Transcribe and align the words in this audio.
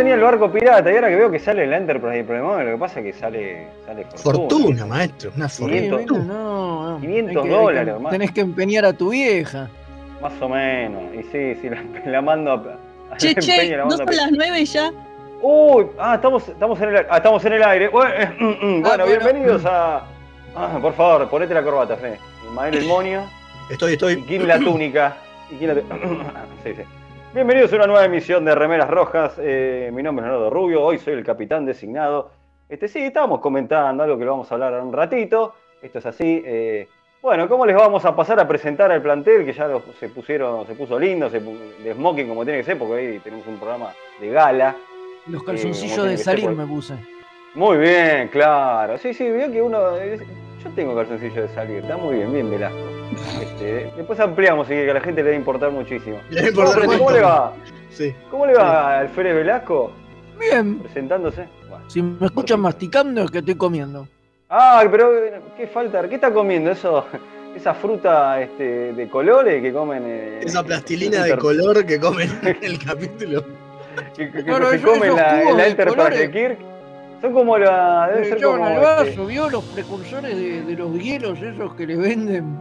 tenía 0.00 0.14
el 0.14 0.20
barco 0.20 0.50
pirata 0.50 0.90
y 0.90 0.94
ahora 0.96 1.08
que 1.08 1.16
veo 1.16 1.30
que 1.30 1.38
sale 1.38 1.64
el 1.64 1.72
Enterprise 1.72 2.16
y 2.16 2.20
el 2.20 2.24
problema, 2.24 2.62
lo 2.62 2.72
que 2.72 2.78
pasa 2.78 3.00
es 3.00 3.06
que 3.06 3.12
sale, 3.12 3.68
sale 3.86 4.04
fortuna. 4.04 4.22
Fortuna, 4.48 4.86
maestro, 4.86 5.30
una 5.36 5.48
fortuna. 5.48 5.80
500, 5.80 6.24
no, 6.26 6.90
no. 6.92 7.00
500 7.00 7.36
Hay 7.36 7.42
que- 7.42 7.48
dólares, 7.56 7.88
hermano. 7.94 8.10
Tenés 8.10 8.30
que 8.32 8.40
empeñar 8.40 8.84
a 8.84 8.92
tu 8.92 9.10
vieja. 9.10 9.68
Más 10.20 10.32
o 10.40 10.48
menos. 10.48 11.02
Y 11.14 11.22
sí, 11.24 11.54
sí, 11.60 11.68
la, 11.70 11.82
la 12.10 12.22
mando 12.22 12.52
a. 12.52 13.16
Che, 13.16 13.34
la 13.34 13.40
che, 13.40 13.52
empeño, 13.54 13.76
la 13.78 13.82
¿no 13.84 13.88
mando 13.88 14.02
a 14.04 14.06
son 14.06 14.16
las 14.16 14.32
nueve 14.32 14.64
ya? 14.64 14.92
Uy, 15.42 15.86
ah, 15.98 16.14
estamos, 16.16 16.48
estamos 16.48 16.80
en 16.80 16.88
el 16.90 16.96
aire. 16.96 17.08
Ah, 17.10 17.16
estamos 17.16 17.44
en 17.44 17.52
el 17.54 17.62
aire. 17.62 17.88
Bueno, 17.88 18.14
eh, 18.14 18.26
mm, 18.38 18.44
mm, 18.44 18.82
bueno, 18.82 18.82
bueno. 18.82 19.06
bienvenidos 19.06 19.64
a. 19.66 20.02
Ah, 20.54 20.78
por 20.80 20.92
favor, 20.94 21.28
ponete 21.28 21.54
la 21.54 21.62
corbata, 21.62 21.96
Fe. 21.96 22.18
Ismael 22.46 22.74
el 22.76 22.84
Monio 22.86 23.22
Estoy, 23.70 23.90
y 23.90 23.94
estoy. 23.94 24.22
Kim 24.24 24.42
la 24.46 24.58
túnica. 24.58 25.16
Y 25.50 25.54
Kim 25.56 25.68
la 25.68 25.74
tu- 25.74 25.80
sí, 26.64 26.74
sí. 26.76 26.82
Bienvenidos 27.32 27.72
a 27.72 27.76
una 27.76 27.86
nueva 27.86 28.04
emisión 28.04 28.44
de 28.44 28.54
Remeras 28.54 28.90
Rojas. 28.90 29.34
Eh, 29.38 29.90
mi 29.92 30.02
nombre 30.02 30.24
es 30.24 30.30
Leonardo 30.30 30.50
Rubio, 30.50 30.82
hoy 30.82 30.98
soy 30.98 31.14
el 31.14 31.24
capitán 31.24 31.64
designado. 31.64 32.30
Este, 32.68 32.88
sí, 32.88 32.98
estábamos 33.00 33.40
comentando 33.40 34.02
algo 34.02 34.18
que 34.18 34.24
lo 34.24 34.32
vamos 34.32 34.50
a 34.50 34.54
hablar 34.54 34.74
en 34.74 34.80
un 34.86 34.92
ratito. 34.92 35.54
Esto 35.80 35.98
es 36.00 36.06
así. 36.06 36.42
eh, 36.44 36.88
bueno, 37.22 37.48
¿cómo 37.50 37.66
les 37.66 37.76
vamos 37.76 38.02
a 38.06 38.16
pasar 38.16 38.40
a 38.40 38.48
presentar 38.48 38.90
al 38.90 39.02
plantel? 39.02 39.44
Que 39.44 39.52
ya 39.52 39.66
lo- 39.68 39.82
se 40.00 40.08
pusieron, 40.08 40.66
se 40.66 40.74
puso 40.74 40.98
lindo, 40.98 41.28
se 41.28 41.38
de 41.38 41.92
smoking 41.94 42.26
como 42.28 42.44
tiene 42.44 42.60
que 42.60 42.64
ser, 42.64 42.78
porque 42.78 42.94
hoy 42.94 43.18
tenemos 43.22 43.46
un 43.46 43.58
programa 43.58 43.92
de 44.18 44.30
gala. 44.30 44.74
Los 45.26 45.42
como 45.42 45.52
calzoncillos 45.52 46.06
de 46.06 46.16
salir 46.16 46.48
me 46.50 46.66
puse. 46.66 46.94
Muy 47.54 47.76
bien, 47.76 48.28
claro. 48.28 48.96
Sí, 48.96 49.12
sí, 49.12 49.30
vio 49.30 49.52
que 49.52 49.60
uno. 49.60 49.78
Yo 50.62 50.70
tengo 50.76 50.94
calzoncillo 50.94 51.42
de 51.42 51.48
salir, 51.54 51.78
está 51.78 51.96
muy 51.96 52.16
bien, 52.16 52.32
bien 52.32 52.50
Velasco. 52.50 52.78
Este, 53.40 53.90
después 53.96 54.20
ampliamos 54.20 54.66
y 54.68 54.70
que 54.70 54.90
a 54.90 54.94
la 54.94 55.00
gente 55.00 55.22
le 55.22 55.30
va 55.30 55.34
a 55.34 55.38
importar 55.38 55.70
muchísimo. 55.70 56.18
Le 56.28 56.40
va 56.42 56.46
a 56.46 56.50
importar 56.50 56.84
¿Cómo, 56.86 57.10
le 57.10 57.20
va? 57.22 57.52
Sí. 57.90 58.14
¿Cómo 58.30 58.46
le 58.46 58.54
va 58.54 58.98
al 59.00 59.08
Férez 59.08 59.34
Velasco? 59.34 59.92
Bien. 60.38 60.78
Presentándose. 60.80 61.46
Bueno. 61.68 61.84
Si 61.88 62.02
me 62.02 62.26
escuchan 62.26 62.60
masticando 62.60 63.22
es 63.22 63.30
que 63.30 63.38
estoy 63.38 63.54
comiendo. 63.54 64.06
Ah, 64.50 64.82
pero 64.90 65.10
qué 65.56 65.66
falta, 65.66 66.06
¿qué 66.08 66.16
está 66.16 66.30
comiendo? 66.32 66.70
Eso, 66.72 67.06
esa 67.56 67.72
fruta 67.74 68.40
este, 68.42 68.92
de 68.92 69.08
colores 69.08 69.62
que 69.62 69.72
comen. 69.72 70.02
eh, 70.06 70.40
Esa 70.42 70.62
plastilina 70.62 71.22
de 71.24 71.36
color 71.38 71.86
que 71.86 71.98
comen 71.98 72.28
en 72.42 72.58
el 72.62 72.78
capítulo. 72.84 73.44
Que, 74.16 74.26
que- 74.26 74.32
que 74.32 74.44
Claro, 74.44 74.70
se 74.70 74.76
esos- 74.76 74.90
come 74.90 75.06
en 75.06 75.12
esos 75.12 75.16
la, 75.16 75.52
la 75.52 75.62
de 75.64 75.70
Enterprise 75.70 76.18
de 76.18 76.30
Kirk. 76.30 76.58
Son 77.20 77.32
como 77.32 77.58
la. 77.58 78.10
Ser 78.22 78.42
como. 78.42 78.64
al 78.64 79.06
este, 79.08 79.24
vio 79.26 79.50
los 79.50 79.64
precursores 79.64 80.36
de, 80.36 80.62
de 80.62 80.74
los 80.74 80.92
hielos 80.94 81.40
esos 81.42 81.74
que 81.74 81.86
le 81.86 81.96
venden. 81.96 82.58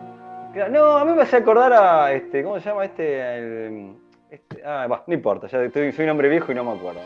No, 0.71 0.97
a 0.97 1.05
mí 1.05 1.13
me 1.13 1.21
hace 1.21 1.38
acordar 1.38 1.71
a 1.73 2.11
este, 2.11 2.43
¿cómo 2.43 2.59
se 2.59 2.69
llama 2.69 2.85
este? 2.85 3.37
El, 3.37 3.93
este 4.30 4.61
ah, 4.65 4.87
bah, 4.89 5.03
no 5.07 5.13
importa, 5.13 5.47
ya 5.47 5.63
estoy, 5.63 5.91
soy 5.91 6.05
un 6.05 6.11
hombre 6.11 6.27
viejo 6.27 6.52
y 6.52 6.55
no 6.55 6.63
me 6.63 6.71
acuerdo. 6.71 6.99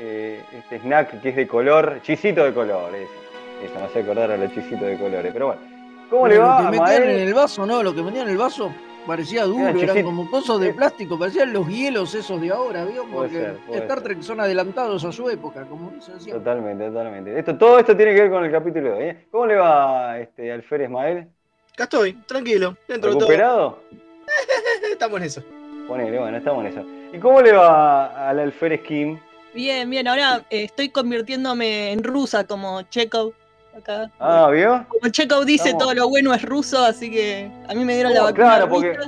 Eh, 0.00 0.40
Este 0.56 0.78
snack 0.78 1.20
que 1.20 1.30
es 1.30 1.36
de 1.36 1.46
color, 1.48 1.98
chisito 2.02 2.44
de 2.44 2.54
color. 2.54 2.94
Eso 2.94 3.74
me 3.74 3.86
hace 3.86 4.00
acordar 4.00 4.30
a 4.30 4.36
los 4.36 4.52
chisitos 4.54 4.80
de 4.80 4.96
colores. 4.96 5.32
Pero 5.32 5.46
bueno, 5.48 5.60
¿cómo 6.08 6.28
le 6.28 6.38
va, 6.38 6.62
Lo 6.62 6.70
que 6.70 6.78
metían 6.78 7.00
Mael? 7.00 7.10
en 7.10 7.28
el 7.28 7.34
vaso, 7.34 7.66
no, 7.66 7.82
lo 7.82 7.92
que 7.94 8.02
metían 8.02 8.26
en 8.26 8.32
el 8.32 8.38
vaso 8.38 8.72
parecía 9.06 9.44
duro, 9.44 9.68
Eran 9.68 10.02
como 10.02 10.30
cosas 10.30 10.60
de 10.60 10.68
Eh. 10.68 10.74
plástico, 10.74 11.18
parecían 11.18 11.52
los 11.52 11.66
hielos 11.68 12.14
esos 12.14 12.40
de 12.40 12.50
ahora, 12.50 12.84
¿vio? 12.84 13.02
Puede 13.04 13.12
Porque 13.12 13.34
ser, 13.36 13.56
puede 13.66 13.80
Star 13.80 13.98
ser. 13.98 14.04
Trek 14.04 14.22
son 14.22 14.40
adelantados 14.40 15.04
a 15.04 15.12
su 15.12 15.28
época, 15.30 15.64
como 15.66 15.90
dicen 15.90 16.20
siempre. 16.20 16.44
Totalmente, 16.44 16.86
totalmente. 16.88 17.38
Esto, 17.38 17.56
todo 17.56 17.78
esto 17.78 17.96
tiene 17.96 18.14
que 18.14 18.22
ver 18.22 18.30
con 18.30 18.44
el 18.44 18.50
capítulo 18.52 18.90
de 18.90 18.96
hoy. 18.96 19.04
¿eh? 19.04 19.26
¿Cómo 19.30 19.46
le 19.46 19.56
va 19.56 20.18
este, 20.18 20.52
al 20.52 20.62
Fer 20.62 20.82
Ismael? 20.82 21.28
Acá 21.72 21.84
estoy, 21.84 22.12
tranquilo, 22.26 22.76
dentro 22.88 23.10
de 23.10 23.16
todo. 23.16 23.28
¿Recuperado? 23.28 23.82
Estamos 24.92 25.18
en 25.20 25.26
eso. 25.26 25.42
Ponele, 25.86 26.18
bueno, 26.18 26.36
estamos 26.36 26.64
en 26.66 26.72
eso. 26.72 26.84
¿Y 27.14 27.18
cómo 27.18 27.40
le 27.40 27.52
va 27.52 28.28
al 28.28 28.38
alférez 28.40 28.82
Kim? 28.82 29.18
Bien, 29.54 29.88
bien, 29.88 30.06
ahora 30.06 30.44
eh, 30.50 30.64
estoy 30.64 30.90
convirtiéndome 30.90 31.92
en 31.92 32.04
rusa 32.04 32.44
como 32.46 32.82
Chekhov 32.82 33.32
acá. 33.76 34.10
Ah, 34.18 34.48
¿vio? 34.52 34.84
Como 34.88 35.10
Chekhov 35.10 35.44
dice 35.44 35.70
estamos- 35.70 35.84
todo 35.84 35.94
lo 35.94 36.08
bueno 36.08 36.34
es 36.34 36.42
ruso, 36.42 36.84
así 36.84 37.10
que 37.10 37.50
a 37.68 37.74
mí 37.74 37.84
me 37.84 37.94
dieron 37.94 38.14
la 38.14 38.20
Oh, 38.22 38.24
vacuna 38.24 38.44
claro, 38.44 38.68
porque-. 38.68 38.98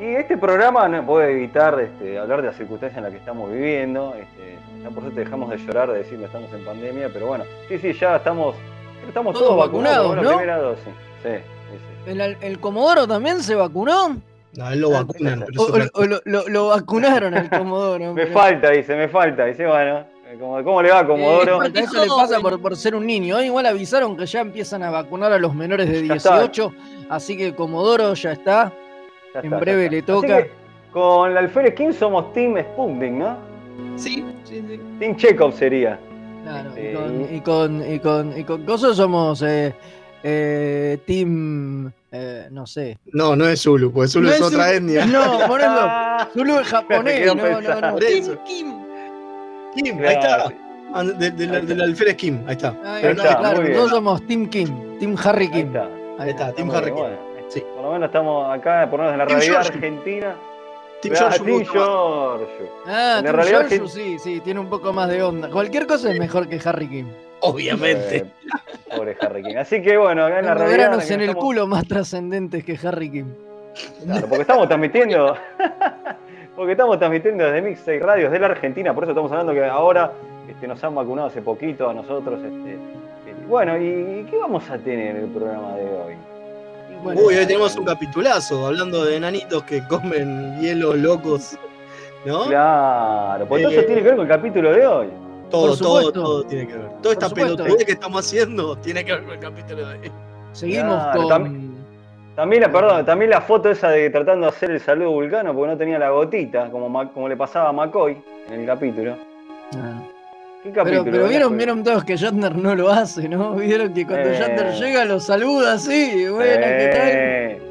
Y 0.00 0.14
este 0.16 0.38
programa 0.38 0.88
no 0.88 1.04
puede 1.04 1.32
evitar 1.32 1.78
este, 1.78 2.18
hablar 2.18 2.40
de 2.40 2.46
las 2.48 2.56
circunstancias 2.56 2.96
en 2.96 3.04
las 3.04 3.12
que 3.12 3.18
estamos 3.18 3.50
viviendo. 3.52 4.14
Este, 4.18 4.56
ya 4.82 4.88
por 4.88 5.02
eso 5.04 5.12
te 5.12 5.20
dejamos 5.20 5.50
de 5.50 5.58
llorar 5.58 5.90
de 5.92 5.98
decir 5.98 6.18
que 6.18 6.24
estamos 6.24 6.50
en 6.54 6.64
pandemia, 6.64 7.10
pero 7.12 7.26
bueno, 7.26 7.44
sí, 7.68 7.78
sí, 7.78 7.92
ya 7.92 8.16
estamos, 8.16 8.56
estamos 9.06 9.34
todos, 9.34 9.48
Todos 9.48 9.66
vacunados, 9.66 10.16
¿no? 10.16 10.22
primera 10.28 10.56
dosis. 10.58 10.84
Sí, 11.22 11.28
sí, 11.28 11.76
sí. 12.06 12.10
¿El, 12.12 12.20
el 12.22 12.60
Comodoro 12.60 13.06
también 13.06 13.42
se 13.42 13.54
vacunó? 13.54 14.16
No, 14.56 14.70
él 14.70 14.80
lo 14.80 14.90
vacunan, 14.90 15.44
pero 15.46 15.90
O, 15.92 16.04
lo, 16.06 16.20
lo- 16.24 16.48
lo 16.48 16.68
vacunaron 16.68 17.34
al 17.34 17.50
Comodoro. 17.50 18.14
Me 18.14 18.22
pero- 18.22 18.32
falta, 18.32 18.70
dice, 18.70 18.96
me 18.96 19.08
falta. 19.08 19.44
Dice, 19.44 19.66
bueno, 19.66 20.06
¿cómo, 20.38 20.62
cómo 20.64 20.82
le 20.82 20.90
va, 20.90 21.00
Eh, 21.00 21.06
Comodoro? 21.06 21.62
eso 21.62 22.00
le 22.04 22.08
pasa 22.08 22.40
por, 22.40 22.60
por 22.60 22.76
ser 22.76 22.94
un 22.94 23.06
niño. 23.06 23.36
Hoy 23.36 23.46
igual 23.46 23.66
avisaron 23.66 24.16
que 24.16 24.26
ya 24.26 24.40
empiezan 24.40 24.82
a 24.82 24.90
vacunar 24.90 25.32
a 25.32 25.38
los 25.38 25.54
menores 25.54 25.88
de 25.88 26.06
Ya 26.06 26.14
está. 26.14 26.38
18, 26.40 26.72
así 27.08 27.36
que 27.36 27.54
Comodoro 27.54 28.14
ya 28.14 28.32
está. 28.32 28.72
Ya 29.34 29.40
en 29.40 29.44
está, 29.46 29.58
breve 29.58 29.84
está. 29.84 29.92
le 29.92 29.98
Así 29.98 30.06
toca. 30.06 30.42
que 30.44 30.50
con 30.92 31.34
la 31.34 31.40
alférez 31.40 31.74
Kim 31.74 31.92
somos 31.92 32.32
Team 32.32 32.56
Sputnik, 32.60 33.12
¿no? 33.12 33.36
Sí, 33.96 34.24
sí, 34.44 34.62
sí. 34.68 34.80
Team 34.98 35.16
Chekhov 35.16 35.52
sería. 35.54 35.98
Claro, 36.44 36.70
Este, 36.70 36.90
y, 36.90 36.94
con, 36.94 37.20
y- 37.20 37.34
y, 37.36 37.40
con, 37.40 37.92
y, 37.94 37.98
con, 38.00 38.38
y 38.40 38.44
con 38.44 38.64
cosas 38.64 38.96
somos 38.96 39.42
eh, 39.42 39.74
eh, 40.22 40.98
Team. 41.06 41.92
eh, 42.12 42.48
no 42.50 42.66
sé. 42.66 42.98
No, 43.12 43.36
no 43.36 43.46
es 43.48 43.60
Zulu, 43.62 43.92
porque 43.92 44.08
Zulu 44.08 44.26
No 44.26 44.32
es 44.32 44.40
es 44.40 44.46
otra 44.46 44.64
Zulu. 44.66 44.76
etnia. 44.76 45.06
No, 45.06 45.38
por 45.46 45.60
eso. 45.60 45.88
Zulu 46.34 46.58
es 46.58 46.66
japonés. 46.68 47.26
No, 47.26 47.34
no, 47.34 47.60
no. 47.92 47.98
Eso. 47.98 48.38
Kim, 48.44 48.72
Kim. 49.74 49.84
Kim, 49.84 49.98
ahí 50.04 50.14
está. 50.14 50.52
Ah, 50.92 51.04
De, 51.04 51.30
de, 51.30 51.46
la- 51.46 51.60
de 51.60 51.74
la 51.76 51.84
alférez 51.84 52.16
Kim, 52.16 52.42
ahí 52.46 52.52
está. 52.56 52.68
Ahí 52.84 52.98
Pero 53.02 53.12
está, 53.12 53.28
está, 53.28 53.38
claro, 53.38 53.62
nosotros 53.62 53.90
somos 53.90 54.26
Team 54.26 54.46
Kim, 54.48 54.98
Team 54.98 55.16
Harry 55.24 55.44
Ahí 55.44 55.50
Kim. 55.52 55.66
está. 55.68 55.88
Ahí 56.18 56.30
está, 56.30 56.52
Tim 56.52 56.66
Muy 56.66 56.76
Harry 56.76 56.84
bien, 56.86 56.96
Kim. 56.96 57.04
bueno. 57.04 57.30
Sí. 57.48 57.64
Por 57.74 57.82
lo 57.84 57.92
menos 57.92 58.06
estamos 58.08 58.52
acá, 58.58 58.86
por 58.90 59.00
lo 59.00 59.06
menos 59.06 59.12
en 59.12 59.18
la 59.18 59.26
Team 59.26 59.38
realidad 59.40 59.66
argentina. 59.66 60.34
Team 61.02 61.14
Ah, 61.14 61.18
George 61.18 61.38
Team. 61.44 61.64
Ah, 62.86 63.14
En 63.18 63.24
Team 63.24 63.34
realidad 63.36 63.58
Giorgio, 63.68 63.82
que- 63.84 63.88
sí, 63.88 64.18
sí, 64.18 64.40
tiene 64.40 64.60
un 64.60 64.68
poco 64.68 64.92
más 64.92 65.08
de 65.08 65.22
onda. 65.22 65.48
Cualquier 65.48 65.86
cosa 65.86 66.10
es 66.12 66.18
mejor 66.18 66.48
que 66.48 66.60
Harry 66.64 66.88
Kim. 66.88 67.08
Obviamente. 67.40 68.16
Eh, 68.18 68.26
pobre 68.94 69.16
Harry 69.20 69.42
King. 69.42 69.56
Así 69.56 69.80
que 69.80 69.96
bueno, 69.96 70.26
acá 70.26 70.40
en 70.40 70.46
la 70.46 70.54
realidad. 70.54 70.78
granos 70.88 71.10
en 71.10 71.20
el 71.22 71.28
estamos- 71.30 71.44
culo 71.44 71.66
más 71.66 71.86
trascendentes 71.86 72.64
que 72.64 72.78
Harry 72.86 73.10
Kim. 73.10 73.26
Claro, 74.04 74.26
porque 74.28 74.42
estamos 74.42 74.66
transmitiendo. 74.68 75.36
porque 76.60 76.72
estamos 76.72 76.98
transmitiendo 76.98 77.42
desde 77.42 77.62
Mixtape 77.62 78.00
Radios 78.00 78.30
de 78.30 78.38
la 78.38 78.48
Argentina, 78.48 78.92
por 78.92 79.04
eso 79.04 79.12
estamos 79.12 79.32
hablando 79.32 79.54
que 79.54 79.64
ahora 79.64 80.12
este, 80.46 80.68
nos 80.68 80.84
han 80.84 80.94
vacunado 80.94 81.28
hace 81.28 81.40
poquito 81.40 81.88
a 81.88 81.94
nosotros. 81.94 82.38
Este, 82.44 82.72
eh, 82.74 82.78
bueno, 83.48 83.78
¿y 83.78 84.26
qué 84.30 84.36
vamos 84.38 84.68
a 84.68 84.76
tener 84.76 85.16
en 85.16 85.22
el 85.24 85.30
programa 85.30 85.74
de 85.76 85.84
hoy? 85.84 86.14
Bueno, 87.02 87.18
Uy, 87.22 87.34
hoy 87.36 87.46
tenemos 87.46 87.74
un 87.76 87.86
capitulazo 87.86 88.66
hablando 88.66 89.02
de 89.06 89.16
enanitos 89.16 89.62
que 89.62 89.82
comen 89.88 90.60
hielos 90.60 90.96
locos. 90.98 91.56
¿No? 92.26 92.44
Claro, 92.44 93.46
pues 93.46 93.62
todo 93.62 93.72
eso 93.72 93.80
Eh, 93.80 93.84
tiene 93.84 94.02
que 94.02 94.08
ver 94.08 94.16
con 94.16 94.26
el 94.26 94.30
capítulo 94.30 94.72
de 94.72 94.86
hoy. 94.86 95.06
Todo, 95.48 95.68
Por 95.68 95.78
todo, 95.78 96.12
todo 96.12 96.44
tiene 96.44 96.66
que 96.68 96.74
ver. 96.76 96.88
Toda 97.00 97.14
esta 97.14 97.28
supuesto. 97.30 97.56
pelotudez 97.56 97.86
que 97.86 97.92
estamos 97.92 98.26
haciendo 98.26 98.76
tiene 98.76 99.02
que 99.02 99.12
ver 99.14 99.22
con 99.22 99.32
el 99.32 99.40
capítulo 99.40 99.88
de 99.88 99.94
hoy. 99.98 100.12
Seguimos 100.52 101.02
Claro, 101.04 101.20
con. 101.20 101.28
también- 101.30 101.69
También 102.40 102.62
la, 102.62 102.72
perdón, 102.72 103.04
también 103.04 103.30
la 103.30 103.42
foto 103.42 103.70
esa 103.70 103.90
de 103.90 104.08
tratando 104.08 104.46
de 104.46 104.52
hacer 104.52 104.70
el 104.70 104.80
saludo 104.80 105.10
vulcano 105.10 105.52
porque 105.54 105.72
no 105.72 105.76
tenía 105.76 105.98
la 105.98 106.08
gotita, 106.08 106.70
como, 106.70 107.12
como 107.12 107.28
le 107.28 107.36
pasaba 107.36 107.68
a 107.68 107.72
McCoy 107.72 108.16
en 108.48 108.60
el 108.60 108.66
capítulo. 108.66 109.14
Ah. 109.76 110.00
¿Qué 110.62 110.70
Pero, 110.70 110.74
capítulo? 110.74 111.04
pero 111.04 111.16
era? 111.18 111.28
vieron, 111.28 111.56
vieron 111.58 111.84
todos 111.84 112.02
que 112.02 112.16
Shatner 112.16 112.56
no 112.56 112.74
lo 112.74 112.88
hace, 112.90 113.28
¿no? 113.28 113.52
Vieron 113.56 113.92
que 113.92 114.06
cuando 114.06 114.30
Eh. 114.30 114.38
Shatner 114.40 114.72
llega 114.72 115.04
lo 115.04 115.20
saluda 115.20 115.74
así, 115.74 116.26
bueno, 116.28 116.66
¿qué 116.66 116.90
Eh, 116.94 117.62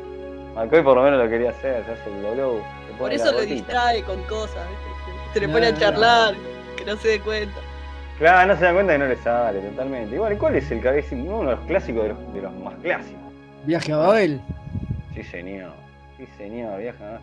McCoy 0.55 0.83
por 0.83 0.97
lo 0.97 1.01
menos 1.01 1.23
lo 1.23 1.27
quería 1.31 1.49
hacer, 1.49 1.83
se 1.85 1.91
hace 1.91 2.15
el 2.15 2.21
dolor. 2.21 2.61
Por 2.99 3.11
eso 3.11 3.31
lo 3.31 3.41
distrae 3.41 4.03
con 4.03 4.21
cosas, 4.25 4.67
¿viste? 4.69 5.33
Se 5.33 5.39
le 5.39 5.47
No, 5.47 5.53
pone 5.53 5.65
a 5.65 5.71
no. 5.71 5.79
charlar, 5.79 6.35
que 6.77 6.85
no 6.85 6.95
se 6.97 7.07
dé 7.07 7.19
cuenta. 7.21 7.59
Claro, 8.19 8.53
no 8.53 8.59
se 8.59 8.65
dan 8.65 8.75
cuenta 8.75 8.93
que 8.93 8.99
no 8.99 9.07
le 9.07 9.15
sale 9.15 9.61
totalmente. 9.61 10.13
Igual, 10.13 10.37
¿cuál 10.37 10.55
es 10.57 10.69
el 10.69 10.85
es 10.85 11.11
uno 11.11 11.39
de 11.39 11.55
los 11.55 11.59
clásicos 11.61 12.03
de 12.03 12.09
los, 12.09 12.33
de 12.35 12.41
los 12.43 12.53
más 12.57 12.75
clásicos? 12.83 13.13
tal? 13.13 13.65
Viaje 13.65 13.91
a 13.93 13.97
Babel. 13.97 14.41
Sí, 15.19 15.29
señor. 15.31 15.71
Sí, 16.17 16.25
señor, 16.37 16.79
viaja. 16.79 17.19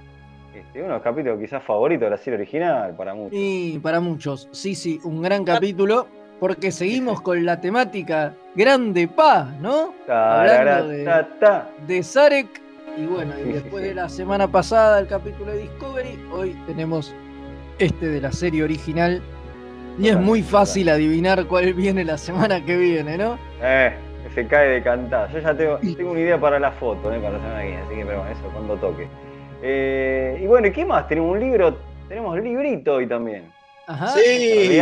Este, 0.55 0.79
uno 0.81 0.89
de 0.89 0.95
los 0.95 1.03
capítulos 1.03 1.39
quizás 1.41 1.63
favoritos 1.63 2.07
de 2.07 2.11
la 2.11 2.17
serie 2.19 2.39
original 2.39 2.95
para 2.97 3.15
muchos. 3.15 3.33
Y 3.33 3.79
para 3.79 4.01
muchos, 4.01 4.49
sí, 4.53 4.75
sí, 4.75 5.01
un 5.05 5.23
gran 5.23 5.45
capítulo, 5.45 6.07
porque 6.41 6.71
seguimos 6.73 7.21
con 7.21 7.45
la 7.45 7.61
temática 7.61 8.35
Grande 8.55 9.09
Paz, 9.09 9.49
¿no? 9.61 9.95
Hablando 10.09 10.89
de-. 10.89 11.23
De 11.87 12.03
Zarek. 12.03 12.61
Y 12.99 13.05
bueno, 13.07 13.33
y 13.39 13.43
Sí, 13.43 13.45
sí, 13.49 13.53
después 13.53 13.83
sí. 13.83 13.89
de 13.91 13.95
la 13.95 14.09
semana 14.09 14.49
pasada 14.51 14.99
el 14.99 15.07
capítulo 15.07 15.53
de 15.53 15.59
Discovery, 15.63 16.19
hoy 16.33 16.57
tenemos 16.67 17.15
este 17.79 18.09
de 18.09 18.21
la 18.21 18.33
serie 18.33 18.63
original. 18.63 19.23
Y 19.99 20.09
es 20.09 20.17
muy 20.19 20.43
fácil 20.43 20.91
adivinar 20.91 21.47
cuál 21.47 21.73
viene 21.73 22.05
la 22.05 22.19
semana 22.19 22.63
que 22.63 22.77
viene, 22.77 23.17
¿no? 23.17 23.39
Eh, 23.63 23.95
se 24.37 24.47
cae 24.47 24.69
de 24.69 24.83
cantar. 24.83 25.33
Yo 25.33 25.39
ya 25.39 25.57
tengo, 25.57 25.79
tengo 25.79 26.11
una 26.11 26.21
idea 26.21 26.39
para 26.39 26.61
la 26.61 26.71
foto, 26.73 27.11
eh, 27.11 27.19
para 27.19 27.39
la 27.39 27.39
semana 27.39 27.63
que 27.63 27.69
viene, 27.69 27.83
así 27.83 27.95
que 27.95 28.05
pero 28.05 28.19
bueno, 28.19 28.33
eso 28.33 28.51
cuando 28.53 28.77
toque. 28.77 29.09
Eh, 29.63 30.41
y 30.43 30.47
bueno, 30.47 30.67
¿y 30.67 30.73
qué 30.73 30.85
más? 30.85 31.09
Tenemos 31.09 31.33
un 31.33 31.41
libro, 31.41 31.79
tenemos 32.07 32.39
librito 32.39 32.97
hoy 32.97 33.09
también. 33.09 33.51
Ajá. 33.87 34.09
Sí. 34.09 34.79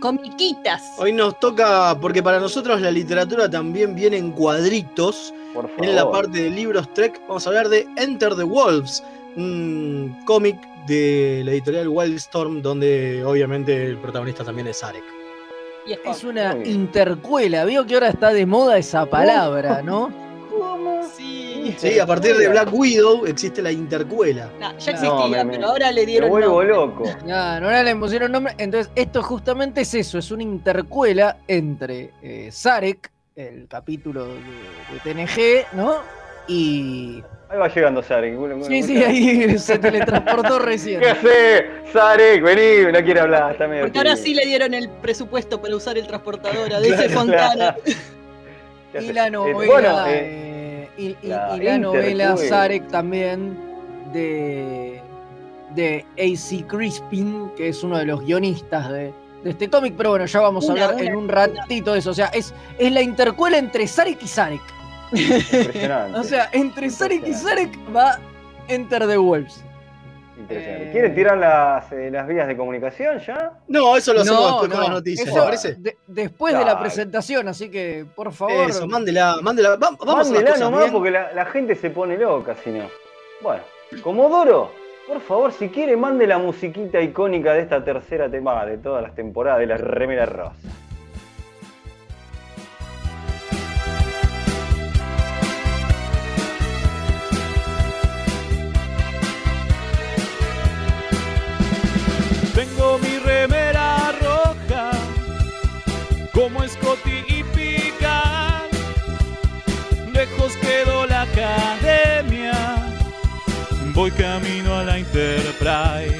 Comiquitas. 0.00 0.82
Hoy 0.98 1.12
nos 1.12 1.38
toca, 1.38 1.96
porque 2.00 2.20
para 2.20 2.40
nosotros 2.40 2.80
la 2.80 2.90
literatura 2.90 3.48
también 3.48 3.94
viene 3.94 4.16
en 4.16 4.32
cuadritos. 4.32 5.32
En 5.78 5.94
la 5.94 6.10
parte 6.10 6.42
de 6.42 6.50
libros 6.50 6.92
Trek 6.94 7.20
vamos 7.28 7.46
a 7.46 7.50
hablar 7.50 7.68
de 7.68 7.86
Enter 7.96 8.34
the 8.34 8.42
Wolves, 8.42 9.04
un 9.36 10.16
cómic 10.24 10.56
de 10.88 11.42
la 11.44 11.52
editorial 11.52 11.88
Wildstorm, 11.88 12.60
donde 12.60 13.22
obviamente 13.24 13.84
el 13.84 13.98
protagonista 13.98 14.42
también 14.42 14.66
es 14.66 14.82
Arek. 14.82 15.19
Es 15.86 16.24
una 16.24 16.56
intercuela, 16.64 17.64
veo 17.64 17.86
que 17.86 17.94
ahora 17.94 18.08
está 18.08 18.32
de 18.32 18.46
moda 18.46 18.78
esa 18.78 19.06
palabra, 19.06 19.82
¿no? 19.82 20.10
Sí. 21.16 21.74
Sí, 21.78 21.98
a 21.98 22.06
partir 22.06 22.36
de 22.36 22.48
Black 22.48 22.72
Widow 22.72 23.26
existe 23.26 23.62
la 23.62 23.72
intercuela. 23.72 24.50
ya 24.60 24.90
existía, 24.90 25.46
pero 25.50 25.66
ahora 25.66 25.92
le 25.92 26.06
dieron. 26.06 26.30
Me 26.30 26.46
vuelvo 26.46 26.62
loco. 26.62 27.04
Ya, 27.26 27.56
ahora 27.56 27.82
le 27.82 27.96
pusieron 27.96 28.32
nombre. 28.32 28.54
Entonces, 28.58 28.90
esto 28.94 29.22
justamente 29.22 29.82
es 29.82 29.94
eso: 29.94 30.18
es 30.18 30.30
una 30.30 30.42
intercuela 30.42 31.38
entre 31.46 32.12
eh, 32.22 32.50
Zarek, 32.52 33.10
el 33.36 33.66
capítulo 33.68 34.26
de, 34.26 35.00
TNG, 35.02 35.76
¿no? 35.76 35.96
Y. 36.48 37.22
Ahí 37.50 37.58
va 37.58 37.66
llegando 37.66 38.00
Zarek. 38.00 38.38
Sí, 38.62 38.82
sí, 38.84 39.02
ahí 39.02 39.58
se 39.58 39.76
teletransportó 39.76 40.60
recién. 40.60 41.00
¿Qué 41.00 41.10
hace? 41.10 41.66
Zarek, 41.92 42.42
vení, 42.44 42.92
no 42.92 43.04
quiere 43.04 43.20
hablar. 43.20 43.52
Está 43.52 43.68
Porque 43.80 43.98
ahora 43.98 44.14
sí 44.14 44.34
le 44.34 44.46
dieron 44.46 44.72
el 44.72 44.88
presupuesto 44.88 45.60
para 45.60 45.74
usar 45.74 45.98
el 45.98 46.06
transportador 46.06 46.72
a 46.72 46.80
DC 46.80 47.08
Fontana. 47.08 47.76
y 49.00 49.12
la 49.12 49.30
novela. 49.30 50.06
Eh, 50.08 50.88
y, 50.96 51.16
la 51.26 51.78
novela 51.78 52.36
Zarek 52.36 52.86
también 52.88 53.58
de, 54.12 55.00
de 55.74 56.06
A.C. 56.18 56.64
Crispin, 56.68 57.50
que 57.56 57.70
es 57.70 57.82
uno 57.82 57.98
de 57.98 58.04
los 58.04 58.24
guionistas 58.24 58.90
de, 58.90 59.12
de 59.42 59.50
este 59.50 59.68
cómic, 59.68 59.94
pero 59.96 60.10
bueno, 60.10 60.26
ya 60.26 60.40
vamos 60.40 60.68
a 60.68 60.72
hablar 60.72 61.00
en 61.00 61.16
un 61.16 61.28
ratito 61.28 61.94
de 61.94 61.98
eso. 61.98 62.10
O 62.10 62.14
sea, 62.14 62.26
es, 62.26 62.54
es 62.78 62.92
la 62.92 63.02
intercuela 63.02 63.58
entre 63.58 63.88
Zarek 63.88 64.22
y 64.22 64.28
Zarek. 64.28 64.79
Impresionante. 65.12 66.18
o 66.18 66.22
sea, 66.22 66.48
entre 66.52 66.90
Zarek 66.90 67.26
y 67.26 67.34
Zarek 67.34 67.78
va 67.94 68.18
Enter 68.68 69.06
the 69.06 69.16
Wolves. 69.16 69.64
Interesante. 70.38 70.88
Eh, 70.88 70.92
¿Quieren 70.92 71.14
tirar 71.14 71.36
las, 71.36 71.92
eh, 71.92 72.10
las 72.10 72.26
vías 72.26 72.46
de 72.46 72.56
comunicación 72.56 73.18
ya? 73.18 73.52
No, 73.68 73.96
eso 73.96 74.14
lo 74.14 74.22
hacemos 74.22 74.52
después 74.52 74.70
con 74.70 74.80
las 74.80 74.90
noticias, 74.90 75.38
parece? 75.38 75.76
después 76.06 76.56
de 76.56 76.64
la 76.64 76.80
presentación, 76.80 77.48
así 77.48 77.70
que 77.70 78.06
por 78.14 78.32
favor. 78.32 78.70
Eso, 78.70 78.86
mándela, 78.86 79.36
mándela. 79.42 79.76
vamos 79.76 79.98
mándela 80.06 80.56
nomás 80.56 80.90
porque 80.90 81.10
la, 81.10 81.32
la 81.32 81.44
gente 81.46 81.74
se 81.74 81.90
pone 81.90 82.16
loca 82.16 82.56
si 82.64 82.70
no. 82.70 82.84
Bueno, 83.42 83.62
Comodoro 84.02 84.80
por 85.10 85.20
favor, 85.22 85.52
si 85.52 85.68
quiere, 85.70 85.96
mande 85.96 86.24
la 86.24 86.38
musiquita 86.38 87.00
icónica 87.00 87.52
de 87.52 87.62
esta 87.62 87.82
tercera 87.82 88.30
temporada, 88.30 88.66
de 88.66 88.78
todas 88.78 89.02
las 89.02 89.12
temporadas 89.12 89.58
de 89.58 89.66
la 89.66 89.76
Remera 89.76 90.24
Rosa. 90.24 90.54
Como 106.40 106.66
Scotty 106.66 107.22
y 107.28 107.44
Pican. 107.54 108.68
Lejos 110.14 110.56
quedó 110.56 111.06
la 111.06 111.22
academia 111.22 112.76
voy 113.92 114.10
camino 114.12 114.74
a 114.74 114.84
la 114.84 114.98
Enterprise. 114.98 116.19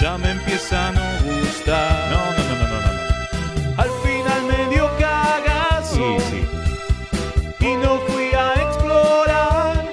ya 0.00 0.18
me 0.18 0.30
empieza 0.30 0.88
a 0.88 0.92
no 0.92 1.00
gustar. 1.24 2.10
No, 2.10 2.20
no, 2.36 2.42
no, 2.48 2.54
no, 2.58 2.66
no, 2.68 2.92
no. 2.92 3.82
Al 3.82 3.90
final 4.02 4.42
me 4.44 4.74
dio 4.74 4.90
cagazo. 4.98 5.94
Sí, 5.94 6.16
sí. 6.30 7.66
Y 7.66 7.76
no 7.76 7.98
fui 8.08 8.32
a 8.34 8.54
explorar. 8.54 9.84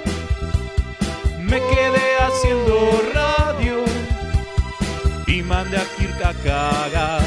Me 1.40 1.60
quedé 1.60 2.16
haciendo 2.20 3.02
radio. 3.14 3.84
Y 5.26 5.42
mandé 5.42 5.76
a 5.78 5.84
Kirk 5.96 6.22
a 6.24 6.34
cagar. 6.42 7.22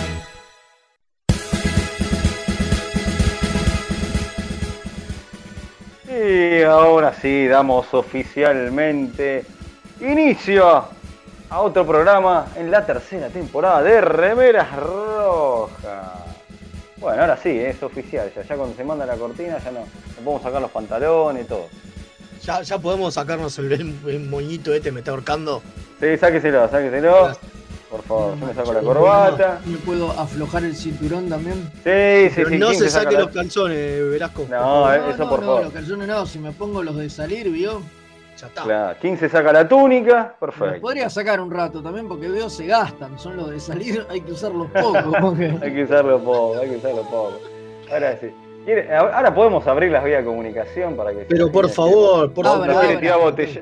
Y 6.07 6.63
ahora 6.63 7.13
sí, 7.13 7.47
damos 7.47 7.93
oficialmente 7.93 9.45
inicio 9.99 10.94
a 11.55 11.61
otro 11.61 11.87
programa 11.87 12.47
en 12.57 12.69
la 12.69 12.85
tercera 12.85 13.29
temporada 13.29 13.81
de 13.81 14.01
Remeras 14.01 14.75
Rojas. 14.75 16.11
Bueno, 16.97 17.21
ahora 17.21 17.37
sí, 17.37 17.49
es 17.49 17.81
oficial, 17.81 18.29
ya, 18.35 18.41
ya 18.41 18.57
cuando 18.57 18.75
se 18.75 18.83
manda 18.83 19.05
la 19.05 19.15
cortina 19.15 19.57
ya 19.63 19.71
no, 19.71 19.85
podemos 20.15 20.41
sacar 20.41 20.61
los 20.61 20.71
pantalones 20.71 21.45
y 21.45 21.47
todo. 21.47 21.67
Ya, 22.43 22.61
ya 22.61 22.77
podemos 22.77 23.13
sacarnos 23.13 23.57
el, 23.57 24.27
moñito 24.29 24.73
este, 24.73 24.91
me 24.91 24.99
está 24.99 25.11
ahorcando. 25.11 25.61
Sí, 26.01 26.17
sáqueselo, 26.17 26.67
sáqueselo. 26.69 27.37
Por 27.89 28.03
favor, 28.03 28.37
yo 28.37 28.47
me 28.47 28.53
saco 28.53 28.73
la 28.73 28.81
corbata. 28.81 29.61
¿Me 29.65 29.77
puedo 29.77 30.11
aflojar 30.11 30.65
el 30.65 30.75
cinturón 30.75 31.29
también? 31.29 31.71
Sí, 31.85 32.35
sí, 32.35 32.43
sí. 32.49 32.57
No 32.57 32.73
se 32.73 32.89
saque 32.89 33.15
los 33.15 33.29
calzones, 33.29 34.09
Velasco. 34.09 34.45
No, 34.49 34.93
eso 34.93 35.29
por 35.29 35.39
favor. 35.39 35.63
los 35.63 35.73
calzones 35.73 36.05
no, 36.05 36.25
si 36.25 36.37
me 36.37 36.51
pongo 36.51 36.83
los 36.83 36.97
de 36.97 37.09
salir, 37.09 37.49
¿vio? 37.49 37.81
Ya 38.37 38.47
está. 38.47 38.63
Claro, 38.63 38.99
15 38.99 39.29
saca 39.29 39.53
la 39.53 39.67
túnica, 39.67 40.35
perfecto. 40.37 40.81
podría 40.81 41.09
sacar 41.09 41.39
un 41.39 41.49
rato 41.49 41.81
también 41.81 42.07
porque 42.07 42.27
veo 42.27 42.49
se 42.49 42.65
gastan, 42.65 43.17
son 43.17 43.37
los 43.37 43.49
de 43.49 43.59
salir, 43.59 44.05
hay 44.09 44.19
que 44.21 44.33
usarlos 44.33 44.69
poco. 44.71 45.35
hay 45.61 45.73
que 45.73 45.83
usarlos 45.83 46.21
poco, 46.21 46.57
hay 46.59 46.69
que 46.69 46.75
usarlos 46.75 47.07
poco. 47.07 47.39
Ahora 47.91 48.17
sí. 48.19 48.27
Ahora 48.91 49.33
podemos 49.33 49.65
abrir 49.67 49.91
las 49.91 50.03
vías 50.03 50.19
de 50.19 50.25
comunicación 50.25 50.95
para 50.97 51.11
que. 51.11 51.25
Pero 51.29 51.51
por 51.51 51.69
favor, 51.69 52.33
por 52.33 52.45
favor. 52.45 52.67
No 52.67 52.79
quiere 52.79 52.97
tirar 52.97 53.19
botella. 53.19 53.61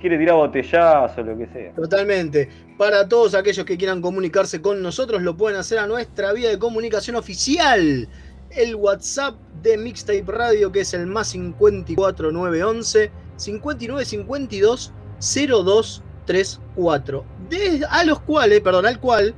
quiere 0.00 0.18
tirar 0.18 0.36
botellazo, 0.36 1.22
lo 1.22 1.38
que 1.38 1.46
sea. 1.46 1.72
Totalmente. 1.72 2.48
Para 2.76 3.08
todos 3.08 3.34
aquellos 3.34 3.64
que 3.64 3.76
quieran 3.78 4.02
comunicarse 4.02 4.60
con 4.60 4.82
nosotros, 4.82 5.22
lo 5.22 5.36
pueden 5.36 5.58
hacer 5.58 5.78
a 5.78 5.86
nuestra 5.86 6.32
vía 6.32 6.50
de 6.50 6.58
comunicación 6.58 7.16
oficial. 7.16 8.06
El 8.50 8.74
WhatsApp 8.74 9.34
de 9.62 9.78
Mixtape 9.78 10.24
Radio, 10.26 10.70
que 10.70 10.80
es 10.80 10.92
el 10.92 11.06
más 11.06 11.34
54911 11.34 13.21
5952 13.36 14.92
0234. 15.22 17.24
De, 17.48 17.86
a 17.88 18.04
los 18.04 18.20
cuales, 18.20 18.60
perdón, 18.60 18.86
al 18.86 19.00
cual 19.00 19.34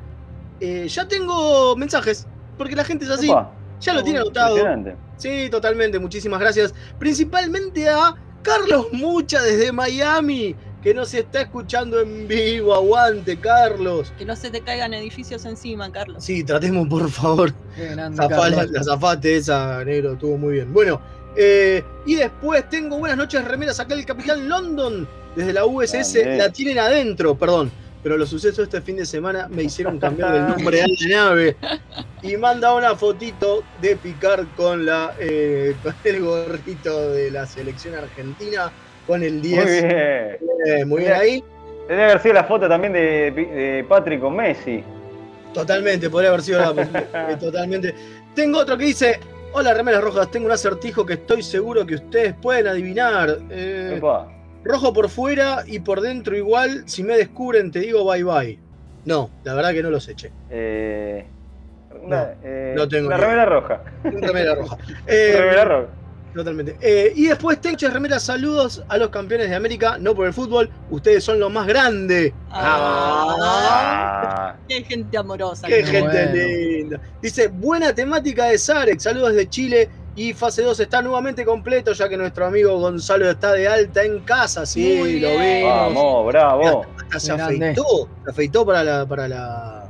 eh, 0.60 0.86
ya 0.88 1.06
tengo 1.06 1.76
mensajes, 1.76 2.26
porque 2.56 2.76
la 2.76 2.84
gente 2.84 3.04
es 3.04 3.10
así. 3.10 3.30
Ya 3.80 3.92
lo 3.92 4.02
tiene 4.02 4.20
anotado. 4.20 4.56
Sí, 5.16 5.48
totalmente, 5.50 5.98
muchísimas 5.98 6.40
gracias. 6.40 6.74
Principalmente 6.98 7.88
a 7.88 8.14
Carlos 8.42 8.86
Mucha 8.92 9.42
desde 9.42 9.72
Miami, 9.72 10.54
que 10.82 10.94
nos 10.94 11.14
está 11.14 11.42
escuchando 11.42 12.00
en 12.00 12.28
vivo. 12.28 12.74
Aguante, 12.74 13.38
Carlos. 13.38 14.12
Que 14.18 14.24
no 14.24 14.36
se 14.36 14.50
te 14.50 14.60
caigan 14.60 14.94
edificios 14.94 15.44
encima, 15.44 15.90
Carlos. 15.90 16.24
Sí, 16.24 16.44
tratemos, 16.44 16.88
por 16.88 17.10
favor. 17.10 17.52
la, 17.76 18.10
la 18.10 18.84
zafate 18.84 19.36
esa, 19.36 19.84
negro, 19.84 20.12
estuvo 20.12 20.36
muy 20.36 20.54
bien. 20.54 20.72
Bueno, 20.72 21.00
eh, 21.36 21.82
y 22.06 22.14
después 22.16 22.68
tengo 22.68 22.98
buenas 22.98 23.18
noches 23.18 23.44
remeras 23.44 23.80
acá 23.80 23.94
el 23.94 24.06
Capitán 24.06 24.48
London. 24.48 25.08
Desde 25.34 25.52
la 25.52 25.66
USS 25.66 26.14
la 26.36 26.50
tienen 26.50 26.78
adentro, 26.78 27.34
perdón. 27.34 27.70
pero 28.04 28.16
los 28.16 28.28
sucesos 28.28 28.58
de 28.58 28.64
este 28.64 28.80
fin 28.82 28.96
de 28.96 29.06
semana 29.06 29.48
me 29.48 29.64
hicieron 29.64 29.98
cambiar 29.98 30.34
el 30.36 30.48
nombre 30.48 30.82
a 30.82 30.86
la 30.86 31.08
nave. 31.08 31.56
Y 32.22 32.36
manda 32.36 32.72
una 32.74 32.94
fotito 32.94 33.64
de 33.80 33.96
Picard 33.96 34.46
con, 34.56 34.86
la, 34.86 35.14
eh, 35.18 35.74
con 35.82 35.94
el 36.04 36.20
gorrito 36.20 37.10
de 37.10 37.30
la 37.30 37.46
selección 37.46 37.94
argentina, 37.94 38.70
con 39.06 39.22
el 39.22 39.42
10. 39.42 39.64
Muy 39.64 39.72
bien. 39.72 39.90
Eh, 39.90 40.84
muy 40.86 41.00
bien 41.00 41.12
ahí. 41.14 41.44
Debe 41.88 42.04
haber 42.04 42.20
sido 42.20 42.34
la 42.34 42.44
foto 42.44 42.68
también 42.68 42.92
de, 42.92 43.84
Patrick 43.88 44.20
con 44.20 44.36
Messi. 44.36 44.82
Totalmente, 45.52 46.08
podría 46.10 46.30
haber 46.30 46.42
sido 46.42 46.60
la, 46.60 47.38
totalmente. 47.40 47.94
Tengo 48.34 48.58
otro 48.58 48.76
que 48.76 48.86
dice, 48.86 49.20
hola 49.54 49.72
remeras 49.72 50.02
rojas, 50.02 50.30
tengo 50.30 50.46
un 50.46 50.52
acertijo 50.52 51.06
que 51.06 51.14
estoy 51.14 51.42
seguro 51.42 51.86
que 51.86 51.94
ustedes 51.94 52.34
pueden 52.34 52.66
adivinar. 52.66 53.38
Eh, 53.50 54.00
rojo 54.64 54.92
por 54.92 55.08
fuera 55.08 55.62
y 55.66 55.78
por 55.78 56.00
dentro 56.00 56.36
igual, 56.36 56.82
si 56.86 57.04
me 57.04 57.16
descubren 57.16 57.70
te 57.70 57.80
digo 57.80 58.04
bye 58.04 58.24
bye. 58.24 58.58
No, 59.04 59.30
la 59.44 59.54
verdad 59.54 59.72
que 59.72 59.82
no 59.82 59.90
los 59.90 60.08
eché. 60.08 60.32
Eh, 60.50 61.24
no, 62.02 62.16
eh, 62.42 62.74
tengo. 62.90 63.06
Una 63.06 63.16
remera 63.16 63.44
roja. 63.44 63.80
Una 64.04 64.26
remera 64.26 64.54
roja. 64.56 64.76
remera 65.06 65.64
roja. 65.64 65.88
Totalmente. 66.34 66.76
Eh, 66.80 67.12
y 67.14 67.26
después 67.26 67.60
Tenches 67.60 67.92
Remera, 67.92 68.18
saludos 68.18 68.82
a 68.88 68.98
los 68.98 69.10
campeones 69.10 69.48
de 69.48 69.54
América, 69.54 69.98
no 69.98 70.14
por 70.14 70.26
el 70.26 70.32
fútbol, 70.32 70.68
ustedes 70.90 71.22
son 71.22 71.38
los 71.38 71.52
más 71.52 71.66
grandes. 71.66 72.32
Ah, 72.50 74.56
Qué 74.68 74.82
gente 74.82 75.16
amorosa. 75.16 75.68
Qué 75.68 75.84
gente 75.84 76.32
linda. 76.32 77.00
Dice, 77.22 77.48
buena 77.48 77.94
temática 77.94 78.46
de 78.46 78.58
Zarek, 78.58 78.98
saludos 78.98 79.34
de 79.34 79.48
Chile 79.48 79.88
y 80.16 80.32
fase 80.32 80.62
2 80.62 80.78
está 80.80 81.02
nuevamente 81.02 81.44
completo 81.44 81.92
ya 81.92 82.08
que 82.08 82.16
nuestro 82.16 82.46
amigo 82.46 82.78
Gonzalo 82.78 83.28
está 83.28 83.52
de 83.52 83.66
alta 83.66 84.04
en 84.04 84.20
casa, 84.20 84.64
sí, 84.64 85.20
lo 85.20 85.30
vimos. 85.30 85.70
Vamos, 85.70 86.26
bravo. 86.26 86.86
Hasta, 87.02 87.20
se 87.20 87.32
afeitó, 87.32 88.08
se 88.24 88.30
afeitó 88.30 88.66
para 88.66 88.84
la, 88.84 89.06
para 89.06 89.28
la 89.28 89.83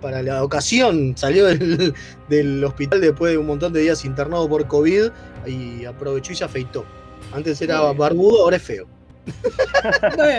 para 0.00 0.22
la 0.22 0.42
ocasión. 0.42 1.16
Salió 1.16 1.46
del, 1.46 2.64
hospital 2.64 3.00
después 3.00 3.32
de 3.32 3.38
un 3.38 3.46
montón 3.46 3.72
de 3.72 3.80
días 3.80 4.04
internado 4.04 4.48
por 4.48 4.66
COVID 4.66 5.10
y 5.46 5.84
aprovechó 5.84 6.32
y 6.32 6.36
se 6.36 6.44
afeitó. 6.44 6.84
Antes 7.32 7.60
era 7.60 7.80
barbudo, 7.92 8.42
ahora 8.42 8.56
es 8.56 8.62
feo. 8.62 8.86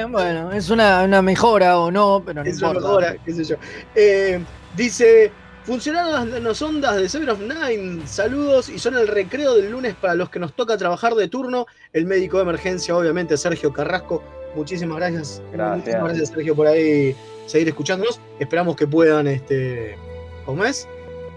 bueno, 0.10 0.52
es 0.54 0.70
una, 0.70 1.22
mejora 1.22 1.80
o 1.80 1.92
no, 1.92 2.24
pero 2.26 2.44
no 2.44 2.50
es 2.50 2.62
una 2.62 2.74
mejora, 2.74 3.18
qué 3.24 3.34
sé 3.34 3.44
yo. 3.44 3.56
Eh, 3.94 4.40
dice, 4.76 5.32
funcionaron 5.64 6.44
las 6.44 6.62
ondas 6.62 6.96
de 6.96 7.10
Seven 7.10 7.30
of 7.30 7.40
Nine. 7.40 8.08
Saludos 8.08 8.70
y 8.70 8.80
son 8.80 8.96
el 8.96 9.08
recreo 9.08 9.56
del 9.56 9.72
lunes 9.72 9.96
para 9.96 10.16
los 10.16 10.30
que 10.30 10.40
nos 10.40 10.54
toca 10.54 10.78
trabajar 10.78 11.14
de 11.16 11.28
turno. 11.28 11.66
El 11.92 12.06
médico 12.06 12.38
de 12.38 12.44
emergencia, 12.44 12.96
obviamente, 12.96 13.36
Sergio 13.36 13.74
Carrasco. 13.74 14.24
Muchísimas 14.56 14.98
gracias. 14.98 15.42
Gracias. 15.52 15.78
Muchísimas 15.78 16.08
gracias, 16.08 16.30
Sergio, 16.30 16.56
por 16.56 16.68
ahí 16.68 17.16
seguir 17.48 17.68
escuchándonos. 17.70 18.22
Esperamos 18.40 18.76
que 18.76 18.86
puedan, 18.86 19.28
este, 19.28 19.98
como 20.46 20.64
es, 20.64 20.88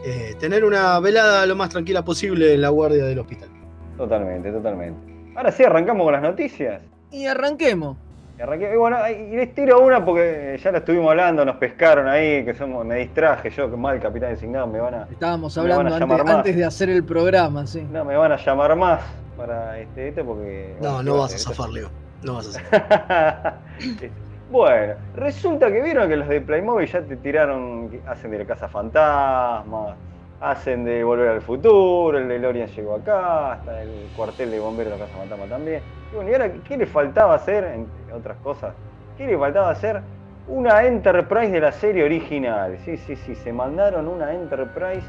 eh, 0.04 0.34
tener 0.38 0.64
una 0.64 1.00
velada 1.00 1.46
lo 1.46 1.56
más 1.56 1.70
tranquila 1.70 2.04
posible 2.04 2.54
en 2.54 2.60
la 2.60 2.68
guardia 2.68 3.04
del 3.04 3.18
hospital. 3.18 3.48
Totalmente, 3.96 4.50
totalmente. 4.50 5.12
Ahora 5.34 5.52
sí, 5.52 5.64
arrancamos 5.64 6.04
con 6.04 6.12
las 6.12 6.22
noticias. 6.22 6.82
Y 7.10 7.26
arranquemos. 7.26 7.96
Y, 8.38 8.76
bueno, 8.76 8.96
y 9.06 9.36
les 9.36 9.54
tiro 9.54 9.80
una 9.80 10.02
porque 10.02 10.58
ya 10.62 10.72
la 10.72 10.78
estuvimos 10.78 11.10
hablando, 11.10 11.44
nos 11.44 11.56
pescaron 11.56 12.08
ahí, 12.08 12.42
que 12.42 12.54
somos, 12.54 12.86
me 12.86 12.96
distraje 12.96 13.50
yo, 13.50 13.70
que 13.70 13.76
mal 13.76 14.00
capitán 14.00 14.30
designado, 14.30 14.66
me 14.66 14.80
van 14.80 14.94
a. 14.94 15.08
Estábamos 15.10 15.58
hablando 15.58 15.94
antes, 15.94 16.56
de 16.56 16.64
hacer 16.64 16.88
el 16.88 17.04
programa, 17.04 17.66
sí. 17.66 17.86
No, 17.92 18.02
me 18.06 18.16
van 18.16 18.32
a 18.32 18.36
llamar 18.36 18.74
más 18.76 19.02
para 19.36 19.78
este, 19.78 20.08
este 20.08 20.24
porque. 20.24 20.74
No, 20.80 21.02
no 21.02 21.18
vas 21.18 21.34
a 21.34 21.38
zafar, 21.38 21.68
Leo. 21.68 21.90
No 22.22 22.36
vas 22.36 22.48
a 22.48 22.52
zafar. 22.60 23.58
Este, 23.78 24.10
bueno, 24.50 24.94
resulta 25.14 25.70
que 25.70 25.80
vieron 25.80 26.08
que 26.08 26.16
los 26.16 26.28
de 26.28 26.40
Playmobil 26.40 26.88
ya 26.88 27.02
te 27.02 27.16
tiraron, 27.16 27.90
hacen 28.06 28.30
de 28.32 28.38
la 28.38 28.44
Casa 28.44 28.68
Fantasma, 28.68 29.96
hacen 30.40 30.84
de 30.84 31.04
Volver 31.04 31.28
al 31.28 31.42
Futuro, 31.42 32.18
el 32.18 32.26
de 32.26 32.38
Lorian 32.38 32.68
llegó 32.68 32.96
acá, 32.96 33.52
hasta 33.52 33.82
el 33.82 34.08
cuartel 34.16 34.50
de 34.50 34.58
bomberos 34.58 34.92
de 34.92 34.98
la 34.98 35.04
Casa 35.04 35.18
Fantasma 35.18 35.46
también. 35.46 35.82
Y 36.12 36.16
bueno, 36.16 36.30
¿y 36.30 36.32
ahora 36.34 36.52
qué 36.66 36.76
le 36.76 36.86
faltaba 36.86 37.34
hacer, 37.34 37.64
entre 37.64 38.12
otras 38.12 38.36
cosas? 38.38 38.74
¿Qué 39.16 39.26
le 39.26 39.38
faltaba 39.38 39.70
hacer? 39.70 40.00
Una 40.48 40.84
Enterprise 40.84 41.52
de 41.52 41.60
la 41.60 41.70
serie 41.72 42.04
original. 42.04 42.76
Sí, 42.84 42.96
sí, 42.96 43.14
sí, 43.14 43.36
se 43.36 43.52
mandaron 43.52 44.08
una 44.08 44.32
Enterprise 44.32 45.06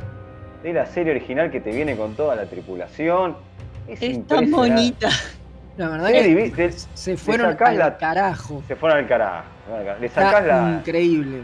de 0.61 0.73
la 0.73 0.85
serie 0.85 1.13
original 1.13 1.49
que 1.49 1.61
te 1.61 1.71
viene 1.71 1.97
con 1.97 2.15
toda 2.15 2.35
la 2.35 2.45
tripulación. 2.45 3.35
Es, 3.87 4.27
tan 4.27 4.51
bonita. 4.51 5.09
La 5.77 5.89
verdad 5.89 6.09
que 6.09 6.71
se 6.93 7.17
fueron 7.17 7.47
al 7.47 7.97
carajo. 7.97 8.63
Se 8.67 8.75
fueron 8.75 8.99
al 8.99 9.07
carajo. 9.07 9.45
Le 9.99 10.09
sacás 10.09 10.45
la. 10.45 10.77
Increíble. 10.79 11.43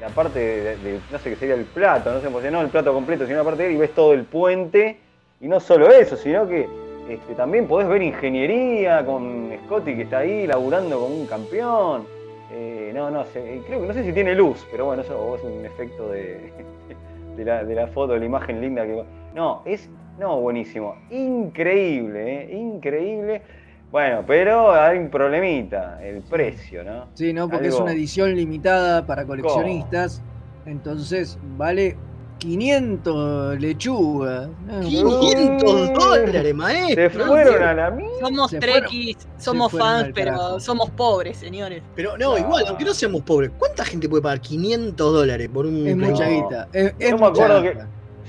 La 0.00 0.08
parte 0.08 0.38
de, 0.38 1.00
no 1.10 1.18
sé 1.18 1.30
qué 1.30 1.36
sería 1.36 1.56
el 1.56 1.64
plato, 1.64 2.12
no 2.12 2.20
sé, 2.20 2.50
no 2.50 2.60
el 2.60 2.68
plato 2.68 2.92
completo, 2.92 3.26
sino 3.26 3.38
la 3.38 3.44
parte 3.44 3.64
de 3.64 3.72
y 3.72 3.76
ves 3.76 3.92
todo 3.94 4.12
el 4.12 4.24
puente. 4.24 4.98
Y 5.40 5.48
no 5.48 5.58
solo 5.58 5.90
eso, 5.90 6.16
sino 6.16 6.48
que 6.48 6.68
este, 7.08 7.34
también 7.34 7.66
podés 7.66 7.88
ver 7.88 8.02
ingeniería 8.02 9.04
con 9.04 9.50
Scotty 9.64 9.96
que 9.96 10.02
está 10.02 10.18
ahí 10.18 10.46
laburando 10.46 11.00
como 11.00 11.14
un 11.14 11.26
campeón. 11.26 12.06
Eh, 12.52 12.92
no, 12.94 13.10
no, 13.10 13.24
sé, 13.26 13.60
creo 13.66 13.80
que 13.80 13.86
no 13.86 13.92
sé 13.92 14.04
si 14.04 14.12
tiene 14.12 14.34
luz, 14.34 14.66
pero 14.70 14.86
bueno, 14.86 15.02
eso 15.02 15.36
es 15.36 15.42
un 15.42 15.64
efecto 15.64 16.08
de, 16.10 16.52
de, 17.36 17.44
la, 17.44 17.64
de 17.64 17.74
la 17.74 17.86
foto, 17.88 18.12
de 18.12 18.20
la 18.20 18.26
imagen 18.26 18.60
linda 18.60 18.84
que. 18.84 19.02
No, 19.34 19.62
es. 19.64 19.88
No, 20.18 20.40
buenísimo. 20.40 20.96
Increíble, 21.10 22.42
eh, 22.42 22.56
increíble. 22.56 23.42
Bueno, 23.90 24.22
pero 24.26 24.72
hay 24.72 24.98
un 24.98 25.08
problemita, 25.08 25.98
el 26.02 26.20
precio, 26.22 26.84
¿no? 26.84 27.06
Sí, 27.14 27.32
¿no? 27.32 27.48
Porque 27.48 27.68
es 27.68 27.74
una 27.74 27.92
edición 27.92 28.34
limitada 28.34 29.06
para 29.06 29.24
coleccionistas. 29.24 30.22
Entonces 30.66 31.38
vale 31.56 31.96
500 32.38 33.58
lechugas. 33.58 34.48
500 34.82 35.92
dólares, 35.94 36.54
maestro. 36.54 37.02
Se 37.02 37.10
fueron 37.10 37.62
a 37.62 37.74
la 37.74 37.90
mierda. 37.90 38.18
Somos 38.20 38.50
trekkies, 38.50 39.28
somos 39.38 39.72
fans, 39.72 40.10
pero 40.14 40.60
somos 40.60 40.90
pobres, 40.90 41.38
señores. 41.38 41.82
Pero 41.94 42.16
no, 42.18 42.38
igual, 42.38 42.64
aunque 42.68 42.84
no 42.84 42.94
seamos 42.94 43.22
pobres, 43.22 43.50
¿cuánta 43.58 43.84
gente 43.84 44.08
puede 44.08 44.22
pagar 44.22 44.40
500 44.40 45.12
dólares 45.12 45.48
por 45.52 45.66
un... 45.66 45.86
Es 45.86 45.96
mucha 45.96 46.28
guita. 46.28 46.68
Es, 46.72 46.94
me 46.98 47.26
acuerdo 47.26 47.62
que 47.62 47.78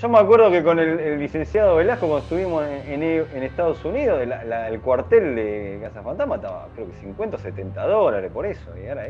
yo 0.01 0.09
me 0.09 0.17
acuerdo 0.17 0.49
que 0.49 0.63
con 0.63 0.79
el, 0.79 1.19
licenciado 1.19 1.75
Velasco, 1.75 2.07
cuando 2.07 2.23
estuvimos 2.23 2.63
en, 2.65 3.43
Estados 3.43 3.83
Unidos, 3.83 4.21
el 4.21 4.79
cuartel 4.79 5.35
de 5.35 5.79
Casa 5.81 6.01
Fantasma 6.01 6.35
estaba, 6.35 6.67
creo 6.75 6.87
que 6.89 6.97
50 6.97 7.35
o 7.35 7.39
70 7.39 7.87
dólares 7.87 8.31
por 8.33 8.45
eso. 8.45 8.71
Y 8.81 8.87
ahora 8.87 9.07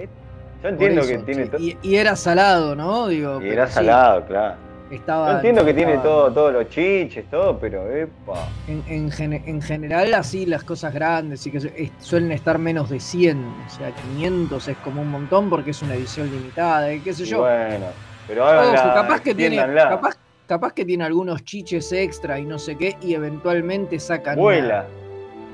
Yo 0.64 0.70
entiendo 0.70 1.02
que 1.06 1.18
tiene 1.20 1.46
todo. 1.46 1.62
Y, 1.62 1.96
era 1.96 2.16
salado, 2.16 2.76
¿no? 2.76 3.08
Digo, 3.08 3.42
y 3.42 3.50
era 3.50 3.68
salado, 3.68 4.26
claro. 4.26 4.56
Yo 4.90 5.30
entiendo 5.30 5.64
que 5.64 5.74
tiene 5.76 6.00
todo, 6.00 6.34
todos 6.34 6.52
los 6.52 6.68
chiches, 6.70 7.30
todo, 7.30 7.60
pero 7.60 7.88
epa. 7.96 8.48
En, 8.68 8.84
en, 8.88 9.62
general, 9.62 10.16
así 10.16 10.48
las 10.48 10.64
cosas 10.64 10.92
grandes 10.92 11.46
y 11.46 11.52
que 11.52 11.92
suelen 12.00 12.32
estar 12.32 12.58
menos 12.58 12.90
de 12.90 13.00
100. 13.00 13.38
O 13.68 13.70
sea, 13.70 13.92
500 13.92 14.68
es 14.68 14.78
como 14.78 15.04
un 15.04 15.12
montón 15.12 15.48
porque 15.52 15.72
es 15.72 15.82
una 15.84 15.94
edición 15.94 16.32
limitada, 16.32 16.92
y 16.92 17.02
qué 17.02 17.14
sé 17.14 17.26
yo. 17.26 17.42
bueno, 17.42 17.86
pero 18.28 18.46
ahora. 18.46 18.94
capaz 18.96 19.22
que 19.22 19.36
tiene. 19.36 19.58
Capaz, 19.58 20.18
capaz 20.50 20.74
que 20.74 20.84
tiene 20.84 21.04
algunos 21.04 21.44
chiches 21.44 21.92
extra 21.92 22.40
y 22.40 22.44
no 22.44 22.58
sé 22.58 22.76
qué, 22.76 22.98
y 23.04 23.14
eventualmente 23.14 24.00
sacan. 24.00 24.36
Vuela. 24.36 24.88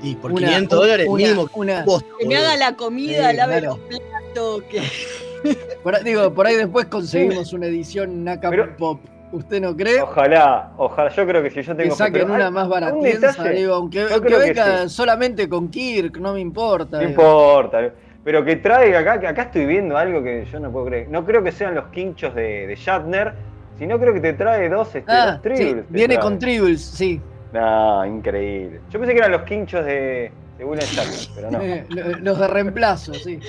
y 0.02 0.14
por 0.14 0.34
500 0.34 0.78
dólares 0.78 1.08
mínimo. 1.10 1.46
que 1.46 2.26
me 2.26 2.36
haga 2.36 2.56
la 2.56 2.74
comida, 2.76 3.30
lave 3.34 3.60
los 3.60 3.78
platos. 3.78 4.62
Que... 4.70 4.82
Por, 5.84 6.02
digo, 6.02 6.32
por 6.34 6.46
ahí 6.46 6.56
después 6.56 6.86
conseguimos 6.86 7.52
una 7.52 7.66
edición 7.66 8.24
Naka 8.24 8.50
Pop. 8.76 8.98
¿Usted 9.30 9.60
no 9.60 9.76
cree? 9.76 10.00
Ojalá, 10.00 10.72
ojalá. 10.76 11.10
Yo 11.10 11.24
creo 11.24 11.40
que 11.42 11.50
si 11.50 11.62
yo 11.62 11.76
tengo 11.76 11.90
que 11.90 11.96
saquen 11.96 12.28
una 12.28 12.50
más 12.50 12.68
barata, 12.68 12.96
digo, 13.50 13.74
aunque, 13.74 14.06
venga 14.06 14.88
solamente 14.88 15.48
con 15.48 15.68
Kirk, 15.68 16.16
no 16.16 16.32
me 16.32 16.40
importa. 16.40 17.00
No 17.00 17.08
importa. 17.08 17.92
Pero 18.24 18.44
que 18.44 18.56
traiga 18.56 19.00
acá, 19.00 19.20
que 19.20 19.28
acá 19.28 19.42
estoy 19.42 19.66
viendo 19.66 19.96
algo 19.96 20.20
que 20.24 20.46
yo 20.50 20.58
no 20.58 20.72
puedo 20.72 20.86
creer. 20.86 21.08
No 21.10 21.24
creo 21.24 21.44
que 21.44 21.52
sean 21.52 21.76
los 21.76 21.86
quinchos 21.88 22.34
de, 22.34 22.66
de 22.66 22.74
Shatner, 22.74 23.34
si 23.78 23.86
no, 23.86 23.98
creo 23.98 24.14
que 24.14 24.20
te 24.20 24.32
trae 24.32 24.68
dos, 24.68 24.94
este, 24.94 25.10
ah, 25.12 25.40
viene 25.88 26.18
con 26.18 26.38
tribbles, 26.38 26.82
sí. 26.82 27.20
No, 27.52 28.04
increíble. 28.04 28.80
Yo 28.90 28.98
pensé 28.98 29.12
que 29.12 29.18
eran 29.18 29.32
los 29.32 29.42
quinchos 29.42 29.84
de, 29.84 30.30
de 30.58 30.64
William 30.64 30.88
Shatner, 30.88 31.28
pero 31.34 31.50
no. 31.50 32.18
Los 32.22 32.38
de 32.38 32.48
reemplazo, 32.48 33.14
sí. 33.14 33.40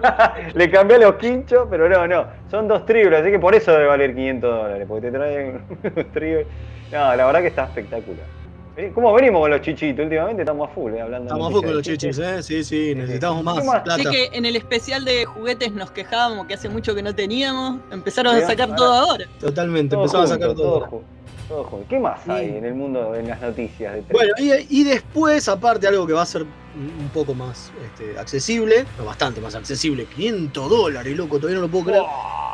Le 0.54 0.70
cambié 0.70 0.98
los 0.98 1.16
quinchos, 1.16 1.66
pero 1.70 1.88
no, 1.88 2.06
no. 2.06 2.26
Son 2.50 2.68
dos 2.68 2.86
tribbles, 2.86 3.20
así 3.20 3.30
que 3.30 3.38
por 3.38 3.54
eso 3.54 3.72
debe 3.72 3.86
valer 3.86 4.14
500 4.14 4.50
dólares, 4.50 4.86
porque 4.88 5.10
te 5.10 5.18
traen 5.18 5.62
un 5.96 6.12
tribbles. 6.12 6.46
No, 6.92 7.14
la 7.14 7.26
verdad 7.26 7.40
que 7.40 7.48
está 7.48 7.64
espectacular. 7.64 8.39
Eh, 8.76 8.92
¿Cómo 8.94 9.12
venimos 9.12 9.40
con 9.40 9.50
los 9.50 9.60
chichitos? 9.62 10.04
Últimamente 10.04 10.42
estamos 10.42 10.70
a 10.70 10.72
full, 10.72 10.94
eh, 10.94 11.00
hablando 11.00 11.26
Estamos 11.26 11.48
a 11.48 11.50
full 11.50 11.64
con 11.64 11.74
los 11.74 11.82
chichis, 11.82 12.18
¿eh? 12.18 12.42
Sí, 12.42 12.62
sí, 12.62 12.94
necesitamos 12.94 13.42
más 13.42 13.60
plata. 13.60 13.94
Así 13.94 14.04
que 14.04 14.30
en 14.32 14.46
el 14.46 14.56
especial 14.56 15.04
de 15.04 15.24
juguetes 15.24 15.72
nos 15.72 15.90
quejábamos 15.90 16.46
que 16.46 16.54
hace 16.54 16.68
mucho 16.68 16.94
que 16.94 17.02
no 17.02 17.14
teníamos. 17.14 17.80
Empezaron 17.90 18.36
a 18.36 18.40
sacar 18.46 18.74
todo 18.76 18.92
ahora. 18.92 19.26
Totalmente, 19.40 19.96
empezaron 19.96 20.24
a 20.24 20.28
sacar 20.28 20.54
todo. 20.54 21.02
todo, 21.48 21.84
¿Qué 21.88 21.98
más 21.98 22.28
hay 22.28 22.48
en 22.48 22.64
el 22.64 22.74
mundo, 22.74 23.14
en 23.14 23.28
las 23.28 23.40
noticias? 23.40 23.94
De 23.94 24.04
bueno, 24.12 24.32
y, 24.38 24.84
después, 24.84 25.48
aparte, 25.48 25.88
algo 25.88 26.06
que 26.06 26.12
va 26.12 26.22
a 26.22 26.26
ser 26.26 26.42
un 26.42 27.10
poco 27.12 27.34
más 27.34 27.72
este, 27.84 28.16
accesible, 28.18 28.84
no, 28.96 29.04
bastante 29.04 29.40
más 29.40 29.56
accesible, 29.56 30.04
500 30.04 30.70
dólares, 30.70 31.16
loco, 31.16 31.38
todavía 31.38 31.56
no 31.56 31.66
lo 31.66 31.70
puedo 31.70 31.86
creer. 31.86 32.02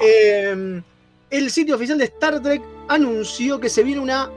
Em, 0.00 0.82
el 1.28 1.50
sitio 1.50 1.74
oficial 1.74 1.98
de 1.98 2.04
Star 2.04 2.40
Trek 2.40 2.62
anunció 2.88 3.60
que 3.60 3.68
se 3.68 3.82
viene 3.82 4.00
una 4.00 4.30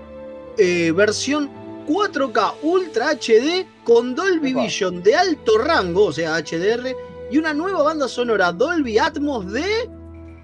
eh, 0.57 0.91
versión 0.91 1.49
4K 1.89 2.53
Ultra 2.61 3.15
HD 3.15 3.65
con 3.83 4.13
Dolby 4.13 4.53
Vision 4.53 5.01
de 5.01 5.15
alto 5.15 5.57
rango, 5.57 6.05
o 6.05 6.13
sea, 6.13 6.37
HDR, 6.37 6.95
y 7.31 7.37
una 7.39 7.51
nueva 7.51 7.81
banda 7.81 8.07
sonora 8.07 8.51
Dolby 8.51 8.99
Atmos 8.99 9.51
de 9.51 9.89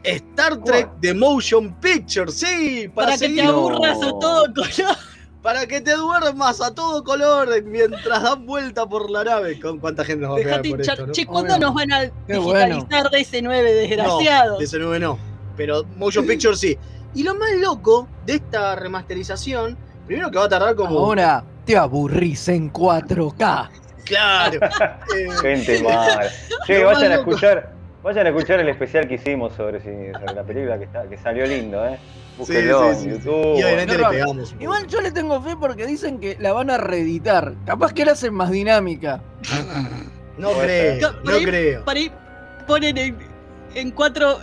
Star 0.02 0.64
Trek 0.64 0.90
The 1.02 1.14
Motion 1.14 1.80
Picture, 1.80 2.32
sí, 2.32 2.90
para, 2.96 3.16
que 3.16 3.30
te 3.30 3.42
aburras 3.44 3.98
a 4.02 4.10
todo 4.20 4.46
color. 4.56 4.98
Para 5.44 5.68
que 5.68 5.80
te 5.80 5.92
duermas 5.92 6.60
a 6.60 6.74
todo 6.74 7.04
color 7.04 7.64
mientras 7.64 8.24
dan 8.24 8.48
vuelta 8.48 8.90
por 8.90 9.12
la 9.12 9.24
nave. 9.24 9.60
¿Con 9.60 9.78
cuánta 9.78 10.04
gente 10.04 10.26
nos 10.26 10.32
va 10.32 10.34
a 10.34 10.38
pegar 10.38 10.62
por 10.68 10.82
esto, 10.82 11.12
Che, 11.12 11.28
¿cuándo 11.28 11.60
nos 11.60 11.76
van 11.76 11.94
a 11.94 12.02
digitalizar 12.28 13.12
DS9, 13.12 13.62
desgraciado? 13.62 14.54
No, 14.54 14.60
DS9 14.60 15.00
no, 15.00 15.20
pero 15.56 15.84
Motion 15.98 16.26
Picture 16.26 16.56
sí. 16.58 16.76
Y 17.14 17.22
lo 17.22 17.36
más 17.36 17.52
loco 17.58 18.08
de 18.26 18.34
esta 18.34 18.76
remasterización 18.76 19.78
Primero 20.08 20.32
que 20.32 20.38
va 20.38 20.46
a 20.46 20.50
tardar 20.50 20.76
como. 20.76 21.00
Ahora 21.00 21.44
te 21.66 21.78
aburrís 21.78 22.48
en 22.48 22.72
4K. 22.72 23.70
Claro. 24.06 24.60
Gente 25.42 25.82
mala. 25.84 26.30
Che, 26.66 26.84
vayan 26.84 27.12
a 27.12 27.16
escuchar. 27.16 27.74
Vayan 28.04 28.28
a 28.28 28.30
escuchar 28.30 28.60
el 28.60 28.70
especial 28.70 29.08
que 29.08 29.16
hicimos 29.16 29.54
sobre, 29.54 29.80
la 30.36 30.44
película 30.44 30.78
que, 30.78 30.88
que 31.10 31.18
salió 31.18 31.44
lindo, 31.48 31.84
¿eh? 31.88 31.98
Búsquenlo 32.38 32.92
en 32.92 33.10
YouTube. 33.10 33.58
Y 33.58 33.64
obviamente 33.64 33.98
le 33.98 34.06
pegamos. 34.06 34.56
Igual 34.60 34.88
yo 34.88 35.02
le 35.02 35.12
tengo 35.12 35.42
fe 35.42 35.56
porque 35.60 35.88
dicen 35.88 36.20
que 36.20 36.38
la 36.40 36.54
van 36.54 36.70
a 36.70 36.78
reeditar. 36.78 37.54
Capaz 37.66 37.94
que 37.94 38.06
la 38.06 38.12
hacen 38.12 38.34
más 38.36 38.52
dinámica. 38.52 39.22
no 40.38 40.52
creo, 40.52 41.14
no 41.24 41.38
creo. 41.40 41.84
Para 41.84 42.00
ir, 42.00 42.12
ponen 42.68 42.98
en, 42.98 43.18
en 43.74 43.90
cuatro 43.90 44.38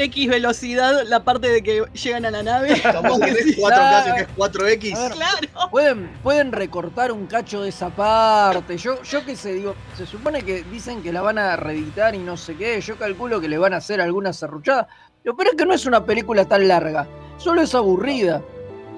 X 0.00 0.28
velocidad 0.28 1.02
la 1.06 1.22
parte 1.22 1.48
de 1.48 1.62
que 1.62 1.84
llegan 1.92 2.24
a 2.24 2.30
la 2.30 2.42
nave. 2.42 2.72
Estamos 2.72 3.18
que 3.20 3.30
es 3.30 3.58
4K, 3.58 4.14
que 4.14 4.20
es 4.22 4.28
4X. 4.36 5.12
claro. 5.12 5.70
Pueden, 5.70 6.08
pueden 6.22 6.52
recortar 6.52 7.12
un 7.12 7.26
cacho 7.26 7.62
de 7.62 7.68
esa 7.68 7.90
parte. 7.90 8.76
Yo, 8.76 9.02
yo 9.02 9.24
qué 9.24 9.36
sé, 9.36 9.54
digo, 9.54 9.74
se 9.96 10.06
supone 10.06 10.42
que 10.42 10.62
dicen 10.64 11.02
que 11.02 11.12
la 11.12 11.22
van 11.22 11.38
a 11.38 11.56
reeditar 11.56 12.14
y 12.14 12.18
no 12.18 12.36
sé 12.36 12.56
qué. 12.56 12.80
Yo 12.80 12.96
calculo 12.96 13.40
que 13.40 13.48
le 13.48 13.58
van 13.58 13.74
a 13.74 13.78
hacer 13.78 14.00
alguna 14.00 14.32
serruchada. 14.32 14.88
Pero 15.22 15.50
es 15.50 15.56
que 15.56 15.66
no 15.66 15.74
es 15.74 15.84
una 15.86 16.04
película 16.04 16.44
tan 16.46 16.66
larga. 16.66 17.06
Solo 17.36 17.62
es 17.62 17.74
aburrida. 17.74 18.42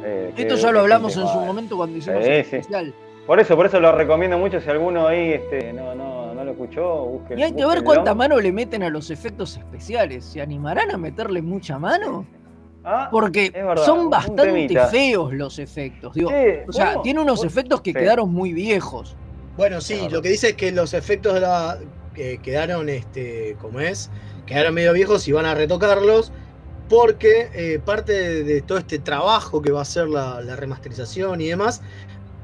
Eh, 0.04 0.32
Esto 0.36 0.56
ya 0.56 0.70
lo 0.72 0.80
hablamos 0.80 1.16
en 1.16 1.26
su 1.26 1.34
momento 1.40 1.76
cuando 1.76 1.98
hicimos 1.98 2.24
el 2.24 2.32
especial. 2.32 2.94
Por 3.26 3.38
eso, 3.38 3.54
por 3.54 3.66
eso 3.66 3.78
lo 3.78 3.92
recomiendo 3.92 4.36
mucho 4.36 4.60
si 4.60 4.68
alguno 4.68 5.06
ahí 5.06 5.32
este, 5.32 5.72
no, 5.72 5.94
no 5.94 6.21
lo 6.52 6.64
escuchó, 6.64 7.04
busque. 7.04 7.34
Y 7.36 7.42
hay 7.42 7.52
que 7.52 7.64
ver 7.64 7.82
cuánta 7.82 8.14
mano 8.14 8.40
le 8.40 8.52
meten 8.52 8.82
a 8.82 8.90
los 8.90 9.10
efectos 9.10 9.56
especiales. 9.56 10.24
¿Se 10.24 10.40
animarán 10.40 10.90
a 10.90 10.96
meterle 10.96 11.42
mucha 11.42 11.78
mano? 11.78 12.26
Ah, 12.84 13.08
Porque 13.10 13.52
son 13.84 14.10
bastante 14.10 14.76
feos 14.90 15.32
los 15.32 15.58
efectos. 15.58 16.16
o 16.16 16.72
sea, 16.72 17.00
tiene 17.02 17.20
unos 17.20 17.44
efectos 17.44 17.80
que 17.80 17.92
quedaron 17.92 18.32
muy 18.32 18.52
viejos. 18.52 19.16
Bueno, 19.56 19.80
sí, 19.80 20.08
lo 20.10 20.22
que 20.22 20.30
dice 20.30 20.50
es 20.50 20.54
que 20.54 20.72
los 20.72 20.94
efectos 20.94 21.34
de 21.34 21.40
la, 21.40 21.78
que 22.14 22.38
quedaron, 22.38 22.88
este, 22.88 23.56
como 23.60 23.80
es, 23.80 24.10
quedaron 24.46 24.74
medio 24.74 24.92
viejos 24.92 25.28
y 25.28 25.32
van 25.32 25.46
a 25.46 25.54
retocarlos 25.54 26.32
porque 26.88 27.48
eh, 27.54 27.78
parte 27.82 28.44
de, 28.44 28.60
todo 28.62 28.78
este 28.78 28.98
trabajo 28.98 29.62
que 29.62 29.70
va 29.70 29.82
a 29.82 29.84
ser 29.84 30.08
la, 30.08 30.40
la 30.42 30.56
remasterización 30.56 31.40
y 31.40 31.48
demás 31.48 31.80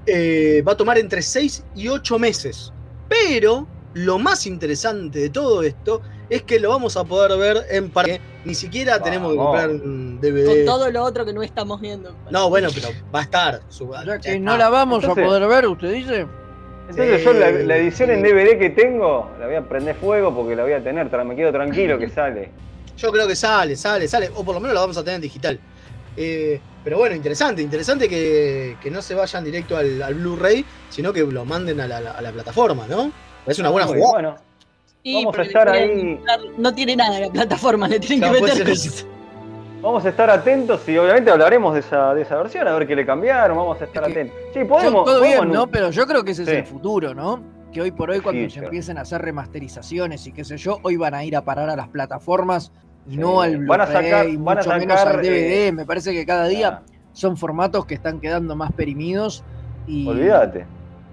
eh, 0.06 0.62
va 0.66 0.72
a 0.72 0.76
tomar 0.76 0.98
entre 0.98 1.20
6 1.20 1.64
y 1.74 1.88
8 1.88 2.18
meses. 2.18 2.72
Pero 3.08 3.66
lo 3.98 4.18
más 4.18 4.46
interesante 4.46 5.18
de 5.18 5.30
todo 5.30 5.62
esto 5.62 6.00
es 6.30 6.42
que 6.42 6.60
lo 6.60 6.70
vamos 6.70 6.96
a 6.96 7.04
poder 7.04 7.38
ver 7.38 7.66
en 7.70 7.90
parque. 7.90 8.20
Ni 8.44 8.54
siquiera 8.54 9.02
tenemos 9.02 9.32
que 9.32 9.38
comprar 9.38 9.70
un 9.70 10.20
DVD. 10.20 10.46
Con 10.46 10.64
todo 10.64 10.90
lo 10.90 11.02
otro 11.02 11.24
que 11.24 11.32
no 11.32 11.42
estamos 11.42 11.80
viendo. 11.80 12.14
No, 12.30 12.48
bueno, 12.48 12.68
pero 12.74 12.88
va 13.14 13.20
a 13.20 13.22
estar. 13.22 13.60
que 14.22 14.38
no 14.38 14.56
la 14.56 14.68
vamos 14.68 15.04
a 15.04 15.14
poder 15.14 15.46
ver, 15.48 15.66
usted 15.66 15.92
dice. 15.92 16.26
Entonces 16.88 17.22
yo 17.22 17.32
la, 17.34 17.76
edición 17.76 18.10
en 18.10 18.22
DVD 18.22 18.58
que 18.58 18.70
tengo, 18.70 19.30
la 19.38 19.46
voy 19.46 19.56
a 19.56 19.68
prender 19.68 19.94
fuego 19.96 20.34
porque 20.34 20.56
la 20.56 20.62
voy 20.62 20.72
a 20.72 20.82
tener, 20.82 21.10
me 21.24 21.36
quedo 21.36 21.52
tranquilo 21.52 21.98
que 21.98 22.08
sale. 22.08 22.50
Yo 22.96 23.12
creo 23.12 23.28
que 23.28 23.36
sale, 23.36 23.76
sale, 23.76 24.08
sale, 24.08 24.30
o 24.34 24.42
por 24.42 24.54
lo 24.54 24.60
menos 24.60 24.74
la 24.74 24.80
vamos 24.80 24.96
a 24.96 25.04
tener 25.04 25.16
en 25.16 25.22
digital. 25.22 25.60
Eh, 26.16 26.58
pero 26.82 26.96
bueno, 26.96 27.14
interesante, 27.14 27.60
interesante 27.60 28.08
que, 28.08 28.76
no 28.90 29.02
se 29.02 29.14
vayan 29.14 29.44
directo 29.44 29.76
al, 29.76 30.14
Blu-ray, 30.14 30.64
sino 30.88 31.12
que 31.12 31.20
lo 31.20 31.44
manden 31.44 31.80
a 31.80 31.86
la, 31.86 32.32
plataforma, 32.32 32.86
¿no? 32.88 33.12
Es 33.48 33.58
una 33.58 33.70
buena 33.70 33.86
jugada. 33.86 34.12
Bueno, 34.12 34.34
vamos 35.04 35.38
a 35.38 35.42
estar 35.42 35.68
ahí. 35.68 36.20
No 36.56 36.74
tiene 36.74 36.96
nada 36.96 37.20
la 37.20 37.30
plataforma, 37.30 37.88
le 37.88 38.00
tienen 38.00 38.32
que 38.32 38.40
meter 38.40 38.66
Vamos 39.80 40.04
a 40.04 40.08
estar 40.08 40.28
atentos 40.28 40.88
y 40.88 40.98
obviamente 40.98 41.30
hablaremos 41.30 41.72
de 41.72 41.80
esa, 41.80 42.12
de 42.12 42.22
esa 42.22 42.36
versión, 42.36 42.66
a 42.66 42.72
ver 42.76 42.88
qué 42.88 42.96
le 42.96 43.06
cambiaron, 43.06 43.56
vamos 43.56 43.80
a 43.80 43.84
estar 43.84 44.04
atentos. 44.04 44.36
Sí, 44.52 44.64
podemos. 44.64 45.04
Todo 45.04 45.22
bien, 45.22 45.52
¿no? 45.52 45.68
Pero 45.68 45.90
yo 45.90 46.04
creo 46.06 46.24
que 46.24 46.32
ese 46.32 46.42
es 46.42 46.48
el 46.48 46.66
futuro, 46.66 47.14
¿no? 47.14 47.40
Que 47.72 47.82
hoy 47.82 47.92
por 47.92 48.10
hoy, 48.10 48.20
cuando 48.20 48.50
se 48.50 48.58
empiecen 48.58 48.98
a 48.98 49.02
hacer 49.02 49.22
remasterizaciones 49.22 50.26
y 50.26 50.32
qué 50.32 50.44
sé 50.44 50.56
yo, 50.56 50.80
hoy 50.82 50.96
van 50.96 51.14
a 51.14 51.24
ir 51.24 51.36
a 51.36 51.44
parar 51.44 51.70
a 51.70 51.76
las 51.76 51.88
plataformas 51.88 52.72
y 53.08 53.16
no 53.16 53.40
al 53.40 53.64
van 53.66 53.82
a 53.82 53.86
sacar, 53.86 54.26
van 54.36 54.58
a 54.58 54.62
sacar, 54.62 54.80
menos 54.80 55.00
al 55.00 55.22
DVD. 55.22 55.68
Eh, 55.68 55.72
me 55.72 55.86
parece 55.86 56.12
que 56.12 56.26
cada 56.26 56.48
día 56.48 56.82
son 57.12 57.36
formatos 57.36 57.86
que 57.86 57.94
están 57.94 58.20
quedando 58.20 58.56
más 58.56 58.72
perimidos. 58.72 59.44
Y... 59.86 60.08
Olvídate. 60.08 60.66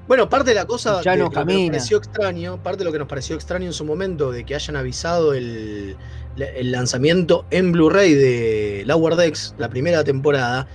Bueno, 0.07 0.29
parte 0.29 0.51
de 0.51 0.55
la 0.55 0.65
cosa 0.65 1.01
ya 1.01 1.15
no 1.15 1.31
que 1.31 1.43
nos 1.43 1.45
pareció 1.45 1.97
extraño, 1.97 2.61
parte 2.61 2.79
de 2.79 2.85
lo 2.85 2.91
que 2.91 2.99
nos 2.99 3.07
pareció 3.07 3.35
extraño 3.35 3.65
en 3.65 3.73
su 3.73 3.85
momento 3.85 4.31
de 4.31 4.45
que 4.45 4.53
hayan 4.53 4.75
avisado 4.75 5.33
el, 5.33 5.97
lanzamiento 6.35 7.45
en 7.49 7.71
Blu-ray 7.71 8.13
de 8.13 8.83
Lower 8.85 9.15
Decks, 9.15 9.55
la 9.57 9.69
primera 9.69 10.03
temporada, 10.03 10.67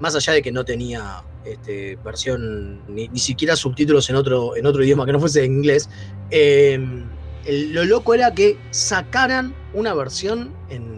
más 0.00 0.16
allá 0.16 0.32
de 0.32 0.42
que 0.42 0.50
no 0.50 0.64
tenía 0.64 1.22
este, 1.44 1.96
versión, 2.04 2.82
ni, 2.88 3.08
siquiera 3.18 3.54
subtítulos 3.54 4.10
en 4.10 4.16
otro, 4.16 4.56
en 4.56 4.66
otro 4.66 4.82
idioma 4.82 5.06
que 5.06 5.12
no 5.12 5.20
fuese 5.20 5.44
en 5.44 5.52
inglés, 5.52 5.88
eh, 6.30 7.04
lo 7.46 7.84
loco 7.84 8.14
era 8.14 8.32
que 8.32 8.58
sacaran 8.70 9.54
una 9.74 9.94
versión 9.94 10.52
en, 10.68 10.92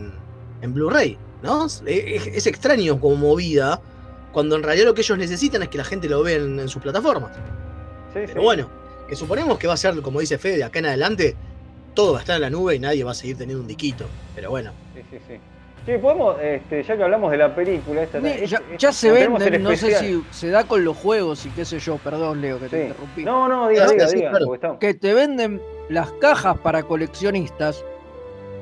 Blu-ray, 0.72 1.18
¿no? 1.42 1.66
Es, 1.66 2.46
extraño 2.46 2.98
como 2.98 3.16
movida, 3.16 3.82
cuando 4.32 4.56
en 4.56 4.62
realidad 4.62 4.86
lo 4.86 4.94
que 4.94 5.02
ellos 5.02 5.18
necesitan 5.18 5.62
es 5.62 5.68
que 5.68 5.76
la 5.76 5.84
gente 5.84 6.08
lo 6.08 6.22
vea 6.22 6.36
en, 6.36 6.68
sus 6.70 6.80
plataformas. 6.80 7.32
Pero 8.14 8.42
bueno, 8.42 8.68
que 9.08 9.16
suponemos 9.16 9.58
que 9.58 9.66
va 9.66 9.74
a 9.74 9.76
ser, 9.76 10.00
como 10.00 10.20
dice 10.20 10.38
Fede, 10.38 10.58
de 10.58 10.64
acá 10.64 10.78
en 10.78 10.86
adelante, 10.86 11.36
todo 11.94 12.12
va 12.12 12.18
a 12.18 12.20
estar 12.22 12.36
en 12.36 12.42
la 12.42 12.50
nube 12.50 12.74
y 12.74 12.78
nadie 12.78 13.04
va 13.04 13.12
a 13.12 13.14
seguir 13.14 13.36
teniendo 13.36 13.62
un 13.62 13.68
diquito. 13.68 14.06
Pero 14.34 14.50
bueno. 14.50 14.72
Sí, 14.94 15.02
sí, 15.10 15.18
sí. 15.28 15.34
Sí, 15.86 15.92
podemos, 16.00 16.40
este, 16.40 16.82
ya 16.82 16.96
que 16.96 17.02
hablamos 17.02 17.30
de 17.30 17.36
la 17.36 17.54
película, 17.54 18.02
esta, 18.02 18.18
ya, 18.78 18.90
se 18.90 19.10
venden, 19.10 19.62
no 19.62 19.76
sé 19.76 19.94
si 19.96 20.24
se 20.30 20.48
da 20.48 20.64
con 20.64 20.82
los 20.82 20.96
juegos 20.96 21.44
y 21.44 21.50
qué 21.50 21.66
sé 21.66 21.78
yo, 21.78 21.98
perdón 21.98 22.40
Leo 22.40 22.58
que 22.58 22.70
te 22.70 22.82
interrumpí. 22.84 23.22
No, 23.22 23.48
no, 23.48 23.68
diga, 23.68 23.86
diga, 23.88 24.06
diga, 24.06 24.78
Que 24.78 24.94
te 24.94 25.12
venden 25.12 25.60
las 25.90 26.10
cajas 26.12 26.58
para 26.58 26.82
coleccionistas. 26.84 27.84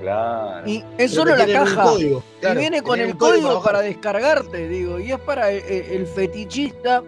Claro. 0.01 0.69
Y 0.69 0.85
es 0.99 1.13
solo 1.13 1.37
la 1.37 1.47
caja. 1.47 1.93
y 1.97 2.57
viene 2.57 2.83
con 2.83 2.99
el 2.99 3.17
código, 3.17 3.63
para 3.63 3.83
descargarte, 3.83 4.69
digo. 4.69 4.99
Y 4.99 5.13
es 5.13 5.21
para 5.21 5.51
el, 5.53 6.07
fetichista 6.09 7.05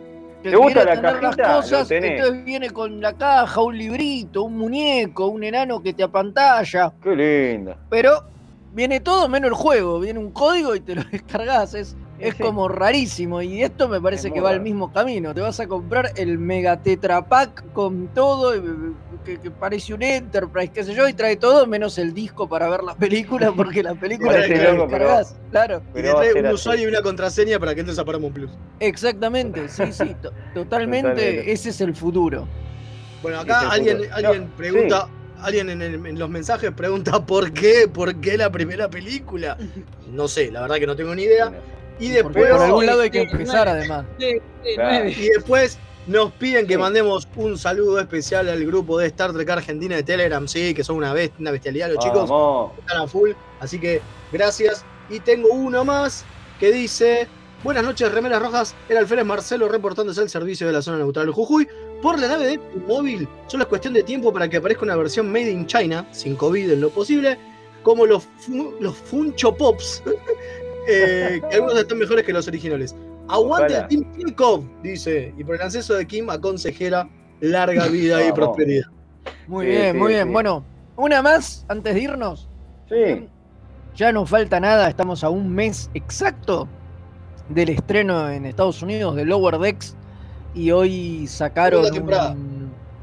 ¿Te 0.50 0.56
gusta 0.56 0.84
la 0.84 0.94
tener 0.96 1.22
las 1.22 1.36
cosas. 1.36 1.90
Entonces 1.90 2.44
viene 2.44 2.68
con 2.68 3.00
la 3.00 3.14
caja, 3.14 3.62
un 3.62 3.78
librito, 3.78 4.44
un 4.44 4.58
muñeco, 4.58 5.28
un 5.28 5.42
enano 5.42 5.82
que 5.82 5.94
te 5.94 6.02
apantalla. 6.02 6.92
Qué 7.02 7.16
lindo. 7.16 7.74
Pero 7.88 8.24
viene 8.74 9.00
todo 9.00 9.26
menos 9.26 9.48
el 9.48 9.54
juego. 9.54 10.00
Viene 10.00 10.18
un 10.18 10.30
código 10.32 10.74
y 10.74 10.80
te 10.80 10.96
lo 10.96 11.02
descargas. 11.10 11.74
Es, 11.74 11.96
es 12.18 12.34
como 12.34 12.68
rarísimo. 12.68 13.42
Y 13.42 13.62
esto 13.62 13.88
me 13.88 14.00
parece 14.00 14.30
que 14.30 14.40
va 14.40 14.50
al 14.50 14.60
mismo 14.60 14.92
camino. 14.92 15.34
Te 15.34 15.40
vas 15.40 15.60
a 15.60 15.66
comprar 15.66 16.12
el 16.16 16.38
Mega 16.38 16.82
Tetra 16.82 17.26
Pack 17.26 17.72
con 17.72 18.08
todo, 18.08 18.54
eh, 18.54 18.62
que, 19.24 19.50
parece 19.50 19.94
un 19.94 20.02
Enterprise, 20.02 20.70
qué 20.72 20.84
sé 20.84 20.94
yo, 20.94 21.08
y 21.08 21.14
trae 21.14 21.36
todo 21.36 21.66
menos 21.66 21.98
el 21.98 22.12
disco 22.12 22.48
para 22.48 22.68
ver 22.68 22.82
la 22.82 22.94
película, 22.94 23.52
porque 23.56 23.82
la 23.82 23.94
película 23.94 24.38
es 24.40 24.46
que 24.46 25.24
claro. 25.50 25.82
Y 25.92 26.02
te 26.02 26.10
trae 26.10 26.34
un 26.34 26.46
usuario 26.46 26.86
y 26.86 26.88
una 26.88 27.02
contraseña 27.02 27.58
para 27.58 27.74
que 27.74 27.80
entres 27.80 27.98
a 27.98 28.04
Paramount 28.04 28.34
Plus. 28.34 28.50
Exactamente, 28.80 29.68
sí, 29.68 29.84
sí, 29.92 30.14
totalmente, 30.54 31.50
ese 31.50 31.70
es 31.70 31.80
el 31.80 31.94
futuro. 31.94 32.46
Bueno, 33.22 33.40
acá 33.40 33.70
alguien, 33.70 34.00
alguien 34.12 34.48
pregunta. 34.48 35.08
alguien 35.40 35.70
en, 35.70 36.18
los 36.18 36.28
mensajes 36.28 36.70
pregunta 36.72 37.20
por 37.26 37.52
qué, 37.52 37.88
por 37.88 38.16
qué 38.16 38.36
la 38.36 38.50
primera 38.50 38.90
película. 38.90 39.56
No 40.12 40.28
sé, 40.28 40.50
la 40.50 40.60
verdad 40.60 40.76
que 40.76 40.86
no 40.86 40.94
tengo 40.94 41.14
ni 41.14 41.22
idea. 41.22 41.50
Y 41.98 42.08
después. 42.08 42.50
por 42.50 42.60
algún 42.60 42.86
lado 42.86 43.02
hay 43.02 43.10
que 43.10 43.22
empezar, 43.22 43.68
además. 43.68 44.04
Y 44.18 45.28
después 45.28 45.78
nos 46.06 46.32
piden 46.32 46.66
que 46.66 46.76
mandemos 46.76 47.26
un 47.36 47.56
saludo 47.56 47.98
especial 47.98 48.48
al 48.48 48.64
grupo 48.66 48.98
de 48.98 49.06
Star 49.06 49.32
Trek 49.32 49.48
Argentina 49.48 49.96
de 49.96 50.02
Telegram, 50.02 50.46
sí, 50.46 50.74
que 50.74 50.84
son 50.84 50.96
una, 50.96 51.14
una 51.38 51.50
bestialidad 51.50 51.88
los 51.88 52.04
chicos. 52.04 52.30
Están 52.78 53.02
a 53.02 53.06
full, 53.06 53.30
así 53.60 53.78
que 53.78 54.00
gracias. 54.32 54.84
Y 55.08 55.20
tengo 55.20 55.48
uno 55.48 55.84
más 55.84 56.24
que 56.60 56.72
dice: 56.72 57.28
Buenas 57.62 57.84
noches, 57.84 58.12
remeras 58.12 58.42
rojas. 58.42 58.74
Era 58.88 59.00
Alférez 59.00 59.24
Marcelo 59.24 59.68
reportándose 59.68 60.20
al 60.20 60.28
servicio 60.28 60.66
de 60.66 60.72
la 60.72 60.82
zona 60.82 60.98
neutral 60.98 61.26
de 61.26 61.32
Jujuy. 61.32 61.66
Por 62.02 62.18
la 62.18 62.28
nave 62.28 62.46
de 62.46 62.60
móvil, 62.86 63.26
solo 63.46 63.62
es 63.62 63.68
cuestión 63.70 63.94
de 63.94 64.02
tiempo 64.02 64.30
para 64.30 64.48
que 64.48 64.58
aparezca 64.58 64.84
una 64.84 64.96
versión 64.96 65.32
made 65.32 65.50
in 65.50 65.66
China, 65.66 66.06
sin 66.12 66.36
COVID 66.36 66.72
en 66.72 66.82
lo 66.82 66.90
posible, 66.90 67.38
como 67.82 68.04
los, 68.04 68.28
los 68.80 68.94
Funcho 68.94 69.54
Pops, 69.54 70.02
eh, 70.88 71.40
que 71.48 71.56
algunos 71.56 71.78
están 71.78 71.98
mejores 71.98 72.24
que 72.24 72.32
los 72.32 72.46
originales. 72.48 72.94
Aguante 73.28 73.74
el 73.74 73.88
Team 73.88 74.12
Kirkov, 74.12 74.64
dice, 74.82 75.32
y 75.36 75.44
por 75.44 75.54
el 75.56 75.62
acceso 75.62 75.94
de 75.94 76.06
Kim 76.06 76.28
a 76.30 76.40
consejera, 76.40 77.08
larga 77.40 77.86
vida 77.88 78.26
y 78.26 78.32
prosperidad. 78.32 78.86
Muy 79.46 79.66
bien, 79.66 79.98
muy 79.98 80.12
bien. 80.12 80.32
Bueno, 80.32 80.64
una 80.96 81.22
más 81.22 81.64
antes 81.68 81.94
de 81.94 82.00
irnos. 82.00 82.48
Sí. 82.88 83.28
Ya 83.96 84.12
no 84.12 84.26
falta 84.26 84.60
nada, 84.60 84.88
estamos 84.88 85.24
a 85.24 85.30
un 85.30 85.54
mes 85.54 85.90
exacto 85.94 86.68
del 87.48 87.68
estreno 87.70 88.30
en 88.30 88.46
Estados 88.46 88.82
Unidos 88.82 89.16
de 89.16 89.24
Lower 89.24 89.58
Decks 89.58 89.96
y 90.54 90.70
hoy 90.70 91.26
sacaron 91.26 91.84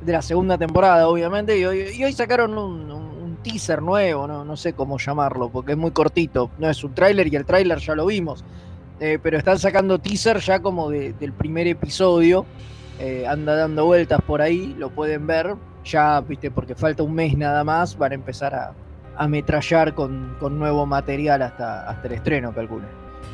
de 0.02 0.12
la 0.12 0.22
segunda 0.22 0.58
temporada, 0.58 1.08
obviamente, 1.08 1.58
y 1.58 1.66
hoy, 1.66 2.14
sacaron 2.14 2.58
un, 2.58 3.11
teaser 3.42 3.82
nuevo, 3.82 4.28
¿no? 4.28 4.46
no 4.46 4.58
sé 4.58 4.74
cómo 4.74 4.98
llamarlo, 4.98 5.50
porque 5.50 5.74
es 5.74 5.78
muy 5.78 5.92
cortito, 5.92 6.52
no 6.58 6.70
es 6.70 6.84
un 6.84 6.94
tráiler 6.94 7.32
y 7.32 7.36
el 7.36 7.46
tráiler 7.46 7.80
ya 7.80 7.96
lo 7.96 8.06
vimos, 8.06 8.44
eh, 9.00 9.20
pero 9.22 9.38
están 9.38 9.60
sacando 9.60 10.00
teaser 10.00 10.40
ya 10.40 10.60
como 10.60 10.90
del 10.90 11.34
primer 11.34 11.68
episodio, 11.68 12.46
eh, 13.00 13.26
anda 13.28 13.56
dando 13.56 13.86
vueltas 13.86 14.22
por 14.22 14.42
ahí, 14.42 14.76
lo 14.78 14.90
pueden 14.90 15.28
ver, 15.28 15.56
ya, 15.84 16.22
viste, 16.22 16.52
porque 16.52 16.76
falta 16.76 17.04
un 17.04 17.14
mes 17.14 17.38
nada 17.38 17.64
más, 17.64 17.98
van 17.98 18.12
a 18.12 18.16
empezar 18.16 18.54
a, 18.54 18.74
ametrallar 19.18 19.94
con, 19.94 20.38
nuevo 20.58 20.86
material 20.86 21.42
hasta, 21.42 21.90
hasta 21.90 22.08
el 22.08 22.14
estreno, 22.14 22.54
calculo. 22.54 22.86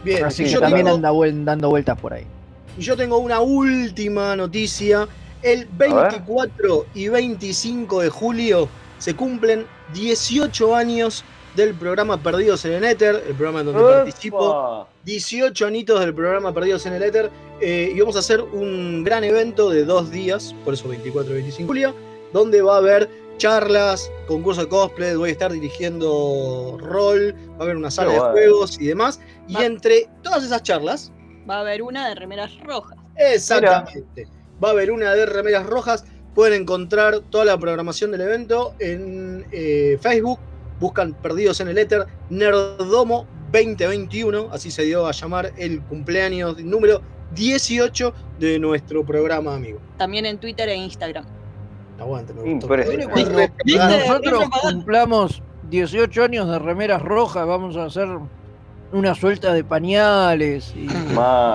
Bien, 0.03 0.25
así 0.25 0.45
que 0.45 0.57
también 0.59 0.87
anda 0.87 1.11
dando 1.11 1.69
vueltas 1.69 1.99
por 1.99 2.13
ahí. 2.13 2.25
Y 2.77 2.81
yo 2.81 2.95
tengo 2.95 3.17
una 3.17 3.41
última 3.41 4.35
noticia. 4.35 5.07
El 5.41 5.65
24 5.65 6.85
y 6.93 7.07
25 7.09 8.01
de 8.01 8.09
julio 8.09 8.69
se 8.97 9.15
cumplen 9.15 9.65
18 9.93 10.75
años 10.75 11.23
del 11.55 11.73
programa 11.73 12.21
Perdidos 12.21 12.63
en 12.65 12.73
el 12.73 12.83
Éter, 12.83 13.23
el 13.27 13.33
programa 13.33 13.61
en 13.61 13.65
donde 13.67 13.81
participo. 13.81 14.87
18 15.03 15.65
anitos 15.65 15.99
del 15.99 16.13
programa 16.13 16.53
Perdidos 16.53 16.85
en 16.85 16.93
el 16.93 17.03
Éter. 17.03 17.31
Eh, 17.59 17.91
y 17.95 17.99
vamos 17.99 18.15
a 18.15 18.19
hacer 18.19 18.41
un 18.41 19.03
gran 19.03 19.23
evento 19.23 19.69
de 19.69 19.83
dos 19.83 20.11
días, 20.11 20.53
por 20.63 20.75
eso 20.75 20.87
24 20.87 21.31
y 21.31 21.35
25 21.35 21.61
de 21.61 21.67
julio, 21.67 21.95
donde 22.33 22.61
va 22.61 22.75
a 22.75 22.77
haber 22.77 23.09
charlas, 23.37 24.11
concurso 24.27 24.61
de 24.61 24.67
cosplay, 24.67 25.15
voy 25.15 25.29
a 25.29 25.31
estar 25.31 25.51
dirigiendo 25.51 26.77
rol, 26.79 27.35
va 27.51 27.59
a 27.59 27.63
haber 27.63 27.77
una 27.77 27.89
sala 27.89 28.13
de 28.13 28.19
juegos 28.19 28.79
y 28.79 28.87
demás. 28.87 29.19
Y 29.47 29.61
entre 29.63 30.07
todas 30.21 30.43
esas 30.43 30.61
charlas, 30.63 31.11
Va 31.49 31.57
a 31.57 31.59
haber 31.61 31.81
una 31.81 32.07
de 32.09 32.15
remeras 32.15 32.51
rojas. 32.61 32.97
Exactamente. 33.15 34.27
Va 34.61 34.69
a 34.69 34.71
haber 34.71 34.91
una 34.91 35.13
de 35.13 35.25
remeras 35.25 35.65
rojas. 35.65 36.03
Pueden 36.37 36.61
encontrar 36.61 37.21
toda 37.31 37.45
la 37.45 37.57
programación 37.57 38.11
del 38.11 38.21
evento 38.21 38.75
en 38.77 39.43
eh, 39.51 39.97
Facebook. 39.99 40.37
Buscan 40.79 41.13
Perdidos 41.13 41.61
en 41.61 41.69
el 41.69 41.79
Éter, 41.79 42.05
Nerdomo 42.29 43.25
2021, 43.51 44.49
así 44.51 44.69
se 44.69 44.83
dio 44.83 45.07
a 45.07 45.13
llamar 45.13 45.51
el 45.57 45.81
cumpleaños 45.81 46.63
número 46.63 47.01
18 47.33 48.13
de 48.37 48.59
nuestro 48.59 49.03
programa, 49.03 49.55
amigo. 49.55 49.79
También 49.97 50.27
en 50.27 50.37
Twitter 50.37 50.69
e 50.69 50.75
Instagram. 50.75 51.25
Aguante, 51.99 52.35
me 52.35 52.53
nosotros 52.53 54.43
cumplamos 54.61 55.41
18 55.71 56.23
años 56.23 56.47
de 56.51 56.59
remeras 56.59 57.01
rojas, 57.01 57.47
vamos 57.47 57.75
a 57.77 57.85
hacer 57.85 58.09
una 58.91 59.15
suelta 59.15 59.53
de 59.53 59.63
pañales 59.63 60.71
y 60.75 60.85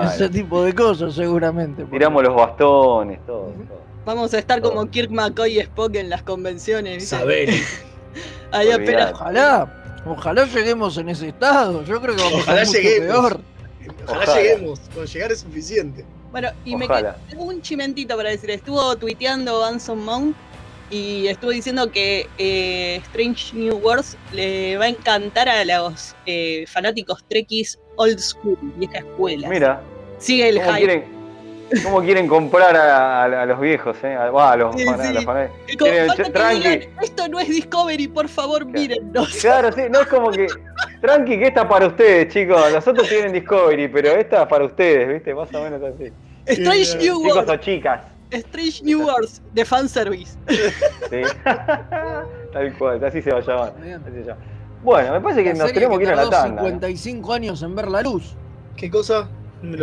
ese 0.07 0.27
tipo 0.27 0.61
de 0.61 0.75
cosas 0.75 1.13
seguramente. 1.13 1.85
Tiramos 1.85 2.21
los 2.21 2.35
bastones, 2.35 3.25
todo, 3.25 3.53
Vamos 4.05 4.33
a 4.33 4.39
estar 4.39 4.61
como 4.61 4.89
Kirk 4.89 5.11
McCoy 5.11 5.57
y 5.57 5.59
Spock 5.59 5.95
en 5.95 6.09
las 6.09 6.23
convenciones. 6.23 7.07
Saber. 7.07 7.49
Ahí 8.51 8.71
apenas. 8.71 9.13
Ojalá, 9.13 10.03
ojalá 10.05 10.45
lleguemos 10.45 10.97
en 10.97 11.09
ese 11.09 11.29
estado. 11.29 11.83
Yo 11.85 12.01
creo 12.01 12.15
que 12.15 12.21
vamos 12.21 12.47
a 12.47 12.61
estar 12.61 12.67
mucho 12.67 12.79
peor. 12.81 13.41
Ojalá, 14.07 14.35
lleguemos, 14.35 14.79
con 14.93 15.05
llegar 15.05 15.31
es 15.31 15.39
suficiente. 15.39 16.05
Bueno, 16.31 16.49
y 16.65 16.75
me 16.75 16.87
quedó 16.87 17.15
un 17.37 17.61
chimentito 17.61 18.17
para 18.17 18.29
decir, 18.29 18.49
estuvo 18.49 18.95
tuiteando 18.97 19.63
Anson 19.63 20.03
Mount 20.03 20.35
y 20.89 21.27
estuvo 21.27 21.51
diciendo 21.51 21.91
que 21.91 22.27
eh, 22.37 23.01
Strange 23.07 23.55
New 23.55 23.77
Worlds 23.77 24.17
le 24.31 24.77
va 24.77 24.85
a 24.85 24.89
encantar 24.89 25.47
a 25.47 25.63
los 25.63 26.15
eh, 26.25 26.65
fanáticos 26.67 27.23
trekkies 27.29 27.79
old 27.95 28.19
school, 28.19 28.57
vieja 28.77 28.99
escuela. 28.99 29.49
Mira. 29.49 29.81
Sigue 30.17 30.49
el 30.49 30.61
¿Cómo 30.61 30.77
Quieren, 30.77 31.12
¿Cómo 31.81 32.01
quieren 32.01 32.27
comprar 32.27 32.75
a, 32.75 33.45
los 33.45 33.59
viejos, 33.59 33.97
eh? 34.03 34.15
A, 34.15 34.55
los, 34.55 34.75
fanáticos. 34.83 35.35
tranqui. 36.33 36.89
Esto 37.01 37.27
no 37.27 37.39
es 37.39 37.47
Discovery, 37.47 38.07
por 38.07 38.27
favor, 38.27 38.65
mírennos. 38.65 39.29
Claro, 39.41 39.71
sí, 39.71 39.81
no 39.89 40.01
es 40.01 40.07
como 40.07 40.31
que. 40.31 40.47
Tranqui, 41.01 41.39
que 41.39 41.47
esta 41.47 41.61
es 41.61 41.67
para 41.67 41.87
ustedes, 41.87 42.33
chicos. 42.33 42.71
Los 42.71 42.87
otros 42.87 43.07
tienen 43.09 43.33
Discovery, 43.33 43.87
pero 43.87 44.09
esta 44.09 44.43
es 44.43 44.47
para 44.47 44.65
ustedes, 44.65 45.07
¿viste? 45.09 45.33
Más 45.33 45.53
o 45.53 45.63
menos 45.63 45.81
así. 45.81 46.11
Strange 46.45 46.97
New 46.97 47.19
Worlds. 47.19 47.39
Chicos 47.39 47.49
o 47.49 47.57
chicas. 47.57 48.01
Strange 48.31 48.83
New 48.83 49.05
Worlds 49.05 49.41
de 49.53 49.65
fanservice. 49.65 50.37
Sí. 50.47 51.21
Tal 52.53 52.77
cual, 52.77 53.03
así 53.03 53.21
se 53.21 53.31
va 53.31 53.39
a 53.39 53.41
llamar. 53.41 53.73
Bueno, 54.83 55.13
me 55.13 55.21
parece 55.21 55.43
que 55.43 55.53
nos 55.53 55.71
tenemos 55.71 55.97
que, 55.97 56.03
ir 56.03 56.11
a 56.11 56.15
la 56.15 56.29
tanda. 56.29 56.61
55 56.61 57.33
años 57.33 57.63
en 57.63 57.75
ver 57.75 57.87
la 57.87 58.01
luz. 58.01 58.35
¿Qué 58.75 58.89
cosa? 58.89 59.29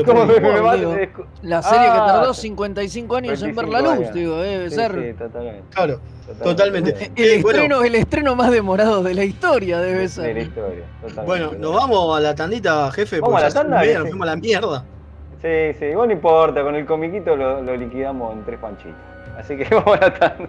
¿Cómo 0.04 0.26
me, 0.26 0.38
me 0.38 1.08
la 1.42 1.62
serie 1.62 1.86
que 1.86 1.98
ah, 1.98 2.06
tardó 2.06 2.34
55 2.34 3.16
años 3.16 3.42
en 3.42 3.54
ver 3.54 3.68
la 3.68 3.80
luz, 3.80 4.12
digo, 4.12 4.36
debe 4.36 4.68
ser. 4.68 4.92
Sí, 4.92 5.18
totalmente. 5.18 5.62
Claro, 5.70 6.00
totalmente. 6.42 7.10
El, 7.16 7.30
estreno, 7.30 7.82
el 7.82 7.94
estreno 7.94 8.36
más 8.36 8.50
demorado 8.50 9.02
de 9.02 9.14
la 9.14 9.24
historia 9.24 9.78
debe 9.80 10.06
ser. 10.08 10.24
De 10.26 10.34
la 10.34 10.40
historia, 10.40 10.84
totalmente. 11.00 11.26
Bueno, 11.26 11.52
nos 11.58 11.74
vamos 11.74 12.18
a 12.18 12.20
la 12.20 12.34
tandita, 12.34 12.90
jefe. 12.92 13.20
Vamos 13.20 13.40
a 13.40 13.46
la 13.46 13.50
tanda. 13.50 13.82
Nos 13.82 14.08
fuimos 14.08 14.28
a 14.28 14.30
la 14.34 14.36
mierda. 14.36 14.84
Sí, 15.40 15.72
sí, 15.78 15.86
bueno, 15.94 16.06
no 16.06 16.12
importa, 16.12 16.62
con 16.62 16.74
el 16.74 16.84
comiquito 16.84 17.34
lo, 17.34 17.74
liquidamos 17.74 18.34
en 18.34 18.44
tres 18.44 18.58
panchitos. 18.60 19.00
Así 19.38 19.56
que 19.56 19.64
vamos 19.74 19.96
a 19.96 20.00
la 20.00 20.14
tanda. 20.14 20.48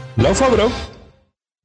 La 0.21 0.35
Fabro. 0.35 0.69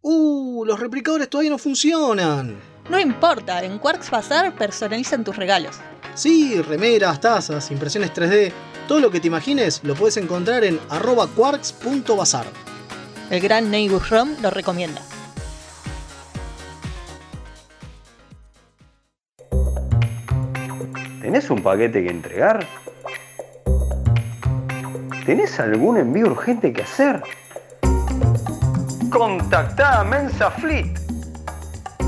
Uh, 0.00 0.64
los 0.64 0.80
replicadores 0.80 1.28
todavía 1.28 1.50
no 1.50 1.58
funcionan. 1.58 2.58
No 2.88 2.98
importa, 2.98 3.62
en 3.62 3.78
Quarks 3.78 4.10
Bazar 4.10 4.54
personalizan 4.54 5.24
tus 5.24 5.36
regalos. 5.36 5.76
Sí, 6.14 6.62
remeras, 6.62 7.20
tazas, 7.20 7.70
impresiones 7.70 8.14
3D 8.14 8.52
todo 8.88 9.00
lo 9.00 9.10
que 9.10 9.20
te 9.20 9.26
imagines 9.26 9.82
lo 9.84 9.94
puedes 9.94 10.16
encontrar 10.16 10.64
en 10.64 10.80
arroba 10.88 11.26
quarks.bazar. 11.26 12.46
El 13.28 13.40
gran 13.40 13.70
Neighbor 13.70 14.02
Rom 14.08 14.30
lo 14.40 14.50
recomienda. 14.50 15.02
¿Tenés 21.20 21.50
un 21.50 21.62
paquete 21.62 22.02
que 22.04 22.10
entregar? 22.10 22.66
¿Tenés 25.26 25.60
algún 25.60 25.98
envío 25.98 26.26
urgente 26.26 26.72
que 26.72 26.82
hacer? 26.82 27.22
Contactá 29.10 30.00
a 30.00 30.04
Mensa 30.04 30.50
Fleet. 30.50 30.98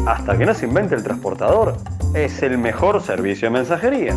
Hasta 0.06 0.36
que 0.36 0.46
no 0.46 0.54
se 0.54 0.66
invente 0.66 0.94
el 0.94 1.02
transportador, 1.02 1.76
es 2.14 2.42
el 2.42 2.58
mejor 2.58 3.02
servicio 3.02 3.48
de 3.48 3.52
mensajería. 3.58 4.14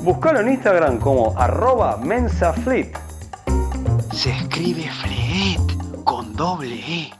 Búscalo 0.00 0.40
en 0.40 0.48
Instagram 0.50 0.98
como 0.98 1.38
arroba 1.38 1.96
mensafleet. 1.98 2.96
Se 4.12 4.30
escribe 4.30 4.90
fleet 4.90 6.04
con 6.04 6.34
doble 6.34 6.74
E. 6.74 7.19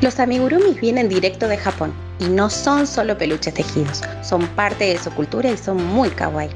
Los 0.00 0.20
amigurumis 0.20 0.80
vienen 0.80 1.08
directo 1.08 1.48
de 1.48 1.56
Japón 1.56 1.92
y 2.20 2.26
no 2.26 2.50
son 2.50 2.86
solo 2.86 3.18
peluches 3.18 3.52
tejidos, 3.52 4.02
son 4.22 4.46
parte 4.48 4.84
de 4.84 4.96
su 4.96 5.10
cultura 5.10 5.50
y 5.50 5.56
son 5.56 5.84
muy 5.84 6.08
kawaii. 6.10 6.50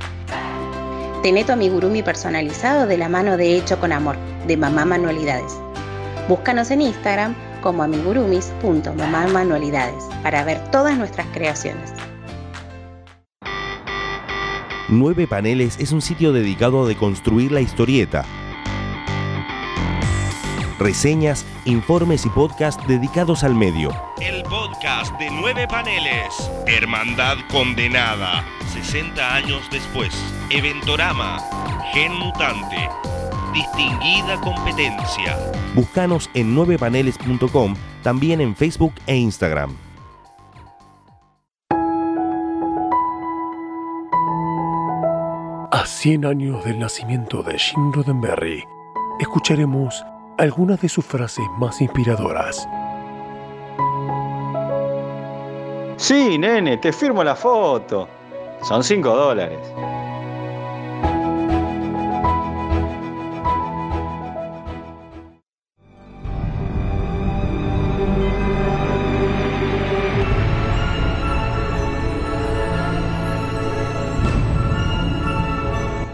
Tené 1.25 1.43
tu 1.43 1.51
amigurumi 1.51 2.05
personalizado 2.05 2.87
de 2.87 2.99
la 2.99 3.09
mano 3.09 3.37
de 3.37 3.57
Hecho 3.57 3.81
con 3.81 3.91
Amor, 3.91 4.15
de 4.47 4.57
Mamá 4.57 4.85
Manualidades. 4.85 5.59
Búscanos 6.29 6.71
en 6.71 6.83
Instagram 6.83 7.35
como 7.63 7.83
amigurumis.mamamanualidades 7.83 10.05
para 10.23 10.45
ver 10.45 10.61
todas 10.71 10.97
nuestras 10.97 11.27
creaciones. 11.33 11.91
Nueve 14.89 15.27
Paneles 15.27 15.81
es 15.81 15.91
un 15.91 16.01
sitio 16.01 16.33
dedicado 16.33 16.85
a 16.85 16.87
deconstruir 16.87 17.51
la 17.51 17.61
historieta 17.61 18.25
reseñas, 20.83 21.47
informes 21.65 22.27
y 22.27 22.31
podcast 22.31 22.83
dedicados 22.87 23.45
al 23.45 23.55
medio. 23.55 23.91
El 24.21 24.43
podcast 24.43 25.17
de 25.19 25.31
nueve 25.31 25.67
paneles. 25.69 26.51
Hermandad 26.67 27.37
condenada. 27.51 28.45
60 28.73 29.35
años 29.35 29.63
después. 29.71 30.13
Eventorama. 30.51 31.39
Gen 31.93 32.13
mutante. 32.15 32.89
Distinguida 33.55 34.41
competencia. 34.41 35.39
Búscanos 35.75 36.31
en 36.35 36.57
9paneles.com, 36.57 37.75
también 38.03 38.41
en 38.41 38.57
Facebook 38.57 38.95
e 39.07 39.17
Instagram. 39.17 39.77
A 45.71 45.87
100 45.87 46.25
años 46.27 46.65
del 46.65 46.79
nacimiento 46.79 47.43
de 47.43 47.59
Jim 47.59 47.93
Roddenberry, 47.93 48.65
escucharemos 49.19 50.05
algunas 50.39 50.81
de 50.81 50.89
sus 50.89 51.05
frases 51.05 51.45
más 51.59 51.81
inspiradoras. 51.81 52.69
Sí, 55.97 56.39
nene, 56.39 56.79
te 56.79 56.93
firmo 56.93 57.23
la 57.23 57.37
foto. 57.37 58.09
Son 58.63 58.83
5 58.83 59.09
dólares. 59.09 59.59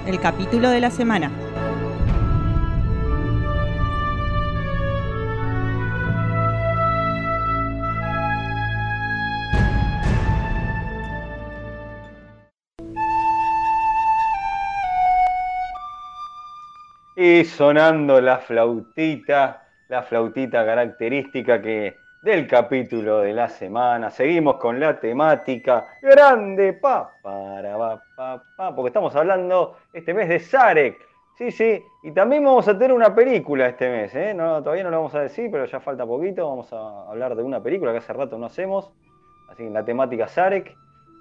El 0.07 0.21
capítulo 0.21 0.71
de 0.71 0.81
la 0.81 0.91
semana. 0.91 1.48
Sonando 17.45 18.21
la 18.21 18.39
flautita, 18.39 19.63
la 19.89 20.03
flautita 20.03 20.65
característica 20.65 21.61
que 21.61 21.97
del 22.23 22.47
capítulo 22.47 23.21
de 23.21 23.33
la 23.33 23.49
semana. 23.49 24.11
Seguimos 24.11 24.57
con 24.57 24.81
la 24.81 24.99
temática 24.99 25.87
grande, 26.01 26.73
pa, 26.73 27.13
para, 27.23 28.01
pa, 28.17 28.43
pa, 28.57 28.75
porque 28.75 28.89
estamos 28.89 29.15
hablando 29.15 29.77
este 29.93 30.15
mes 30.15 30.29
de 30.29 30.41
Zarek. 30.41 31.07
Sí, 31.37 31.53
sí, 31.53 31.85
y 32.03 32.11
también 32.11 32.45
vamos 32.45 32.67
a 32.67 32.77
tener 32.77 32.93
una 32.93 33.15
película 33.15 33.69
este 33.69 33.89
mes, 33.89 34.15
¿eh? 34.15 34.35
No, 34.35 34.61
todavía 34.63 34.83
no 34.85 34.91
lo 34.91 34.97
vamos 34.97 35.15
a 35.15 35.21
decir, 35.21 35.51
pero 35.53 35.67
ya 35.67 35.79
falta 35.79 36.05
poquito. 36.05 36.49
Vamos 36.49 36.73
a 36.73 37.09
hablar 37.09 37.37
de 37.37 37.43
una 37.45 37.63
película 37.63 37.93
que 37.93 37.99
hace 37.99 38.13
rato 38.13 38.39
no 38.39 38.47
hacemos. 38.47 38.91
Así 39.49 39.65
que 39.65 39.71
la 39.71 39.85
temática 39.85 40.27
Zarek. 40.27 40.77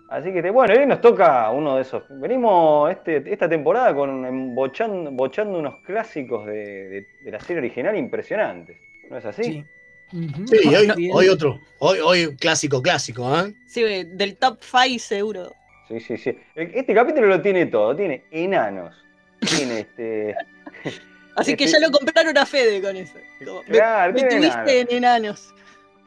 Así 0.10 0.32
que 0.32 0.50
bueno, 0.52 0.74
hoy 0.74 0.86
nos 0.86 1.02
toca 1.02 1.50
uno 1.52 1.76
de 1.76 1.82
esos. 1.82 2.04
Venimos 2.10 2.90
este, 2.92 3.24
esta 3.32 3.50
temporada 3.50 3.94
con 3.94 4.56
bochando, 4.56 5.12
bochando 5.12 5.60
unos 5.60 5.84
clásicos 5.84 6.46
de, 6.46 7.08
la 7.26 7.40
serie 7.40 7.60
original 7.60 7.98
impresionantes. 7.98 8.78
¿No 9.10 9.18
es 9.18 9.26
así? 9.26 9.44
Sí. 9.44 9.66
Sí, 10.10 11.10
hoy, 11.12 11.28
otro. 11.28 11.60
Hoy, 11.80 12.00
hoy 12.00 12.36
clásico, 12.38 12.82
clásico, 12.82 13.38
¿eh? 13.40 13.54
Sí, 13.66 13.84
del 13.84 14.38
top 14.38 14.60
5 14.62 15.00
seguro. 15.00 15.52
Sí, 15.90 16.00
sí, 16.00 16.18
sí. 16.18 16.38
Este 16.56 16.94
capítulo 16.94 17.28
lo 17.28 17.42
tiene 17.42 17.66
todo. 17.66 17.94
Tiene 17.94 18.24
enanos. 18.32 18.96
Tiene 19.40 19.82
este. 19.82 20.36
Así 21.36 21.56
que 21.56 21.66
este 21.66 21.80
ya 21.80 21.88
lo 21.88 21.92
compraron 21.92 22.38
a 22.38 22.46
Fede 22.46 22.82
con 22.82 22.96
eso. 22.96 23.20
claro, 23.68 24.14
me, 24.14 24.24
tuviste 24.24 24.80
en 24.80 24.88
enanos. 24.92 25.54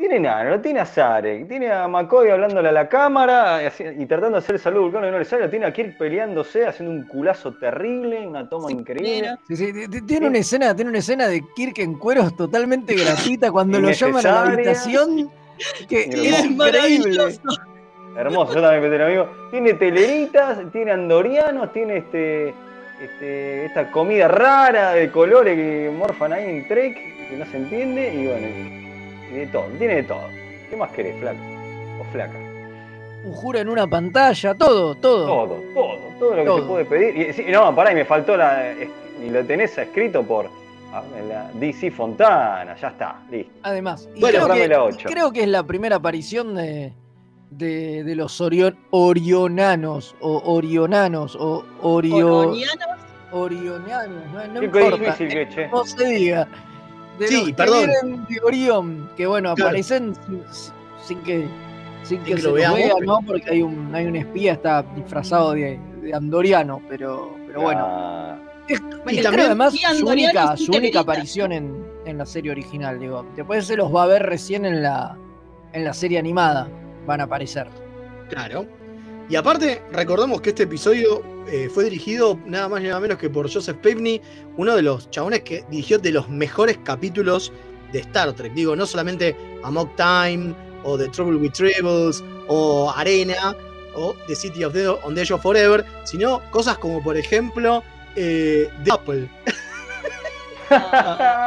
Tiene 0.00 0.18
nada, 0.18 0.44
no 0.44 0.62
tiene 0.62 0.80
a 0.80 0.86
Zarek, 0.86 1.46
tiene 1.46 1.70
a 1.70 1.86
McCoy 1.86 2.30
hablándole 2.30 2.70
a 2.70 2.72
la 2.72 2.88
cámara 2.88 3.60
y 3.62 4.06
tratando 4.06 4.30
de 4.30 4.38
hacer 4.38 4.54
el 4.54 4.60
saludo 4.62 4.84
vulcano 4.84 5.06
y 5.06 5.10
no 5.10 5.18
le 5.18 5.26
sale, 5.26 5.46
tiene 5.48 5.66
a 5.66 5.74
Kirk 5.74 5.98
peleándose, 5.98 6.66
haciendo 6.66 6.94
un 6.94 7.06
culazo 7.06 7.52
terrible, 7.52 8.26
una 8.26 8.48
toma 8.48 8.72
increíble. 8.72 9.36
Sí, 9.46 9.56
sí, 9.56 9.72
tiene 10.06 10.28
una 10.28 10.38
escena, 10.38 10.74
tiene 10.74 10.88
una 10.88 11.00
escena 11.00 11.28
de 11.28 11.42
Kirk 11.54 11.80
en 11.80 11.98
cueros 11.98 12.34
totalmente 12.34 12.94
gratuita 12.94 13.52
cuando 13.52 13.78
lo 13.78 13.90
llaman 13.90 14.26
a 14.26 14.32
la 14.32 14.42
habitación. 14.44 15.30
Que 15.86 16.04
es 16.04 16.46
increíble. 16.46 17.38
Hermoso, 18.16 18.54
yo 18.54 18.62
también 18.62 18.90
tengo 18.90 19.04
amigo. 19.04 19.28
Tiene 19.50 19.74
teleritas, 19.74 20.60
tiene 20.72 20.92
andorianos, 20.92 21.74
tiene 21.74 21.98
este, 21.98 22.54
este, 23.02 23.66
esta 23.66 23.90
comida 23.90 24.28
rara 24.28 24.92
de 24.92 25.10
colores 25.10 25.56
que 25.56 25.94
morfan 25.94 26.32
ahí 26.32 26.48
en 26.48 26.68
Trek, 26.68 26.94
que 27.28 27.36
no 27.36 27.44
se 27.44 27.58
entiende, 27.58 28.14
y 28.14 28.26
bueno, 28.28 28.79
de 29.38 29.46
todo, 29.46 29.64
tiene 29.78 29.96
de 29.96 30.02
todo. 30.02 30.28
¿Qué 30.68 30.76
más 30.76 30.90
querés, 30.92 31.18
flaco? 31.18 31.38
O 32.00 32.04
flaca. 32.12 32.38
Un 33.24 33.32
juro 33.32 33.58
en 33.58 33.68
una 33.68 33.86
pantalla, 33.86 34.54
todo, 34.54 34.94
todo. 34.94 35.26
Todo, 35.26 35.62
todo, 35.74 35.98
todo 36.18 36.34
lo 36.36 36.54
que 36.54 36.60
se 36.60 36.66
puede 36.66 36.84
pedir. 36.84 37.48
Y, 37.48 37.52
no, 37.52 37.74
pará, 37.74 37.92
y 37.92 37.94
me 37.96 38.04
faltó 38.04 38.36
la. 38.36 38.72
Y 39.22 39.28
lo 39.28 39.44
tenés 39.44 39.76
escrito 39.76 40.22
por 40.22 40.48
ah, 40.92 41.02
la 41.28 41.50
DC 41.54 41.90
Fontana, 41.90 42.74
ya 42.76 42.88
está, 42.88 43.20
listo. 43.30 43.52
Además, 43.62 44.08
bueno, 44.18 44.46
creo, 44.46 44.54
que, 44.54 44.68
la 44.68 44.84
8. 44.84 45.08
creo 45.10 45.32
que 45.32 45.42
es 45.42 45.48
la 45.48 45.62
primera 45.64 45.96
aparición 45.96 46.54
de, 46.54 46.94
de, 47.50 48.14
los 48.14 48.40
orionanos, 48.40 50.16
o 50.20 50.54
orionanos, 50.54 51.36
o 51.36 51.64
orio, 51.82 52.54
orionanos, 53.32 54.24
no, 54.32 54.46
no 54.54 54.62
importa, 54.62 55.16
no 55.70 55.84
se 55.84 56.04
diga 56.06 56.48
sí, 57.28 57.52
perdón. 57.52 57.90
Orión, 58.42 59.10
que 59.16 59.26
bueno, 59.26 59.50
aparecen 59.50 60.14
sin, 61.00 61.18
que 61.22 61.46
sin 62.02 62.22
que, 62.22 62.36
se 62.36 62.42
lo 62.42 62.54
vea, 62.54 62.72
¿no? 63.04 63.20
Porque 63.26 63.50
hay 63.50 63.62
un, 63.62 63.94
hay 63.94 64.06
un 64.06 64.16
espía, 64.16 64.52
está 64.52 64.82
disfrazado 64.94 65.52
de, 65.52 65.78
andoriano, 66.14 66.82
pero, 66.88 67.36
pero 67.46 67.62
bueno. 67.62 68.38
y 69.08 69.22
también 69.22 69.46
además 69.46 69.74
su 69.74 70.06
única, 70.06 70.56
su 70.56 70.72
única 70.72 71.00
aparición 71.00 71.52
en, 71.52 71.84
en, 72.06 72.18
la 72.18 72.26
serie 72.26 72.50
original, 72.50 72.98
digo. 72.98 73.26
Después 73.36 73.66
se 73.66 73.76
los 73.76 73.94
va 73.94 74.04
a 74.04 74.06
ver 74.06 74.22
recién 74.22 74.64
en 74.64 74.82
la, 74.82 75.16
en 75.72 75.84
la 75.84 75.92
serie 75.92 76.18
animada, 76.18 76.68
van 77.06 77.20
a 77.20 77.24
aparecer. 77.24 77.68
Claro. 78.28 78.66
Y 79.30 79.36
aparte, 79.36 79.80
recordemos 79.92 80.40
que 80.40 80.48
este 80.48 80.64
episodio 80.64 81.22
eh, 81.46 81.70
fue 81.72 81.84
dirigido 81.84 82.36
nada 82.46 82.68
más 82.68 82.80
y 82.80 82.88
nada 82.88 82.98
menos 82.98 83.16
que 83.16 83.30
por 83.30 83.48
Joseph 83.50 83.76
Pavney, 83.76 84.20
uno 84.56 84.74
de 84.74 84.82
los 84.82 85.08
chabones 85.10 85.42
que 85.42 85.64
dirigió 85.70 86.00
de 86.00 86.10
los 86.10 86.28
mejores 86.28 86.78
capítulos 86.82 87.52
de 87.92 88.00
Star 88.00 88.32
Trek. 88.32 88.52
Digo, 88.54 88.74
no 88.74 88.86
solamente 88.86 89.36
Amok 89.62 89.94
Time, 89.94 90.52
o 90.82 90.98
The 90.98 91.08
Trouble 91.10 91.36
with 91.36 91.52
Tribbles, 91.52 92.24
o 92.48 92.92
Arena, 92.96 93.56
o 93.94 94.16
The 94.26 94.34
City 94.34 94.64
of 94.64 94.72
the, 94.72 94.88
on 94.88 95.14
the 95.14 95.32
of 95.32 95.40
Forever, 95.40 95.84
sino 96.02 96.42
cosas 96.50 96.76
como, 96.78 97.00
por 97.00 97.16
ejemplo, 97.16 97.84
eh, 98.16 98.68
The 98.82 98.90
Apple. 98.90 99.28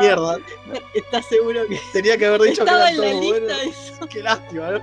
Mierda. 0.02 0.38
¿Estás 0.94 1.26
seguro 1.26 1.68
que.? 1.68 1.80
Tenía 1.92 2.18
que 2.18 2.26
haber 2.26 2.42
dicho 2.42 2.64
Estaba 2.64 2.88
que 2.88 2.96
era 2.96 3.10
en 3.10 3.20
la 3.20 3.22
lista 3.22 3.64
eso. 3.64 4.08
Qué 4.08 4.22
lástima, 4.22 4.72
¿no? 4.72 4.80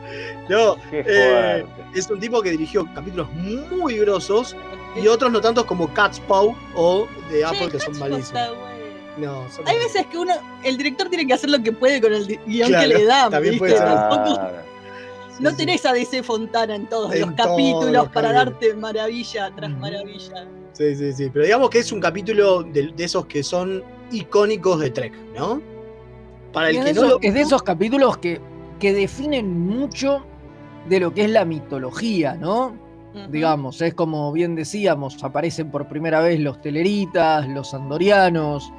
No, 0.49 0.77
eh, 0.93 1.65
es 1.95 2.11
un 2.11 2.21
tipo 2.21 2.43
que 2.43 2.51
dirigió 2.51 2.89
capítulos 2.95 3.31
muy 3.33 3.99
grosos 3.99 4.57
y 4.97 5.07
otros 5.07 5.31
no 5.31 5.41
tantos 5.41 5.65
como 5.65 5.93
Cat's 5.93 6.21
Paw 6.21 6.55
o 6.75 7.07
de 7.31 7.45
Apple, 7.45 7.71
que 7.71 7.81
son 7.81 7.99
malísimos. 7.99 8.51
No, 9.17 9.47
Hay 9.67 9.79
veces 9.79 10.07
que 10.07 10.17
uno, 10.17 10.33
el 10.65 10.79
director 10.79 11.09
tiene 11.09 11.27
que 11.27 11.35
hacer 11.35 11.51
lo 11.51 11.63
que 11.63 11.73
puede 11.73 12.01
con 12.01 12.13
el 12.15 12.27
guion 12.47 12.73
que 12.73 12.87
le 12.87 13.05
dan, 13.05 13.31
¿viste? 13.43 13.77
no 15.41 15.57
tenés 15.57 15.85
a 15.87 15.93
DC 15.93 16.23
Fontana 16.23 16.75
en 16.75 16.87
todos 16.87 17.15
los 17.19 17.33
capítulos 17.33 18.09
para 18.11 18.33
darte 18.33 18.75
maravilla 18.75 19.51
tras 19.55 19.71
maravilla. 19.71 20.47
Sí, 20.81 20.97
sí, 20.97 21.13
sí. 21.13 21.31
Pero 21.31 21.45
digamos 21.45 21.69
que 21.69 21.81
es 21.81 21.93
un 21.93 22.01
capítulo 22.01 22.63
de, 22.63 22.95
esos 22.97 23.27
que 23.27 23.43
son 23.43 23.85
icónicos 24.11 24.81
de 24.81 24.89
Trek, 24.89 25.13
¿no? 25.37 25.61
Para 26.55 26.71
el 26.71 26.83
que 26.83 26.95
no 26.95 27.19
Es 27.21 27.35
de 27.35 27.41
esos 27.43 27.63
capítulos 27.63 28.17
que, 28.17 28.41
que 28.79 28.95
definen 28.95 29.61
mucho 29.61 30.25
de 30.89 31.01
lo 31.01 31.13
que 31.13 31.25
es 31.27 31.31
la 31.31 31.45
mitología, 31.45 32.35
¿no? 32.35 32.75
Digamos, 33.29 33.83
es 33.83 33.93
como 33.93 34.33
bien 34.33 34.55
decíamos, 34.55 35.23
aparecen 35.23 35.71
por 35.71 35.87
primera 35.87 36.21
vez 36.21 36.41
los 36.41 36.63
teleritas, 36.63 37.47
los 37.49 37.75
andorianos, 37.75 38.73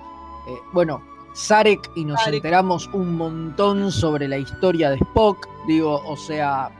eh, 0.48 0.54
bueno, 0.74 1.04
Sarek 1.34 1.92
y 1.96 2.06
nos 2.06 2.26
enteramos 2.26 2.88
un 2.94 3.16
montón 3.16 3.92
sobre 3.92 4.28
la 4.28 4.38
historia 4.38 4.90
de 4.90 4.96
Spock, 4.96 5.48
digo, 5.68 6.02
o 6.08 6.18
sea, 6.18 6.72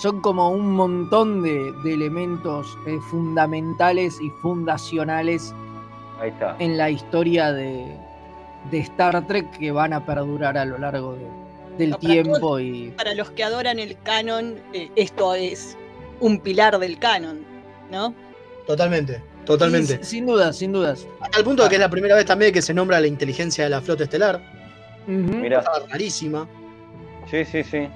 son 0.00 0.22
como 0.22 0.48
un 0.48 0.72
montón 0.72 1.42
de, 1.42 1.74
elementos 1.84 2.78
eh, 2.86 2.98
fundamentales 3.10 4.18
y 4.20 4.30
fundacionales 4.40 5.54
en 6.58 6.78
la 6.78 6.88
historia 6.88 7.52
de, 7.52 7.84
Star 8.72 9.26
Trek 9.26 9.58
que 9.58 9.70
van 9.70 9.92
a 9.92 10.04
perdurar 10.06 10.56
a 10.56 10.64
lo 10.64 10.78
largo 10.78 11.18
del 11.76 11.96
tiempo. 11.98 12.58
y... 12.58 12.92
Para 12.96 13.14
los 13.14 13.30
que 13.30 13.44
adoran 13.44 13.78
el 13.78 13.98
canon, 14.02 14.58
eh, 14.72 14.90
esto 14.96 15.34
es 15.34 15.76
un 16.20 16.40
pilar 16.40 16.78
del 16.78 16.98
canon, 16.98 17.40
¿no? 17.90 18.14
Totalmente, 18.66 19.22
totalmente. 19.44 20.02
sin 20.02 20.24
dudas, 20.24 20.56
sin 20.56 20.72
dudas. 20.72 21.06
Al 21.34 21.44
punto 21.44 21.64
de 21.64 21.68
que 21.68 21.74
es 21.74 21.80
la 21.80 21.90
primera 21.90 22.14
vez 22.14 22.24
también 22.24 22.54
que 22.54 22.62
se 22.62 22.72
nombra 22.72 23.00
la 23.00 23.06
inteligencia 23.06 23.64
de 23.64 23.70
la 23.70 23.82
flota 23.82 24.04
estelar. 24.04 24.40
Mira. 25.06 25.62
rarísima. 25.90 26.48
Sí, 27.30 27.44
sí, 27.44 27.62
sí. 27.64 27.88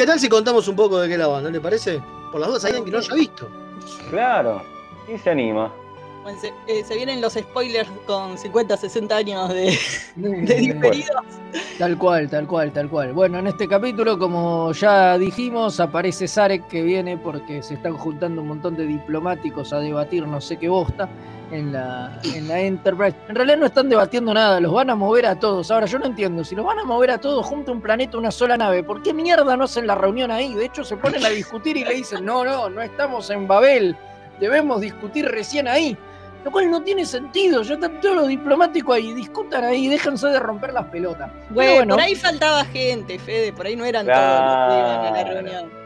¿Qué 0.00 0.06
tal 0.06 0.18
si 0.18 0.30
contamos 0.30 0.66
un 0.66 0.76
poco 0.76 0.98
de 0.98 1.10
qué 1.10 1.18
la 1.18 1.26
va? 1.26 1.42
¿No 1.42 1.50
le 1.50 1.60
parece? 1.60 2.00
Por 2.32 2.40
las 2.40 2.48
dudas, 2.48 2.64
alguien 2.64 2.86
que 2.86 2.90
no 2.90 2.96
haya 3.00 3.12
visto. 3.12 3.46
Claro, 4.08 4.62
y 5.06 5.18
se 5.18 5.28
anima. 5.28 5.70
Eh, 6.66 6.84
se, 6.84 6.94
vienen 6.94 7.20
los 7.20 7.32
spoilers 7.32 7.88
con 8.06 8.36
50, 8.36 8.76
60 8.76 9.16
años 9.16 9.48
de, 9.48 9.78
de 10.16 10.54
diferidos. 10.54 11.24
Tal 11.78 11.96
cual, 11.96 12.28
tal 12.28 12.46
cual, 12.46 12.72
tal 12.72 12.90
cual. 12.90 13.12
Bueno, 13.14 13.38
en 13.38 13.46
este 13.46 13.66
capítulo, 13.66 14.18
como 14.18 14.70
ya 14.72 15.16
dijimos, 15.16 15.80
aparece 15.80 16.28
Sarek 16.28 16.68
que 16.68 16.82
viene 16.82 17.16
porque 17.16 17.62
se 17.62 17.74
están 17.74 17.96
juntando 17.96 18.42
un 18.42 18.48
montón 18.48 18.76
de 18.76 18.86
diplomáticos 18.86 19.72
a 19.72 19.80
debatir 19.80 20.26
no 20.26 20.42
sé 20.42 20.58
qué 20.58 20.68
bosta 20.68 21.08
en 21.50 21.72
la, 21.72 22.20
en 22.22 22.48
la 22.48 22.60
Enterprise. 22.60 23.16
En 23.28 23.34
realidad 23.34 23.56
no 23.56 23.66
están 23.66 23.88
debatiendo 23.88 24.34
nada, 24.34 24.60
los 24.60 24.74
van 24.74 24.90
a 24.90 24.94
mover 24.94 25.24
a 25.24 25.38
todos. 25.38 25.70
Ahora 25.70 25.86
yo 25.86 25.98
no 25.98 26.06
entiendo, 26.06 26.44
si 26.44 26.54
los 26.54 26.66
van 26.66 26.78
a 26.80 26.84
mover 26.84 27.12
a 27.12 27.18
todos 27.18 27.46
junto 27.46 27.72
a 27.72 27.74
un 27.74 27.80
planeta, 27.80 28.18
una 28.18 28.30
sola 28.30 28.58
nave, 28.58 28.82
¿por 28.82 29.02
qué 29.02 29.14
mierda 29.14 29.56
no 29.56 29.64
hacen 29.64 29.86
la 29.86 29.94
reunión 29.94 30.30
ahí? 30.30 30.54
De 30.54 30.66
hecho 30.66 30.84
se 30.84 30.98
ponen 30.98 31.24
a 31.24 31.30
discutir 31.30 31.78
y 31.78 31.84
le 31.84 31.94
dicen, 31.94 32.26
no, 32.26 32.44
no, 32.44 32.68
no 32.68 32.82
estamos 32.82 33.30
en 33.30 33.48
Babel, 33.48 33.96
debemos 34.38 34.82
discutir 34.82 35.24
recién 35.26 35.66
ahí. 35.66 35.96
Lo 36.44 36.50
cual 36.50 36.70
no 36.70 36.82
tiene 36.82 37.04
sentido. 37.04 37.62
Ya 37.62 37.74
están 37.74 38.00
todos 38.00 38.16
los 38.16 38.28
diplomáticos 38.28 38.96
ahí, 38.96 39.12
discutan 39.12 39.64
ahí, 39.64 39.88
déjense 39.88 40.28
de 40.28 40.40
romper 40.40 40.72
las 40.72 40.86
pelotas. 40.86 41.30
Bueno, 41.50 41.94
por 41.94 42.04
ahí 42.04 42.14
faltaba 42.14 42.64
gente, 42.64 43.18
Fede, 43.18 43.52
por 43.52 43.66
ahí 43.66 43.76
no 43.76 43.84
eran 43.84 44.06
todos 44.06 44.18
los 44.18 44.68
que 44.68 44.78
iban 44.78 45.06
a 45.06 45.10
la 45.10 45.24
reunión. 45.24 45.80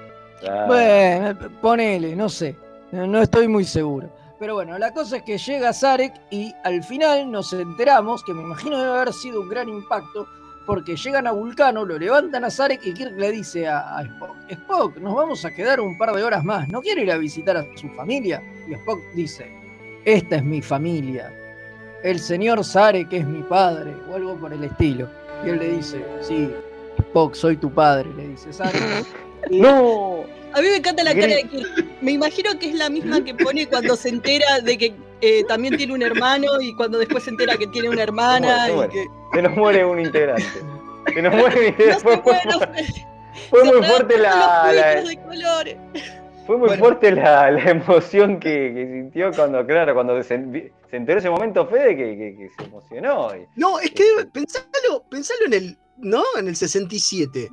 Bueno, 0.67 1.39
ponele, 1.61 2.15
no 2.15 2.29
sé. 2.29 2.57
No 2.93 3.21
estoy 3.21 3.49
muy 3.49 3.65
seguro. 3.65 4.09
Pero 4.39 4.55
bueno, 4.55 4.79
la 4.79 4.93
cosa 4.93 5.17
es 5.17 5.23
que 5.23 5.39
llega 5.39 5.73
Zarek 5.73 6.13
y 6.31 6.53
al 6.65 6.83
final 6.83 7.31
nos 7.31 7.53
enteramos, 7.53 8.23
que 8.25 8.35
me 8.35 8.43
imagino 8.43 8.79
debe 8.79 8.93
haber 8.93 9.13
sido 9.13 9.41
un 9.41 9.49
gran 9.49 9.69
impacto, 9.69 10.29
porque 10.67 10.97
llegan 10.97 11.27
a 11.27 11.33
Vulcano, 11.33 11.85
lo 11.85 11.99
levantan 11.99 12.45
a 12.45 12.51
Zarek 12.51 12.85
y 12.85 12.95
Kirk 12.95 13.17
le 13.17 13.33
dice 13.33 13.67
a, 13.67 13.97
a, 13.97 14.03
Spock, 14.03 14.37
Spock, 14.49 14.97
nos 14.99 15.15
vamos 15.15 15.45
a 15.45 15.51
quedar 15.51 15.81
un 15.81 15.97
par 15.99 16.13
de 16.15 16.23
horas 16.23 16.45
más, 16.45 16.69
¿no 16.69 16.81
quiere 16.81 17.03
ir 17.03 17.13
a 17.13 17.17
visitar 17.17 17.57
a 17.57 17.65
su 17.77 17.89
familia? 17.91 18.43
Y 18.69 18.75
Spock 18.75 19.01
dice, 19.15 19.51
esta 20.05 20.37
es 20.37 20.45
mi 20.45 20.61
familia, 20.61 21.33
el 22.03 22.19
señor 22.19 22.63
Sare 22.65 23.09
que 23.09 23.19
es 23.19 23.27
mi 23.27 23.43
padre, 23.43 23.93
o 24.11 24.15
algo 24.15 24.37
por 24.37 24.53
el 24.53 24.65
estilo. 24.65 25.09
Y 25.45 25.51
él 25.51 25.59
le 25.59 25.77
dice, 25.77 26.05
sí, 26.21 26.51
Spock, 26.99 27.35
soy 27.35 27.57
tu 27.57 27.73
padre, 27.73 28.09
le 28.17 28.29
dice 28.29 28.53
Sare. 28.53 28.79
¡No! 29.51 30.25
A 30.53 30.61
mí 30.61 30.69
me 30.69 30.77
encanta 30.77 31.03
la 31.03 31.15
cara 31.15 31.35
de 31.35 31.43
Kirk. 31.45 31.87
Me 32.01 32.13
imagino 32.13 32.57
que 32.59 32.69
es 32.69 32.75
la 32.77 32.89
misma 32.89 33.25
que 33.25 33.35
pone 33.35 33.67
cuando 33.67 33.97
se 33.97 34.09
entera 34.09 34.61
de 34.61 34.79
que 34.79 34.95
eh, 35.21 35.43
también 35.49 35.77
tiene 35.77 35.93
un 35.95 36.03
hermano 36.03 36.61
y 36.61 36.75
cuando 36.77 36.99
después 36.99 37.25
se 37.25 37.31
entera 37.31 37.57
que 37.57 37.67
tiene 37.67 37.89
una 37.89 38.03
hermana. 38.03 38.67
Se, 38.67 38.73
y 38.73 38.89
que... 38.89 39.07
se 39.33 39.43
nos 39.43 39.57
muere 39.57 39.85
un 39.85 39.99
integrante. 39.99 40.45
Se 41.13 41.23
nos 41.23 41.35
muere 41.37 41.59
un 41.59 41.67
integrante. 41.67 42.23
fue, 43.51 43.65
muy 43.65 43.83
fuerte 43.83 44.19
la, 44.19 44.71
la... 44.73 46.24
Fue 46.47 46.59
muy 46.59 46.77
fuerte 46.77 47.11
la, 47.13 47.49
emoción 47.71 48.39
que, 48.39 48.89
sintió 48.93 49.31
cuando, 49.33 49.65
claro, 49.67 49.95
cuando 49.95 50.23
se, 50.23 50.35
enteró 50.35 51.19
ese 51.19 51.31
momento 51.31 51.67
Fede 51.67 51.97
que, 51.97 52.51
se 52.57 52.65
emocionó. 52.65 53.29
No, 53.57 53.79
es 53.79 53.91
que 53.93 54.05
pensalo, 54.33 55.05
pensalo 55.11 55.47
en 55.47 55.53
el, 55.55 55.79
¿no? 55.99 56.23
En 56.39 56.49
el 56.49 56.57
67. 56.57 57.51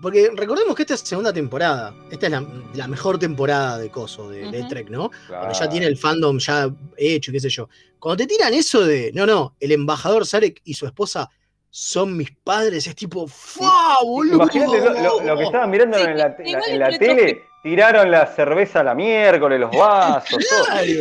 Porque 0.00 0.30
recordemos 0.34 0.74
que 0.74 0.82
esta 0.82 0.94
es 0.94 1.00
segunda 1.00 1.30
temporada. 1.30 1.94
Esta 2.10 2.26
es 2.26 2.32
la, 2.72 2.88
mejor 2.88 3.18
temporada 3.18 3.76
de 3.76 3.90
Coso, 3.90 4.30
de, 4.30 4.64
Trek, 4.70 4.88
¿no? 4.88 5.10
Cuando 5.28 5.52
ya 5.52 5.68
tiene 5.68 5.86
el 5.86 5.98
fandom 5.98 6.38
ya 6.38 6.70
hecho, 6.96 7.32
qué 7.32 7.40
sé 7.40 7.50
yo. 7.50 7.68
Cuando 7.98 8.24
te 8.24 8.26
tiran 8.26 8.54
eso 8.54 8.82
de, 8.82 9.12
no, 9.14 9.26
no, 9.26 9.56
el 9.60 9.72
embajador 9.72 10.24
Sarek 10.24 10.62
y 10.64 10.72
su 10.72 10.86
esposa 10.86 11.28
son 11.68 12.16
mis 12.16 12.30
padres, 12.30 12.86
es 12.86 12.96
tipo, 12.96 13.28
¡fa, 13.28 13.98
boludo! 14.02 14.36
Imagínate 14.36 14.80
lo, 15.02 15.36
que 15.36 15.44
estaban 15.44 15.70
mirando 15.70 15.98
en 15.98 16.16
la, 16.16 16.34
en 16.38 16.78
la 16.78 16.98
tele 16.98 17.49
tiraron 17.62 18.10
la 18.10 18.26
cerveza 18.26 18.80
a 18.80 18.84
la 18.84 18.94
miércoles, 18.94 19.60
los 19.60 19.70
vasos, 19.76 20.44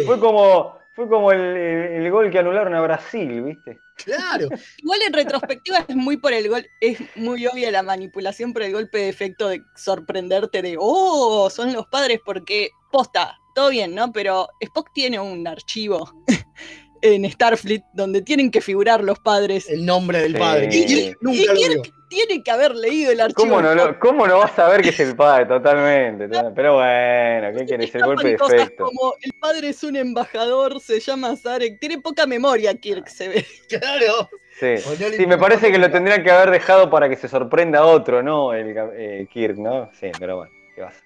Fue 0.06 0.20
como, 0.20 0.78
fue 0.94 1.08
como 1.08 1.32
el, 1.32 2.10
gol 2.12 2.30
que 2.30 2.40
anularon 2.40 2.74
a 2.76 2.82
Brasil, 2.82 3.42
¿viste? 3.44 3.80
Claro. 4.04 4.48
Igual 4.78 5.00
en 5.06 5.14
retrospectiva 5.14 5.86
es 5.88 5.96
muy 5.96 6.18
por 6.18 6.34
el 6.34 6.50
gol, 6.50 6.66
es 6.80 7.00
muy 7.16 7.46
obvia 7.48 7.72
la 7.72 7.84
manipulación 7.84 8.54
por 8.54 8.64
el 8.64 8.74
golpe 8.74 9.00
de 9.00 9.10
efecto 9.10 9.50
de 9.50 9.62
sorprenderte 9.76 10.62
de, 10.62 10.78
oh, 10.80 11.50
son 11.50 11.74
los 11.74 11.88
padres 11.88 12.20
porque, 12.26 12.70
posta, 12.92 13.38
todo 13.56 13.70
bien, 13.70 13.94
¿no? 13.94 14.12
Pero 14.12 14.48
Spock 14.62 14.92
tiene 14.94 15.20
un 15.20 15.48
archivo 15.48 16.14
en 17.02 17.30
Starfleet 17.30 17.84
donde 17.94 18.22
tienen 18.22 18.52
que 18.52 18.62
figurar 18.62 19.04
los 19.04 19.20
padres. 19.20 19.70
El 19.70 19.86
nombre 19.86 20.22
del 20.22 20.38
padre. 20.38 20.70
Y, 20.72 21.14
nunca 21.22 21.54
lo 21.54 21.82
tiene 22.10 22.44
que 22.44 22.52
haber 22.52 22.76
leído 22.76 23.12
el 23.12 23.22
archivo. 23.22 23.48
¿Cómo 23.48 23.62
no, 23.62 24.00
¿cómo 24.00 24.28
no 24.28 24.40
vas 24.40 24.58
a 24.58 24.68
ver 24.68 24.82
que 24.82 24.90
es 24.90 25.00
el 25.00 25.16
padre? 25.16 25.46
Totalmente. 25.46 26.28
Pero 26.56 26.76
bueno, 26.76 27.58
¿qué 27.58 27.66
querés? 27.66 27.96
El 27.96 28.04
golpe 28.04 28.30
de 28.30 28.34
efecto. 28.34 28.86
Como 28.86 29.14
el 29.22 29.32
padre 29.40 29.70
es 29.70 29.84
un 29.84 29.96
embajador, 29.96 30.80
se 30.82 31.00
llama 31.00 31.36
Zarek. 31.36 31.80
Tiene 31.80 32.00
poca 32.00 32.26
memoria, 32.26 32.74
Kirk, 32.76 33.08
se 33.08 33.30
ve. 33.30 33.46
Claro. 33.70 34.30
Sí, 34.60 34.76
sí 35.16 35.26
me 35.28 35.38
parece 35.38 35.72
que 35.72 35.78
lo 35.78 35.90
tendrían 35.90 36.24
que 36.24 36.32
haber 36.32 36.52
dejado 36.52 36.90
para 36.90 37.08
que 37.08 37.16
se 37.16 37.30
sorprenda 37.30 37.86
otro, 37.86 38.22
¿no? 38.22 38.54
El 38.54 38.76
eh, 38.76 39.28
Kirk, 39.32 39.58
¿no? 39.58 39.90
Sí, 39.98 40.12
pero 40.20 40.38
bueno. 40.38 40.52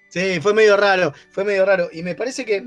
Sí, 0.10 0.40
fue 0.42 0.54
medio 0.54 0.78
raro, 0.78 1.14
fue 1.32 1.44
medio 1.44 1.66
raro. 1.66 1.90
Y 1.92 2.04
me 2.04 2.16
parece 2.16 2.46
que 2.46 2.64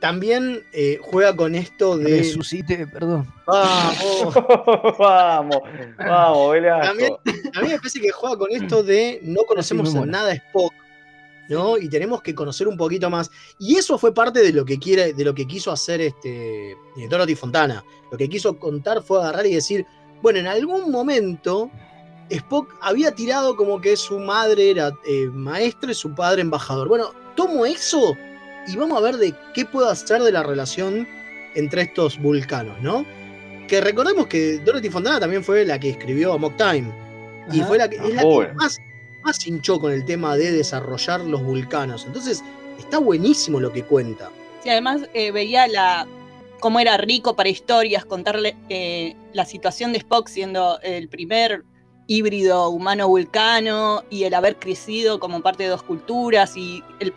también 0.00 0.64
eh, 0.72 0.98
juega 1.00 1.34
con 1.34 1.54
esto 1.54 1.96
de. 1.96 2.18
Resucite, 2.18 2.86
perdón. 2.86 3.32
Vamos. 3.46 4.34
vamos, 4.98 5.60
vamos, 5.98 6.56
También, 6.82 7.12
a 7.54 7.62
mí 7.62 7.68
me 7.68 7.78
parece 7.78 8.00
que 8.00 8.10
juega 8.10 8.36
con 8.36 8.50
esto 8.50 8.82
de 8.82 9.20
no 9.22 9.42
conocemos 9.44 9.94
en 9.94 10.10
nada 10.10 10.32
Spock, 10.34 10.72
¿no? 11.48 11.78
Y 11.78 11.88
tenemos 11.88 12.20
que 12.20 12.34
conocer 12.34 12.68
un 12.68 12.76
poquito 12.76 13.08
más. 13.08 13.30
Y 13.58 13.76
eso 13.76 13.96
fue 13.96 14.12
parte 14.12 14.42
de 14.42 14.52
lo 14.52 14.64
que 14.64 14.78
quiere, 14.78 15.14
de 15.14 15.24
lo 15.24 15.34
que 15.34 15.46
quiso 15.46 15.72
hacer 15.72 16.00
este 16.00 16.72
eh, 16.72 17.08
Dorothy 17.08 17.34
Fontana. 17.34 17.82
Lo 18.10 18.18
que 18.18 18.28
quiso 18.28 18.58
contar 18.58 19.02
fue 19.02 19.18
agarrar 19.18 19.46
y 19.46 19.54
decir, 19.54 19.86
bueno, 20.20 20.38
en 20.38 20.46
algún 20.46 20.90
momento 20.90 21.70
Spock 22.28 22.74
había 22.82 23.12
tirado 23.12 23.56
como 23.56 23.80
que 23.80 23.96
su 23.96 24.18
madre 24.18 24.70
era 24.70 24.92
eh, 25.06 25.26
maestra 25.32 25.92
y 25.92 25.94
su 25.94 26.14
padre 26.14 26.42
embajador. 26.42 26.88
Bueno, 26.88 27.12
tomo 27.34 27.64
eso 27.64 28.14
y 28.66 28.76
vamos 28.76 28.98
a 28.98 29.00
ver 29.00 29.16
de 29.16 29.34
qué 29.54 29.64
puedo 29.64 29.88
hacer 29.88 30.22
de 30.22 30.32
la 30.32 30.42
relación 30.42 31.06
entre 31.54 31.82
estos 31.82 32.18
vulcanos, 32.18 32.80
¿no? 32.80 33.06
Que 33.68 33.80
recordemos 33.80 34.26
que 34.26 34.58
Dorothy 34.58 34.90
Fontana 34.90 35.18
también 35.18 35.42
fue 35.42 35.64
la 35.64 35.78
que 35.80 35.90
escribió 35.90 36.32
Amok 36.32 36.56
Time. 36.56 36.92
Y 37.52 37.60
fue 37.60 37.78
la 37.78 37.88
que, 37.88 37.96
es 37.96 38.14
la 38.14 38.22
que 38.22 38.52
más, 38.54 38.78
más 39.22 39.46
hinchó 39.46 39.78
con 39.80 39.92
el 39.92 40.04
tema 40.04 40.36
de 40.36 40.52
desarrollar 40.52 41.20
los 41.20 41.42
vulcanos. 41.42 42.04
Entonces, 42.04 42.42
está 42.78 42.98
buenísimo 42.98 43.60
lo 43.60 43.72
que 43.72 43.84
cuenta. 43.84 44.30
Sí, 44.62 44.70
además 44.70 45.02
eh, 45.14 45.30
veía 45.30 45.68
la 45.68 46.06
cómo 46.60 46.80
era 46.80 46.96
rico 46.96 47.36
para 47.36 47.48
historias 47.48 48.04
contarle 48.04 48.56
eh, 48.68 49.14
la 49.32 49.44
situación 49.44 49.92
de 49.92 49.98
Spock 49.98 50.28
siendo 50.28 50.80
el 50.80 51.08
primer 51.08 51.64
híbrido 52.06 52.68
humano-vulcano 52.70 54.04
y 54.10 54.24
el 54.24 54.34
haber 54.34 54.56
crecido 54.56 55.18
como 55.18 55.40
parte 55.40 55.64
de 55.64 55.70
dos 55.70 55.82
culturas 55.82 56.56
y 56.56 56.82
el 57.00 57.12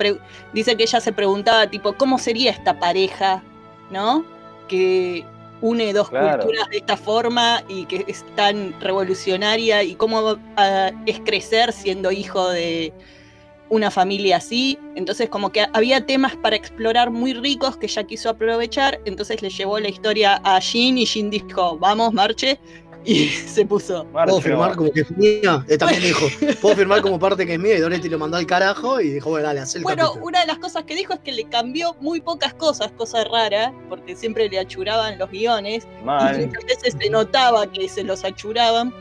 dice 0.53 0.75
que 0.75 0.83
ella 0.83 0.99
se 0.99 1.13
preguntaba 1.13 1.69
tipo, 1.69 1.93
¿cómo 1.93 2.17
sería 2.17 2.51
esta 2.51 2.79
pareja? 2.79 3.43
¿No? 3.91 4.25
Que 4.67 5.25
une 5.61 5.93
dos 5.93 6.09
culturas 6.09 6.69
de 6.69 6.77
esta 6.77 6.97
forma 6.97 7.63
y 7.67 7.85
que 7.85 8.05
es 8.07 8.25
tan 8.35 8.79
revolucionaria 8.79 9.83
y 9.83 9.95
cómo 9.95 10.37
ah, 10.57 10.91
es 11.05 11.19
crecer 11.19 11.73
siendo 11.73 12.11
hijo 12.11 12.49
de 12.49 12.93
una 13.69 13.91
familia 13.91 14.37
así. 14.37 14.79
Entonces 14.95 15.29
como 15.29 15.51
que 15.51 15.67
había 15.73 16.05
temas 16.05 16.35
para 16.37 16.55
explorar 16.55 17.11
muy 17.11 17.33
ricos 17.33 17.77
que 17.77 17.85
ella 17.85 18.03
quiso 18.03 18.29
aprovechar, 18.29 18.99
entonces 19.05 19.41
le 19.41 19.49
llevó 19.49 19.79
la 19.79 19.89
historia 19.89 20.41
a 20.43 20.59
Jin 20.59 20.97
y 20.97 21.05
Jin 21.05 21.29
dijo, 21.29 21.77
vamos, 21.77 22.13
marche, 22.13 22.59
y 23.05 23.27
se 23.27 23.65
puso. 23.65 24.05
Puedo 24.05 24.41
firmar 24.41 24.75
como 24.75 24.91
que 24.91 25.01
es 25.01 25.11
mía. 25.17 25.63
Él 25.67 25.77
también 25.77 26.01
dijo, 26.01 26.27
puedo 26.61 26.75
firmar 26.75 27.01
como 27.01 27.19
parte 27.19 27.45
que 27.45 27.53
es 27.53 27.59
mía. 27.59 27.77
Y 27.77 27.79
Doretti 27.79 28.09
lo 28.09 28.19
mandó 28.19 28.37
al 28.37 28.45
carajo 28.45 29.01
y 29.01 29.09
dijo, 29.09 29.29
bueno, 29.29 29.47
dale, 29.47 29.61
haz 29.61 29.75
el 29.75 29.83
Bueno, 29.83 30.13
una 30.21 30.41
de 30.41 30.47
las 30.47 30.59
cosas 30.59 30.83
que 30.83 30.95
dijo 30.95 31.13
es 31.13 31.19
que 31.19 31.31
le 31.31 31.45
cambió 31.45 31.95
muy 31.99 32.21
pocas 32.21 32.53
cosas, 32.53 32.91
cosa 32.91 33.23
rara, 33.23 33.73
porque 33.87 34.15
siempre 34.15 34.49
le 34.49 34.59
achuraban 34.59 35.17
los 35.17 35.29
guiones. 35.29 35.87
Y 36.01 36.05
muchas 36.05 36.65
veces 36.65 36.95
se 36.99 37.09
notaba 37.09 37.71
que 37.71 37.87
se 37.89 38.03
los 38.03 38.23
achuraban. 38.23 38.93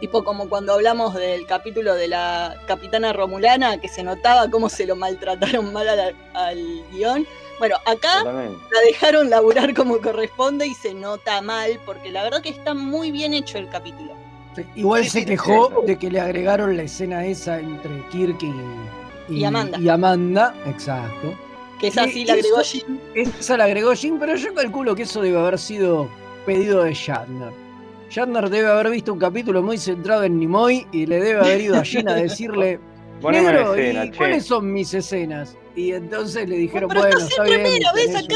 Tipo 0.00 0.22
como 0.24 0.46
cuando 0.50 0.74
hablamos 0.74 1.14
del 1.14 1.46
capítulo 1.46 1.94
de 1.94 2.08
la 2.08 2.54
capitana 2.66 3.14
Romulana, 3.14 3.80
que 3.80 3.88
se 3.88 4.02
notaba 4.02 4.50
cómo 4.50 4.68
se 4.68 4.86
lo 4.86 4.94
maltrataron 4.94 5.72
mal 5.72 5.88
al 6.34 6.84
guion 6.92 7.26
bueno, 7.58 7.76
acá 7.86 8.22
la 8.24 8.80
dejaron 8.86 9.30
laburar 9.30 9.74
como 9.74 9.98
corresponde 9.98 10.66
y 10.66 10.74
se 10.74 10.94
nota 10.94 11.40
mal, 11.40 11.80
porque 11.86 12.10
la 12.10 12.22
verdad 12.22 12.42
que 12.42 12.50
está 12.50 12.74
muy 12.74 13.10
bien 13.10 13.34
hecho 13.34 13.58
el 13.58 13.68
capítulo. 13.68 14.14
igual 14.74 15.06
se 15.06 15.24
quejó 15.24 15.82
de 15.86 15.96
que 15.98 16.10
le 16.10 16.20
agregaron 16.20 16.76
la 16.76 16.82
escena 16.82 17.24
esa 17.24 17.58
entre 17.58 18.06
Kirk 18.10 18.38
y, 19.28 19.44
Amanda. 19.44 19.78
Y 19.78 19.88
Amanda, 19.88 20.54
exacto. 20.66 21.34
Que 21.80 21.88
esa 21.88 22.04
sí 22.04 22.24
la 22.24 22.34
agregó 22.34 22.60
Jim. 22.62 22.98
Esa 23.14 23.56
la 23.56 23.64
agregó 23.64 23.94
Jim, 23.94 24.18
pero 24.18 24.36
yo 24.36 24.54
calculo 24.54 24.94
que 24.94 25.02
eso 25.02 25.20
debe 25.20 25.38
haber 25.38 25.58
sido 25.58 26.08
pedido 26.44 26.82
de 26.84 26.94
Shatner. 26.94 27.52
Shatner 28.10 28.48
debe 28.48 28.68
haber 28.68 28.90
visto 28.90 29.12
un 29.12 29.18
capítulo 29.18 29.62
muy 29.62 29.78
centrado 29.78 30.24
en 30.24 30.38
Nimoy 30.38 30.86
y 30.92 31.06
le 31.06 31.20
debe 31.20 31.40
haber 31.40 31.60
ido 31.60 31.76
a 31.76 31.84
Jim 31.84 32.06
a 32.08 32.14
decirle, 32.14 32.78
¿cuáles 33.20 34.46
son 34.46 34.72
mis 34.72 34.94
escenas? 34.94 35.56
Y 35.76 35.92
entonces 35.92 36.48
le 36.48 36.56
dijeron, 36.56 36.88
bueno, 36.88 37.18
está 37.18 37.44
bien. 37.44 37.58
Remera, 37.58 37.92
¿ves? 37.92 38.16
Acá 38.16 38.34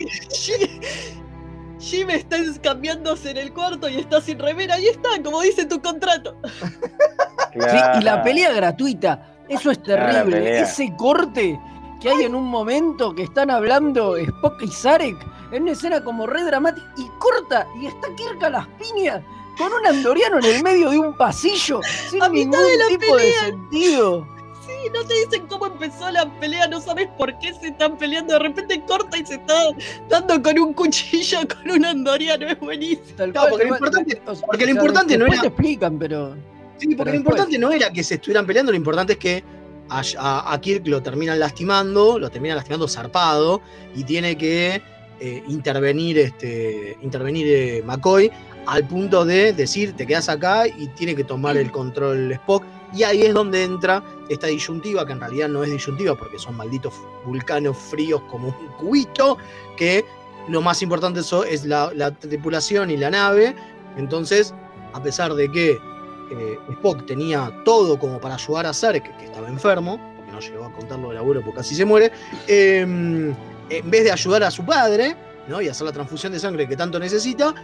Jim 1.78 2.10
está 2.10 2.36
cambiándose 2.60 3.30
en 3.30 3.36
el 3.36 3.52
cuarto 3.52 3.88
y 3.88 3.98
está 3.98 4.20
sin 4.20 4.38
remera. 4.38 4.74
Ahí 4.74 4.88
está, 4.88 5.10
como 5.22 5.40
dice 5.40 5.64
tu 5.64 5.80
contrato. 5.80 6.36
y 7.54 8.02
la 8.02 8.22
pelea 8.24 8.52
gratuita. 8.52 9.36
Eso 9.48 9.70
es 9.70 9.82
terrible. 9.82 10.60
Ese 10.60 10.92
corte 10.96 11.58
que 12.00 12.10
hay 12.10 12.24
en 12.24 12.34
un 12.34 12.44
momento 12.44 13.14
que 13.14 13.22
están 13.22 13.50
hablando 13.50 14.16
Spock 14.16 14.62
y 14.62 14.68
Zarek 14.68 15.16
en 15.52 15.62
una 15.62 15.72
escena 15.72 16.02
como 16.02 16.26
re 16.26 16.44
dramática 16.44 16.86
y 16.96 17.08
corta 17.18 17.66
y 17.80 17.86
está 17.86 18.08
Kirk 18.14 18.42
a 18.44 18.50
las 18.50 18.66
piñas 18.78 19.22
con 19.56 19.72
un 19.72 19.86
andoriano 19.86 20.38
en 20.38 20.44
el 20.44 20.62
medio 20.62 20.90
de 20.90 20.98
un 20.98 21.16
pasillo 21.16 21.80
sin 22.08 22.20
ningún 22.32 22.60
tipo 22.88 23.16
de 23.16 23.32
sentido 23.32 24.28
no 24.92 25.04
te 25.04 25.14
dicen 25.14 25.46
cómo 25.46 25.66
empezó 25.66 26.10
la 26.10 26.30
pelea, 26.40 26.66
no 26.68 26.80
sabes 26.80 27.08
por 27.16 27.38
qué 27.38 27.52
se 27.54 27.68
están 27.68 27.96
peleando, 27.96 28.34
de 28.34 28.40
repente 28.40 28.82
corta 28.86 29.18
y 29.18 29.24
se 29.24 29.34
está 29.34 29.54
dando 30.08 30.42
con 30.42 30.58
un 30.58 30.74
cuchillo 30.74 31.38
con 31.48 31.70
un 31.70 31.84
andoriano, 31.84 32.46
es 32.46 32.58
buenísimo. 32.58 33.32
porque 33.50 33.64
lo 33.64 33.74
importante, 33.74 34.22
porque 34.46 34.64
lo 34.64 34.70
importante 34.70 35.18
no 35.18 35.26
era. 35.26 35.40
te 35.40 35.46
explican, 35.48 35.98
pero. 35.98 36.36
Sí, 36.78 36.94
porque 36.94 37.12
lo 37.12 37.18
importante 37.18 37.58
no 37.58 37.72
era 37.72 37.90
que 37.92 38.04
se 38.04 38.14
estuvieran 38.14 38.46
peleando, 38.46 38.70
lo 38.72 38.76
importante 38.76 39.14
es 39.14 39.18
que 39.18 39.44
a, 39.90 40.58
Kirk 40.60 40.86
lo 40.86 41.02
terminan 41.02 41.40
lastimando, 41.40 42.18
lo 42.18 42.30
terminan 42.30 42.56
lastimando 42.56 42.86
zarpado, 42.86 43.60
y 43.96 44.04
tiene 44.04 44.36
que 44.36 44.80
eh, 45.20 45.42
intervenir, 45.48 46.18
este, 46.18 46.96
intervenir 47.02 47.46
eh, 47.48 47.82
McCoy 47.84 48.30
al 48.66 48.86
punto 48.86 49.24
de 49.24 49.52
decir, 49.54 49.94
te 49.94 50.06
quedas 50.06 50.28
acá 50.28 50.68
y 50.68 50.88
tiene 50.88 51.16
que 51.16 51.24
tomar 51.24 51.56
el 51.56 51.72
control 51.72 52.32
Spock 52.32 52.62
y 52.94 53.02
ahí 53.02 53.22
es 53.22 53.34
donde 53.34 53.64
entra 53.64 54.02
esta 54.28 54.46
disyuntiva, 54.46 55.06
que 55.06 55.12
en 55.12 55.20
realidad 55.20 55.48
no 55.48 55.62
es 55.62 55.70
disyuntiva 55.70 56.14
porque 56.14 56.38
son 56.38 56.56
malditos 56.56 56.94
vulcanos 57.24 57.76
fríos 57.76 58.22
como 58.30 58.48
un 58.48 58.68
cubito, 58.78 59.38
que 59.76 60.04
lo 60.48 60.62
más 60.62 60.82
importante 60.82 61.20
es 61.20 61.64
la, 61.64 62.10
tripulación 62.18 62.90
y 62.90 62.96
la 62.96 63.10
nave. 63.10 63.54
Entonces, 63.96 64.54
a 64.92 65.02
pesar 65.02 65.34
de 65.34 65.50
que 65.50 65.70
eh, 65.72 66.58
Spock 66.70 67.06
tenía 67.06 67.52
todo 67.64 67.98
como 67.98 68.20
para 68.20 68.34
ayudar 68.34 68.66
a 68.66 68.72
Sarek, 68.72 69.16
que 69.18 69.24
estaba 69.26 69.48
enfermo, 69.48 70.00
porque 70.16 70.32
no 70.32 70.40
llegó 70.40 70.64
a 70.64 70.72
contarlo 70.72 71.08
de 71.08 71.14
laburo 71.16 71.42
porque 71.42 71.58
casi 71.58 71.74
se 71.74 71.84
muere, 71.84 72.12
em, 72.46 73.34
en 73.70 73.90
vez 73.90 74.04
de 74.04 74.12
ayudar 74.12 74.44
a 74.44 74.50
su 74.50 74.64
padre 74.64 75.14
¿no? 75.46 75.60
y 75.60 75.68
hacer 75.68 75.86
la 75.86 75.92
transfusión 75.92 76.32
de 76.32 76.38
sangre 76.38 76.66
que 76.66 76.76
tanto 76.76 76.98
necesita, 76.98 77.54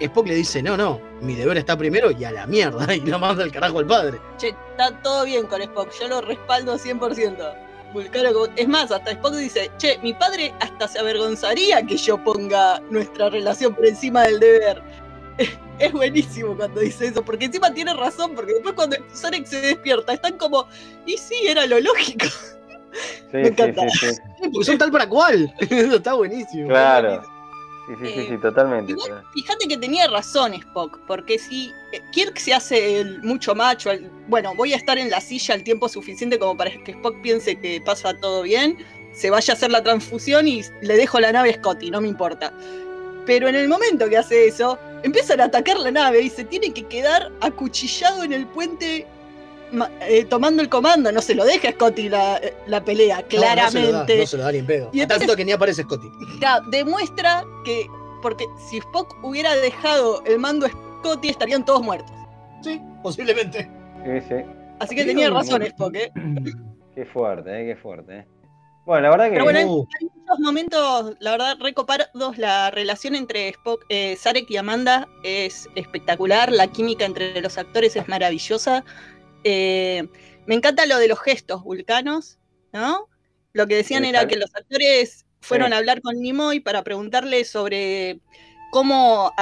Spock 0.00 0.26
le 0.26 0.34
dice, 0.34 0.62
no, 0.62 0.76
no, 0.76 1.00
mi 1.20 1.34
deber 1.34 1.58
está 1.58 1.76
primero 1.76 2.10
y 2.10 2.24
a 2.24 2.32
la 2.32 2.46
mierda, 2.46 2.94
y 2.94 3.00
lo 3.00 3.18
manda 3.18 3.44
al 3.44 3.52
carajo 3.52 3.78
al 3.78 3.86
padre. 3.86 4.20
Che, 4.38 4.48
está 4.48 4.90
todo 5.02 5.24
bien 5.24 5.46
con 5.46 5.60
Spock, 5.62 5.90
yo 6.00 6.08
lo 6.08 6.20
respaldo 6.22 6.78
100%. 6.78 7.54
es 8.56 8.68
más, 8.68 8.90
hasta 8.90 9.10
Spock 9.12 9.34
dice, 9.34 9.70
che, 9.78 9.98
mi 10.02 10.12
padre 10.14 10.52
hasta 10.60 10.88
se 10.88 10.98
avergonzaría 10.98 11.82
que 11.84 11.96
yo 11.96 12.22
ponga 12.22 12.80
nuestra 12.90 13.30
relación 13.30 13.74
por 13.74 13.86
encima 13.86 14.22
del 14.22 14.40
deber. 14.40 14.82
Es 15.80 15.92
buenísimo 15.92 16.54
cuando 16.54 16.82
dice 16.82 17.06
eso, 17.06 17.24
porque 17.24 17.46
encima 17.46 17.72
tiene 17.72 17.94
razón, 17.94 18.34
porque 18.34 18.52
después 18.52 18.74
cuando 18.74 18.98
Sonic 19.14 19.46
se 19.46 19.62
despierta, 19.62 20.12
están 20.12 20.36
como, 20.36 20.66
y 21.06 21.16
sí, 21.16 21.36
era 21.46 21.64
lo 21.64 21.80
lógico. 21.80 22.26
Me 23.32 23.48
encanta. 23.48 23.82
porque 24.38 24.64
son 24.64 24.78
tal 24.78 24.90
para 24.90 25.08
cual. 25.08 25.54
Eso 25.60 25.96
está 25.96 26.14
buenísimo. 26.14 26.68
Claro. 26.68 27.22
Sí, 27.98 28.06
sí, 28.06 28.26
sí, 28.26 28.34
eh, 28.34 28.38
totalmente. 28.38 28.94
fíjate 29.32 29.66
que 29.66 29.76
tenía 29.76 30.06
razón 30.06 30.54
Spock, 30.54 31.00
porque 31.06 31.38
si 31.38 31.72
eh, 31.92 32.00
Kirk 32.12 32.38
se 32.38 32.54
hace 32.54 33.04
mucho 33.22 33.54
macho, 33.54 33.90
bueno, 34.28 34.54
voy 34.54 34.72
a 34.72 34.76
estar 34.76 34.96
en 34.96 35.10
la 35.10 35.20
silla 35.20 35.56
el 35.56 35.64
tiempo 35.64 35.88
suficiente 35.88 36.38
como 36.38 36.56
para 36.56 36.70
que 36.70 36.92
Spock 36.92 37.20
piense 37.20 37.58
que 37.58 37.80
pasa 37.84 38.14
todo 38.14 38.42
bien, 38.42 38.78
se 39.12 39.30
vaya 39.30 39.54
a 39.54 39.56
hacer 39.56 39.72
la 39.72 39.82
transfusión 39.82 40.46
y 40.46 40.62
le 40.82 40.96
dejo 40.96 41.18
la 41.18 41.32
nave 41.32 41.50
a 41.50 41.54
Scotty, 41.54 41.90
no 41.90 42.00
me 42.00 42.08
importa. 42.08 42.52
Pero 43.26 43.48
en 43.48 43.56
el 43.56 43.68
momento 43.68 44.08
que 44.08 44.16
hace 44.16 44.46
eso, 44.46 44.78
empiezan 45.02 45.40
a 45.40 45.44
atacar 45.44 45.78
la 45.78 45.90
nave 45.90 46.20
y 46.22 46.30
se 46.30 46.44
tiene 46.44 46.72
que 46.72 46.86
quedar 46.86 47.32
acuchillado 47.40 48.22
en 48.22 48.32
el 48.32 48.46
puente 48.46 49.06
eh, 50.02 50.24
tomando 50.24 50.62
el 50.62 50.68
comando, 50.68 51.12
no 51.12 51.22
se 51.22 51.34
lo 51.34 51.44
deja 51.44 51.70
Scotty 51.72 52.08
la, 52.08 52.40
la 52.66 52.84
pelea, 52.84 53.22
claramente. 53.22 54.18
No, 54.18 54.26
se 54.26 54.36
lo 54.36 54.42
da, 54.44 54.52
ni 54.52 54.58
en 54.58 54.66
pedo. 54.66 54.90
Y 54.92 55.06
tanto 55.06 55.36
que 55.36 55.44
ni 55.44 55.52
aparece 55.52 55.82
Scotty. 55.82 56.08
demuestra 56.70 57.44
que, 57.64 57.86
porque 58.22 58.46
si 58.68 58.78
Spock 58.78 59.16
hubiera 59.22 59.54
dejado 59.56 60.22
el 60.24 60.38
mando 60.38 60.66
a 60.66 60.70
Scotty, 60.70 61.28
estarían 61.28 61.64
todos 61.64 61.82
muertos. 61.82 62.12
Sí, 62.62 62.80
posiblemente. 63.02 63.70
Así 64.78 64.94
que 64.94 65.04
tenía 65.04 65.30
razón 65.30 65.62
Spock, 65.62 65.94
¿eh? 65.94 66.10
Qué 66.94 67.04
fuerte, 67.06 67.62
¿eh? 67.62 67.74
Qué 67.74 67.80
fuerte, 67.80 68.18
¿eh? 68.18 68.26
Bueno, 68.86 69.02
la 69.02 69.10
verdad 69.10 69.24
que. 69.26 69.32
Pero 69.32 69.44
bueno, 69.44 69.58
hay, 69.58 69.66
muchos 69.66 70.40
momentos, 70.40 71.16
la 71.20 71.32
verdad, 71.32 71.56
recopados. 71.60 72.08
La 72.38 72.70
relación 72.70 73.14
entre 73.14 73.48
Spock, 73.50 73.84
eh, 73.88 74.16
Sarek 74.16 74.50
y 74.50 74.56
Amanda 74.56 75.06
es 75.22 75.68
espectacular. 75.74 76.50
La 76.50 76.66
química 76.66 77.04
entre 77.04 77.40
los 77.40 77.58
actores 77.58 77.94
es 77.94 78.08
maravillosa. 78.08 78.84
Eh, 79.44 80.08
me 80.46 80.54
encanta 80.54 80.86
lo 80.86 80.98
de 80.98 81.08
los 81.08 81.20
gestos 81.20 81.62
vulcanos, 81.62 82.38
¿no? 82.72 83.08
Lo 83.52 83.66
que 83.66 83.76
decían 83.76 84.04
era 84.04 84.26
que 84.26 84.36
los 84.36 84.54
actores 84.54 85.26
fueron 85.40 85.72
a 85.72 85.78
hablar 85.78 86.02
con 86.02 86.20
Nimoy 86.20 86.60
para 86.60 86.84
preguntarle 86.84 87.44
sobre 87.44 88.20
cómo 88.70 89.32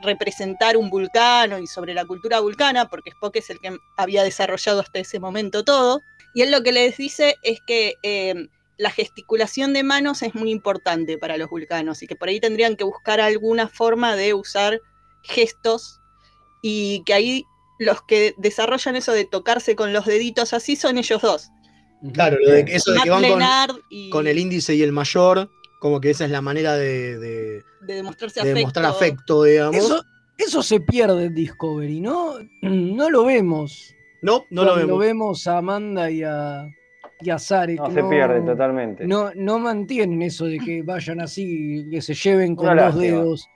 representar 0.00 0.76
un 0.76 0.90
vulcano 0.90 1.58
y 1.58 1.66
sobre 1.66 1.94
la 1.94 2.04
cultura 2.04 2.40
vulcana, 2.40 2.88
porque 2.88 3.10
Spock 3.10 3.36
es 3.36 3.50
el 3.50 3.58
que 3.60 3.76
había 3.96 4.22
desarrollado 4.22 4.80
hasta 4.80 4.98
ese 4.98 5.18
momento 5.18 5.64
todo. 5.64 6.00
Y 6.34 6.42
él 6.42 6.50
lo 6.50 6.62
que 6.62 6.72
les 6.72 6.96
dice 6.96 7.36
es 7.42 7.60
que 7.66 7.94
eh, 8.02 8.34
la 8.76 8.90
gesticulación 8.90 9.72
de 9.72 9.82
manos 9.82 10.22
es 10.22 10.34
muy 10.34 10.50
importante 10.50 11.18
para 11.18 11.36
los 11.36 11.50
vulcanos 11.50 12.02
y 12.02 12.06
que 12.06 12.16
por 12.16 12.28
ahí 12.28 12.40
tendrían 12.40 12.76
que 12.76 12.84
buscar 12.84 13.20
alguna 13.20 13.68
forma 13.68 14.14
de 14.14 14.34
usar 14.34 14.80
gestos 15.22 16.00
y 16.62 17.02
que 17.04 17.14
ahí 17.14 17.44
los 17.78 18.02
que 18.02 18.34
desarrollan 18.36 18.96
eso 18.96 19.12
de 19.12 19.24
tocarse 19.24 19.76
con 19.76 19.92
los 19.92 20.06
deditos 20.06 20.52
así 20.52 20.76
son 20.76 20.98
ellos 20.98 21.22
dos. 21.22 21.50
Claro, 22.12 22.36
eso 22.40 22.92
de 22.92 23.00
que 23.00 23.10
van 23.10 23.24
con, 24.10 24.26
el 24.26 24.38
índice 24.38 24.74
y 24.74 24.82
el 24.82 24.92
mayor, 24.92 25.50
como 25.80 26.00
que 26.00 26.10
esa 26.10 26.24
es 26.24 26.30
la 26.30 26.40
manera 26.40 26.76
de, 26.76 27.18
de, 27.18 27.62
demostrarse 27.86 28.40
afecto. 28.40 28.58
demostrar 28.58 28.86
afecto, 28.86 29.42
digamos. 29.44 30.04
Eso, 30.36 30.62
se 30.62 30.78
pierde 30.78 31.24
en 31.24 31.34
Discovery, 31.34 32.00
¿no? 32.00 32.34
No 32.62 33.10
lo 33.10 33.24
vemos. 33.24 33.92
No, 34.22 34.44
no 34.50 34.64
lo 34.64 34.76
vemos. 34.76 34.88
Lo 34.90 34.98
vemos 34.98 35.46
a 35.48 35.58
Amanda 35.58 36.08
y 36.10 36.22
a, 36.22 36.68
y 37.20 37.30
a 37.30 37.34
No, 37.34 37.90
se 37.90 38.04
pierde 38.04 38.40
totalmente. 38.42 39.06
No, 39.06 39.32
no 39.34 39.58
mantienen 39.58 40.22
eso 40.22 40.44
de 40.44 40.58
que 40.58 40.82
vayan 40.82 41.20
así, 41.20 41.88
que 41.90 42.00
se 42.00 42.14
lleven 42.14 42.54
con 42.54 42.76
los 42.76 42.96
dedos 42.96 43.48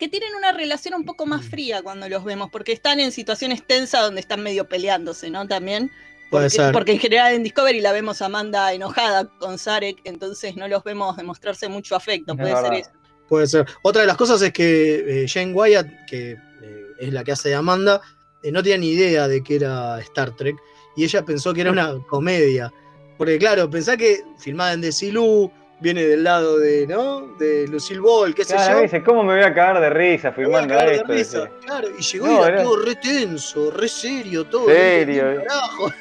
que 0.00 0.08
tienen 0.08 0.34
una 0.34 0.50
relación 0.52 0.94
un 0.94 1.04
poco 1.04 1.26
más 1.26 1.44
fría 1.44 1.82
cuando 1.82 2.08
los 2.08 2.24
vemos, 2.24 2.48
porque 2.50 2.72
están 2.72 3.00
en 3.00 3.12
situaciones 3.12 3.66
tensas 3.66 4.00
donde 4.00 4.22
están 4.22 4.42
medio 4.42 4.66
peleándose, 4.66 5.28
¿no? 5.28 5.46
También. 5.46 5.90
Porque, 6.30 6.46
Puede 6.46 6.50
ser. 6.50 6.72
porque 6.72 6.92
en 6.92 6.98
general 6.98 7.34
en 7.34 7.42
Discovery 7.42 7.80
la 7.82 7.92
vemos 7.92 8.22
a 8.22 8.26
Amanda 8.26 8.72
enojada 8.72 9.26
con 9.38 9.58
Sarek, 9.58 10.00
entonces 10.04 10.56
no 10.56 10.68
los 10.68 10.82
vemos 10.84 11.18
demostrarse 11.18 11.68
mucho 11.68 11.96
afecto, 11.96 12.34
puede 12.34 12.56
ser 12.56 12.72
eso. 12.72 12.90
Puede 13.28 13.46
ser. 13.46 13.66
Otra 13.82 14.00
de 14.00 14.06
las 14.06 14.16
cosas 14.16 14.40
es 14.40 14.52
que 14.52 15.24
eh, 15.24 15.28
Jane 15.28 15.52
Wyatt, 15.52 15.86
que 16.08 16.30
eh, 16.32 16.86
es 16.98 17.12
la 17.12 17.22
que 17.22 17.32
hace 17.32 17.50
de 17.50 17.56
Amanda, 17.56 18.00
eh, 18.42 18.50
no 18.50 18.62
tenía 18.62 18.78
ni 18.78 18.92
idea 18.92 19.28
de 19.28 19.42
que 19.42 19.56
era 19.56 20.00
Star 20.00 20.34
Trek 20.34 20.56
y 20.96 21.04
ella 21.04 21.24
pensó 21.26 21.52
que 21.52 21.60
era 21.60 21.70
una 21.70 21.98
comedia. 22.08 22.72
Porque 23.18 23.38
claro, 23.38 23.68
pensá 23.68 23.98
que 23.98 24.22
filmada 24.38 24.72
en 24.72 24.80
Desilu, 24.80 25.52
viene 25.80 26.04
del 26.04 26.22
lado 26.22 26.58
de, 26.58 26.86
¿no? 26.86 27.22
De 27.38 27.66
Lucille 27.66 28.00
Ball, 28.00 28.34
qué 28.34 28.44
sé 28.44 28.56
yo. 28.56 28.80
dice, 28.80 29.02
¿cómo 29.02 29.22
me 29.22 29.34
voy 29.34 29.42
a 29.42 29.54
cagar 29.54 29.80
de 29.80 29.90
risa 29.90 30.30
filmando 30.30 30.78
esto? 30.78 31.48
Claro, 31.64 31.88
y 31.98 32.02
llegó 32.02 32.30
y 32.30 32.48
era 32.48 32.62
todo 32.62 32.84
re 32.84 32.94
tenso, 32.96 33.70
re 33.70 33.88
serio, 33.88 34.44
todo. 34.44 34.66
Serio. 34.66 35.42
Carajo. 35.46 35.92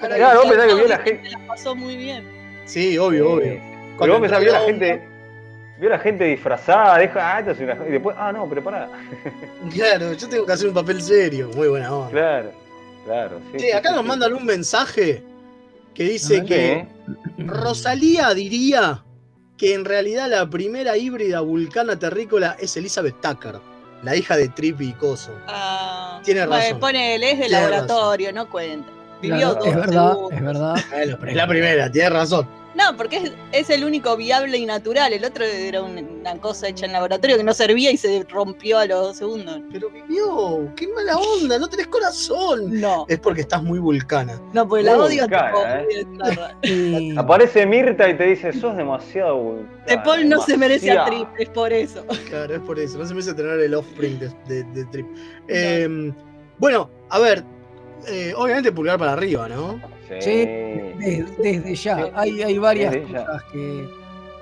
claro, 0.00 0.40
vos 0.40 0.50
pensás 0.50 0.66
que 0.66 0.74
vio 0.74 0.88
la 0.88 0.98
gente. 0.98 1.30
La 1.30 1.38
pasó 1.46 1.74
muy 1.74 1.96
bien. 1.96 2.24
Sí, 2.64 2.96
obvio, 2.98 3.32
obvio. 3.32 3.60
Pero 3.98 4.12
vos 4.14 4.20
pensás 4.20 4.38
que 4.38 4.44
vio 4.44 4.52
la 4.52 4.60
gente. 4.60 5.08
Vio 5.78 5.88
la 5.88 5.98
gente 5.98 6.24
disfrazada, 6.24 6.96
deja, 6.98 7.36
ah, 7.36 7.40
esto 7.40 7.50
es 7.50 7.58
una. 7.58 7.76
Y 7.88 7.92
después, 7.92 8.14
ah, 8.18 8.32
no, 8.32 8.48
preparada. 8.48 8.88
Claro, 9.72 10.12
yo 10.12 10.28
tengo 10.28 10.46
que 10.46 10.52
hacer 10.52 10.68
un 10.68 10.74
papel 10.74 11.02
serio, 11.02 11.50
muy 11.56 11.68
buena 11.68 11.92
onda. 11.92 12.10
Claro, 12.10 12.52
claro. 13.04 13.40
Sí, 13.52 13.58
sí 13.60 13.72
acá 13.72 13.90
nos 13.90 14.04
mandan 14.04 14.32
un 14.32 14.44
mensaje 14.44 15.22
que 15.94 16.04
dice 16.04 16.44
que 16.44 16.86
Rosalía 17.38 18.32
diría 18.34 19.04
que 19.56 19.74
en 19.74 19.84
realidad 19.84 20.28
la 20.28 20.48
primera 20.48 20.96
híbrida 20.96 21.40
vulcana 21.40 21.98
terrícola 21.98 22.56
es 22.58 22.76
Elizabeth 22.76 23.20
Tucker, 23.20 23.60
la 24.02 24.16
hija 24.16 24.36
de 24.36 24.48
Trippy 24.48 24.88
y 24.88 24.92
Coso. 24.94 25.32
Ah, 25.46 26.20
Tiene 26.24 26.46
razón. 26.46 26.80
Pone 26.80 27.14
él 27.14 27.22
es 27.24 27.38
de 27.38 27.48
laboratorio, 27.48 28.32
no 28.32 28.48
cuenta. 28.48 28.88
Vivió 29.20 29.56
es 29.64 29.76
verdad, 29.76 30.16
es 30.32 30.42
verdad. 30.42 30.74
Bueno, 30.90 31.16
pero 31.20 31.30
es 31.30 31.36
la 31.36 31.46
primera, 31.46 31.92
tiene 31.92 32.10
razón. 32.10 32.48
No, 32.74 32.96
porque 32.96 33.16
es, 33.16 33.32
es, 33.52 33.70
el 33.70 33.84
único 33.84 34.16
viable 34.16 34.56
y 34.56 34.66
natural. 34.66 35.12
El 35.12 35.24
otro 35.24 35.44
era 35.44 35.82
una 35.82 36.36
cosa 36.38 36.68
hecha 36.68 36.86
en 36.86 36.92
laboratorio 36.92 37.36
que 37.36 37.44
no 37.44 37.52
servía 37.52 37.90
y 37.90 37.96
se 37.96 38.24
rompió 38.28 38.78
a 38.78 38.86
los 38.86 39.00
dos 39.00 39.16
segundos. 39.18 39.60
Pero 39.70 39.90
vivió, 39.90 40.72
qué 40.76 40.88
mala 40.88 41.16
onda, 41.16 41.58
no 41.58 41.68
tenés 41.68 41.88
corazón. 41.88 42.80
No. 42.80 43.04
Es 43.08 43.18
porque 43.18 43.42
estás 43.42 43.62
muy 43.62 43.78
vulcana. 43.78 44.40
No, 44.52 44.66
porque 44.66 44.84
la 44.84 44.98
odio 44.98 45.26
¿eh? 46.62 47.14
Aparece 47.16 47.66
Mirta 47.66 48.08
y 48.08 48.16
te 48.16 48.24
dice, 48.24 48.52
sos 48.52 48.76
demasiado 48.76 49.36
vulcana. 49.36 49.84
De 49.86 49.98
Paul 49.98 50.28
no 50.28 50.40
se 50.40 50.56
merece 50.56 50.90
a 50.92 51.04
Trip, 51.04 51.28
es 51.38 51.48
por 51.50 51.72
eso. 51.72 52.04
Claro, 52.28 52.54
es 52.54 52.60
por 52.60 52.78
eso. 52.78 52.98
No 52.98 53.06
se 53.06 53.14
merece 53.14 53.34
tener 53.34 53.60
el 53.60 53.74
offspring 53.74 54.18
de, 54.18 54.64
de, 54.64 54.84
Trip. 54.86 55.06
Em, 55.48 56.14
bueno, 56.58 56.88
a 57.10 57.18
ver, 57.18 57.44
eh, 58.08 58.32
obviamente 58.36 58.72
pulgar 58.72 58.98
para 58.98 59.12
arriba, 59.12 59.48
¿no? 59.48 59.80
Sí, 60.20 60.46
desde, 61.38 61.74
ya. 61.74 62.10
Hay, 62.14 62.42
hay 62.42 62.58
varias 62.58 62.96
cosas 62.96 63.42
que, 63.52 63.88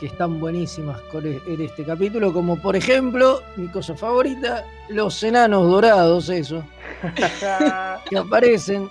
están 0.02 0.40
buenísimas 0.40 0.98
e, 1.12 1.40
en 1.46 1.60
este 1.60 1.84
capítulo, 1.84 2.32
como 2.32 2.56
por 2.56 2.74
ejemplo, 2.74 3.42
mi 3.56 3.68
cosa 3.68 3.94
favorita, 3.94 4.64
los 4.88 5.22
enanos 5.22 5.68
dorados, 5.68 6.30
eso. 6.30 6.64
que 8.08 8.16
aparecen, 8.16 8.88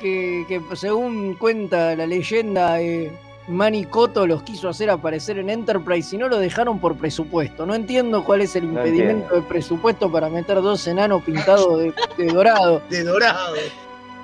que, 0.00 0.60
según 0.74 1.34
cuenta 1.34 1.94
la 1.94 2.06
leyenda, 2.06 2.80
eh, 2.80 3.12
Manny 3.48 3.86
los 4.26 4.42
quiso 4.42 4.68
hacer 4.68 4.90
aparecer 4.90 5.38
en 5.38 5.50
Enterprise 5.50 6.14
y 6.14 6.18
no 6.18 6.28
lo 6.28 6.38
dejaron 6.38 6.80
por 6.80 6.96
presupuesto. 6.96 7.64
No 7.64 7.74
entiendo 7.74 8.24
cuál 8.24 8.40
es 8.40 8.56
el 8.56 8.64
impedimento 8.64 9.34
de 9.34 9.42
presupuesto 9.42 10.10
para 10.10 10.28
meter 10.28 10.60
dos 10.60 10.86
enanos 10.88 11.22
pintados 11.22 11.78
de, 11.78 11.94
de 12.18 12.26
dorado. 12.26 12.82
De 12.90 13.04
dorado. 13.04 13.54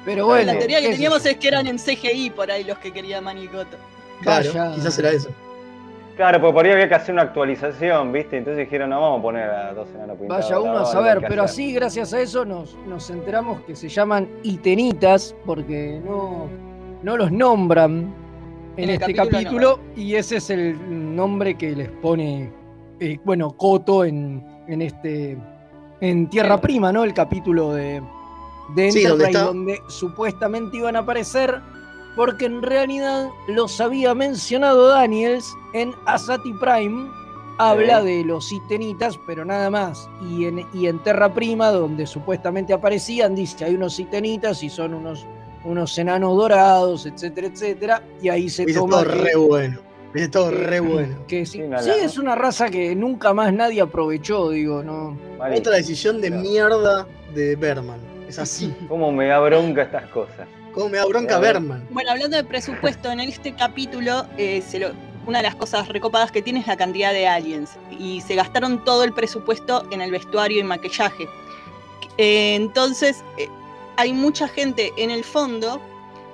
Pero 0.05 0.27
bueno. 0.27 0.53
La 0.53 0.59
teoría 0.59 0.81
que 0.81 0.91
teníamos 0.91 1.25
es 1.27 1.37
que 1.37 1.49
eran 1.49 1.67
en 1.67 1.79
CGI 1.79 2.31
por 2.31 2.51
ahí 2.51 2.65
los 2.65 2.79
que 2.79 2.93
quería 2.93 3.21
Manicoto. 3.21 3.77
Claro, 4.23 4.51
quizás 4.75 4.99
era 4.99 5.11
eso. 5.11 5.31
Claro, 6.17 6.41
porque 6.41 6.53
por 6.53 6.67
ahí 6.67 6.73
había 6.73 6.89
que 6.89 6.95
hacer 6.95 7.15
una 7.15 7.23
actualización, 7.23 8.13
¿viste? 8.13 8.37
Entonces 8.37 8.67
dijeron, 8.67 8.91
no, 8.91 9.01
vamos 9.01 9.21
a 9.21 9.23
poner 9.23 9.51
a 9.51 9.73
dos 9.73 9.89
enanos 9.95 10.19
pintados. 10.19 10.45
Vaya 10.45 10.61
uno 10.61 10.79
a 10.79 10.85
saber, 10.85 11.25
pero 11.27 11.43
así, 11.43 11.73
gracias 11.73 12.13
a 12.13 12.21
eso, 12.21 12.45
nos, 12.45 12.77
nos 12.87 13.09
enteramos 13.09 13.63
que 13.63 13.75
se 13.75 13.89
llaman 13.89 14.29
itenitas, 14.43 15.35
porque 15.47 16.01
no, 16.05 16.49
no 17.03 17.17
los 17.17 17.33
nombran 17.33 18.15
en, 18.77 18.91
este 18.91 19.15
capítulo, 19.15 19.81
y 19.97 20.15
ese 20.15 20.37
es 20.37 20.51
el 20.51 21.17
nombre 21.17 21.55
que 21.57 21.75
les 21.75 21.89
pone, 21.89 22.53
eh, 23.01 23.19
bueno, 23.25 23.57
Coto 23.57 24.05
en, 24.05 24.45
en 24.69 24.83
este, 24.83 25.39
en 26.03 26.29
Tierra 26.29 26.61
Prima, 26.61 26.93
¿no? 26.93 27.05
El 27.05 27.15
capítulo 27.15 27.73
de, 27.73 28.03
de 28.75 28.89
Enterprise 28.89 29.39
donde 29.39 29.83
supuestamente 29.89 30.79
iban 30.79 30.97
a 30.97 31.01
aparecer, 31.01 31.61
porque 32.17 32.47
en 32.47 32.63
realidad 32.63 33.29
los 33.49 33.81
había 33.81 34.15
mencionado 34.15 34.89
Daniels 34.89 35.53
en 35.75 35.95
Asati 36.07 36.53
Prime. 36.55 37.11
Habla 37.59 38.03
de 38.03 38.25
los 38.25 38.51
itenitas, 38.51 39.19
pero 39.27 39.45
nada 39.45 39.71
más. 39.71 40.09
Y 40.31 40.47
en, 40.47 40.67
y 40.73 40.87
en 40.87 40.99
Terra 41.03 41.33
Prima, 41.33 41.69
donde 41.71 42.07
supuestamente 42.07 42.73
aparecían, 42.73 43.35
dice 43.35 43.65
hay 43.65 43.75
unos 43.75 44.01
itenitas 44.01 44.63
y 44.63 44.71
son 44.71 44.95
unos, 44.95 45.27
unos 45.65 45.97
enanos 45.99 46.37
dorados, 46.37 47.07
etcétera, 47.07 47.47
etcétera. 47.49 48.03
Y 48.21 48.31
ahí 48.31 48.49
se 48.49 48.67
toma. 48.67 49.03
Todo 49.03 49.05
re 49.05 49.37
bueno. 49.37 49.79
Es 50.15 50.31
todo 50.31 50.51
re 50.51 50.81
bueno. 50.81 51.17
Que 51.27 51.47
sí, 51.47 51.63
sí, 51.81 51.91
es 52.03 52.19
una 52.19 52.35
raza 52.35 52.69
que 52.69 52.95
nunca 52.95 53.33
más 53.33 53.53
nadie 53.53 53.81
aprovechó, 53.81 54.51
digo, 54.51 54.83
¿no? 54.83 55.17
Otra 55.39 55.77
decisión 55.77 56.21
de 56.21 56.31
mierda 56.31 57.07
de 57.35 57.57
Berman. 57.57 58.12
Es 58.33 58.39
así. 58.39 58.75
¿Cómo 58.89 59.13
me 59.13 59.27
da 59.27 59.41
bronca 59.41 59.83
estas 59.83 60.09
cosas? 60.09 60.49
¿Cómo 60.73 60.89
me 60.89 60.97
da 60.97 61.05
bronca 61.05 61.39
Berman? 61.39 61.87
Bueno, 61.91 62.13
hablando 62.13 62.35
de 62.35 62.43
presupuesto, 62.43 63.11
en 63.11 63.21
este 63.21 63.55
capítulo 63.55 64.25
eh, 64.39 64.63
una 65.27 65.41
de 65.41 65.43
las 65.43 65.55
cosas 65.55 65.87
recopadas 65.89 66.33
que 66.33 66.41
tiene 66.41 66.61
es 66.61 66.67
la 66.67 66.79
cantidad 66.79 67.13
de 67.13 67.29
aliens. 67.29 67.73
Y 67.91 68.23
se 68.23 68.35
gastaron 68.35 68.83
todo 68.87 69.05
el 69.05 69.13
presupuesto 69.13 69.87
en 69.91 70.01
el 70.01 70.11
vestuario 70.11 70.61
y 70.61 70.63
maquillaje. 70.63 71.29
Eh, 72.17 72.55
entonces, 72.55 73.23
eh, 73.37 73.49
hay 73.99 74.15
mucha 74.15 74.49
gente 74.49 74.93
en 74.97 75.11
el 75.11 75.25
fondo 75.25 75.79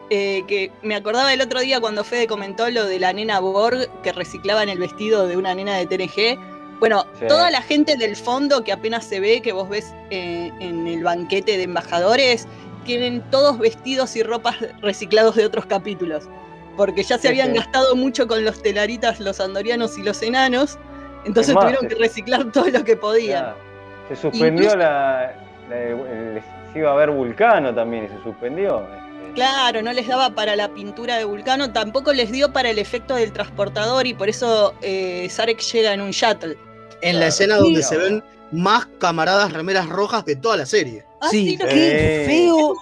que 0.08 0.70
me 0.82 0.94
acordaba 0.94 1.34
el 1.34 1.40
otro 1.40 1.60
día 1.60 1.80
cuando 1.80 2.02
Fede 2.02 2.28
comentó 2.28 2.70
lo 2.70 2.86
de 2.86 2.98
la 2.98 3.12
nena 3.12 3.40
Borg 3.40 3.90
que 4.02 4.12
reciclaba 4.12 4.62
en 4.62 4.68
el 4.68 4.78
vestido 4.78 5.26
de 5.26 5.36
una 5.36 5.54
nena 5.54 5.76
de 5.76 5.84
TNG 5.84 6.38
bueno, 6.80 7.04
toda 7.26 7.50
la 7.50 7.60
gente 7.62 7.96
del 7.96 8.14
fondo 8.14 8.62
que 8.62 8.72
apenas 8.72 9.04
se 9.04 9.20
ve, 9.20 9.40
que 9.40 9.52
vos 9.52 9.68
ves 9.68 9.92
eh, 10.10 10.52
en 10.60 10.86
el 10.86 11.02
banquete 11.02 11.56
de 11.56 11.64
embajadores, 11.64 12.46
tienen 12.84 13.22
todos 13.30 13.58
vestidos 13.58 14.14
y 14.16 14.22
ropas 14.22 14.56
reciclados 14.80 15.36
de 15.36 15.44
otros 15.44 15.66
capítulos. 15.66 16.28
Porque 16.76 17.02
ya 17.02 17.18
se 17.18 17.28
habían 17.28 17.54
gastado 17.54 17.96
mucho 17.96 18.28
con 18.28 18.44
los 18.44 18.62
telaritas, 18.62 19.18
los 19.18 19.40
andorianos 19.40 19.98
y 19.98 20.02
los 20.04 20.22
enanos, 20.22 20.78
entonces 21.24 21.54
tuvieron 21.54 21.88
que 21.88 21.96
reciclar 21.96 22.52
todo 22.52 22.68
lo 22.68 22.84
que 22.84 22.96
podían. 22.96 23.54
Se 24.08 24.14
suspendió 24.14 24.76
la, 24.76 25.34
Se 25.68 26.78
iba 26.78 26.92
a 26.92 26.94
ver 26.94 27.10
Vulcano 27.10 27.74
también 27.74 28.04
y 28.04 28.08
se 28.08 28.22
suspendió. 28.22 28.82
Este. 28.82 29.34
Claro, 29.34 29.82
no 29.82 29.92
les 29.92 30.06
daba 30.06 30.30
para 30.30 30.54
la 30.54 30.68
pintura 30.68 31.16
de 31.16 31.24
Vulcano, 31.24 31.72
tampoco 31.72 32.12
les 32.12 32.30
dio 32.30 32.52
para 32.52 32.70
el 32.70 32.78
efecto 32.78 33.16
del 33.16 33.32
transportador 33.32 34.06
y 34.06 34.14
por 34.14 34.28
eso 34.28 34.74
eh, 34.80 35.28
Sarek 35.28 35.60
llega 35.60 35.92
en 35.92 36.00
un 36.00 36.12
shuttle 36.12 36.56
en 37.02 37.20
la 37.20 37.28
escena 37.28 37.56
donde 37.56 37.82
se 37.82 37.96
ven 37.96 38.22
más 38.52 38.86
camaradas 38.98 39.52
remeras 39.52 39.88
rojas 39.88 40.24
de 40.24 40.36
toda 40.36 40.56
la 40.56 40.66
serie. 40.66 41.04
Ah, 41.20 41.28
sí, 41.30 41.58
qué 41.58 42.24
feo. 42.26 42.76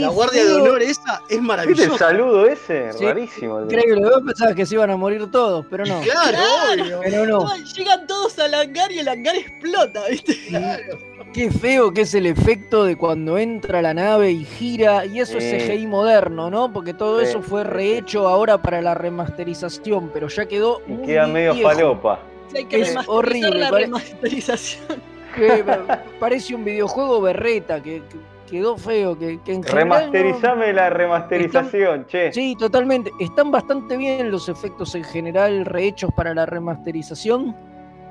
la 0.00 0.08
guardia 0.08 0.46
de 0.46 0.54
honor 0.54 0.82
esa 0.82 1.20
es 1.28 1.40
maravillosa. 1.40 1.90
¿Viste 1.90 1.92
el 1.92 1.98
saludo 1.98 2.46
ese? 2.46 2.90
Rarísimo. 2.92 3.62
Increíble, 3.62 4.00
vos 4.00 4.22
pensabas 4.24 4.54
que 4.54 4.64
se 4.64 4.74
iban 4.74 4.90
a 4.90 4.96
morir 4.96 5.30
todos, 5.30 5.66
pero 5.68 5.84
no. 5.84 6.00
Claro, 6.00 7.00
pero 7.02 7.26
no. 7.26 7.46
Llegan 7.74 8.06
todos 8.06 8.38
al 8.38 8.54
hangar 8.54 8.90
y 8.92 9.00
el 9.00 9.08
hangar 9.08 9.36
explota, 9.36 10.06
¿viste? 10.08 10.36
Claro. 10.48 10.98
Qué 11.34 11.50
feo 11.50 11.92
que 11.92 12.02
es 12.02 12.14
el 12.14 12.24
efecto 12.24 12.84
de 12.84 12.96
cuando 12.96 13.36
entra 13.36 13.82
la 13.82 13.92
nave 13.92 14.30
y 14.30 14.44
gira, 14.46 15.04
y 15.04 15.20
eso 15.20 15.36
es 15.36 15.64
CGI 15.64 15.86
moderno, 15.86 16.48
¿no? 16.48 16.72
Porque 16.72 16.94
todo 16.94 17.20
eso 17.20 17.42
fue 17.42 17.62
rehecho 17.62 18.26
ahora 18.26 18.62
para 18.62 18.80
la 18.80 18.94
remasterización, 18.94 20.10
pero 20.14 20.28
ya 20.28 20.46
quedó. 20.46 20.80
Y 20.88 21.04
queda 21.04 21.26
medio 21.26 21.54
falopa 21.56 22.20
es 22.54 22.96
horrible. 23.06 23.58
La 23.58 23.70
remasterización. 23.70 25.16
parece 26.20 26.54
un 26.54 26.64
videojuego 26.64 27.20
berreta 27.20 27.82
que, 27.82 28.02
quedó 28.48 28.76
feo. 28.76 29.18
Que, 29.18 29.40
que 29.44 29.60
Remasterizame 29.62 30.72
la 30.72 30.90
remasterización, 30.90 32.06
che. 32.06 32.32
Sí, 32.32 32.56
totalmente. 32.58 33.10
Están 33.20 33.50
bastante 33.50 33.96
bien 33.96 34.30
los 34.30 34.48
efectos 34.48 34.94
en 34.94 35.04
general 35.04 35.64
rehechos 35.64 36.10
para 36.16 36.34
la 36.34 36.46
remasterización. 36.46 37.54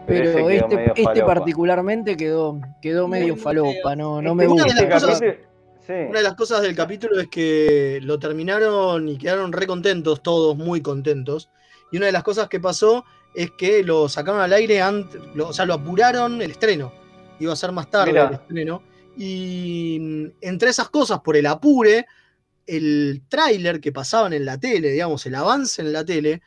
Pero 0.08 0.50
este, 0.50 0.94
este 0.96 1.24
particularmente 1.24 2.16
quedó, 2.16 2.60
quedó 2.80 3.08
medio 3.08 3.36
falopa, 3.36 3.96
no, 3.96 4.22
no 4.22 4.36
me 4.36 4.46
gusta. 4.46 4.72
Una 5.88 6.18
de 6.18 6.24
las 6.24 6.36
cosas 6.36 6.62
del 6.62 6.76
capítulo 6.76 7.20
es 7.20 7.28
que 7.28 8.00
lo 8.04 8.20
terminaron 8.20 9.08
y 9.10 9.18
quedaron 9.18 9.52
re 9.52 9.66
contentos, 9.66 10.22
todos 10.22 10.56
muy 10.58 10.82
contentos. 10.82 11.50
Y 11.92 11.98
una 11.98 12.08
de 12.08 12.12
las 12.12 12.24
cosas 12.24 12.50
que 12.50 12.60
pasó 12.60 13.04
es 13.36 13.52
que 13.52 13.84
lo 13.84 14.08
sacaron 14.08 14.42
al 14.42 14.54
aire, 14.54 14.82
antes, 14.82 15.22
o 15.38 15.54
sea, 15.54 15.66
lo 15.66 15.74
apuraron 15.74 16.42
el 16.42 16.52
estreno. 16.52 16.92
Iba 17.40 17.54
a 17.54 17.56
ser 17.56 17.72
más 17.72 17.90
tarde 17.90 18.12
el 18.12 18.34
estreno. 18.34 18.82
Y 19.18 19.98
mm, 20.00 20.26
entre 20.42 20.70
esas 20.70 20.90
cosas, 20.90 21.20
por 21.22 21.36
el 21.36 21.46
apure, 21.46 22.06
el 22.66 23.24
tráiler 23.28 23.80
que 23.80 23.92
pasaban 23.92 24.34
en 24.34 24.46
la 24.46 24.58
tele, 24.58 24.90
digamos, 24.92 25.26
el 25.26 25.36
avance 25.36 25.82
en 25.82 25.94
la 25.94 26.06
tele, 26.06 26.42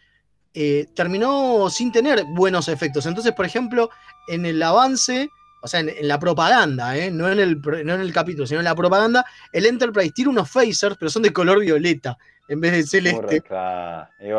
eh, 0.55 0.87
terminó 0.95 1.69
sin 1.71 1.93
tener 1.93 2.25
buenos 2.35 2.69
efectos. 2.69 3.07
Entonces, 3.07 3.33
por 3.33 3.45
ejemplo, 3.45 3.91
en 4.27 4.47
el 4.47 4.63
avance, 4.63 5.29
o 5.61 5.69
sea, 5.69 5.81
en, 5.81 6.07
la 6.07 6.19
propaganda, 6.19 6.97
¿eh? 6.97 7.11
no, 7.11 7.31
en 7.31 7.41
el, 7.41 7.61
no 7.61 7.95
en 7.95 8.01
el 8.01 8.13
capítulo, 8.13 8.47
sino 8.47 8.61
en 8.61 8.65
la 8.65 8.75
propaganda, 8.75 9.25
el 9.53 9.67
Enterprise 9.67 10.13
tiene 10.13 10.31
unos 10.31 10.51
phasers, 10.51 10.97
pero 10.99 11.11
son 11.11 11.23
de 11.23 11.33
color 11.33 11.61
violeta 11.61 12.17
en 12.49 12.61
vez 12.61 12.73
de 12.73 12.83
celeste. 12.85 13.43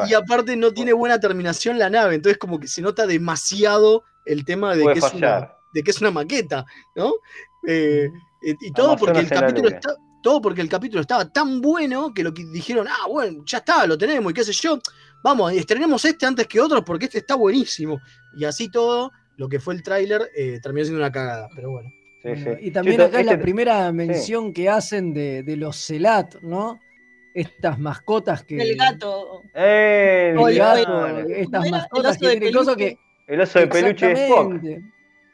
Y, 0.07 0.13
aparte 0.13 0.55
no 0.55 0.71
tiene 0.71 0.93
buena 0.93 1.19
terminación 1.19 1.77
la 1.77 1.89
nave, 1.89 2.15
entonces 2.15 2.37
como 2.37 2.59
que 2.59 2.67
se 2.67 2.81
nota 2.81 3.05
demasiado 3.05 4.03
el 4.25 4.45
tema 4.45 4.75
de, 4.75 4.85
que 4.85 4.99
es, 4.99 5.13
una, 5.13 5.51
de 5.73 5.83
que 5.83 5.91
es 5.91 6.01
una 6.01 6.11
maqueta, 6.11 6.65
¿no? 6.95 7.13
Eh, 7.67 8.09
y, 8.41 8.71
todo 8.71 8.95
porque 8.95 9.19
el 9.19 9.29
capítulo 9.29 9.69
está, 9.69 9.95
todo 10.21 10.41
porque 10.41 10.61
el 10.61 10.69
capítulo 10.69 11.01
estaba 11.01 11.29
tan 11.29 11.61
bueno 11.61 12.13
que 12.13 12.23
lo 12.23 12.33
que 12.33 12.45
dijeron, 12.45 12.87
ah, 12.87 13.07
bueno, 13.07 13.43
ya 13.45 13.59
está, 13.59 13.85
lo 13.85 13.97
tenemos 13.97 14.31
y 14.31 14.33
qué 14.33 14.43
sé 14.43 14.53
yo, 14.53 14.79
vamos, 15.23 15.51
estrenemos 15.53 16.03
este 16.05 16.25
antes 16.25 16.47
que 16.47 16.59
otros 16.59 16.83
porque 16.83 17.05
este 17.05 17.19
está 17.19 17.35
buenísimo. 17.35 17.99
Y 18.37 18.45
así 18.45 18.69
todo, 18.69 19.11
lo 19.39 19.47
que 19.47 19.59
fue 19.59 19.73
el 19.73 19.81
tráiler 19.81 20.29
eh, 20.35 20.59
terminó 20.61 20.83
siendo 20.83 21.01
una 21.01 21.11
cagada, 21.11 21.49
pero 21.55 21.71
bueno. 21.71 21.91
Y 22.59 22.71
también 22.71 22.99
acá 22.99 23.21
es 23.21 23.25
la 23.25 23.31
este 23.31 23.41
primera 23.41 23.89
mención 23.93 24.51
que 24.51 24.67
hacen 24.67 25.13
de, 25.13 25.43
de 25.43 25.55
los 25.55 25.77
Celat, 25.77 26.35
¿no? 26.41 26.77
estas 27.33 27.79
mascotas 27.79 28.43
que. 28.43 28.61
El 28.61 28.75
gato. 28.75 29.41
el, 29.53 30.57
gato, 30.57 31.19
estas 31.29 31.69
mascotas 31.69 32.17
que 32.17 32.31
tiene 32.31 32.51
cosas 32.51 32.75
que. 32.75 32.97
El 33.27 33.39
oso 33.39 33.59
de 33.59 33.67
peluche 33.67 34.07
de 34.07 34.27
Spock. 34.27 34.53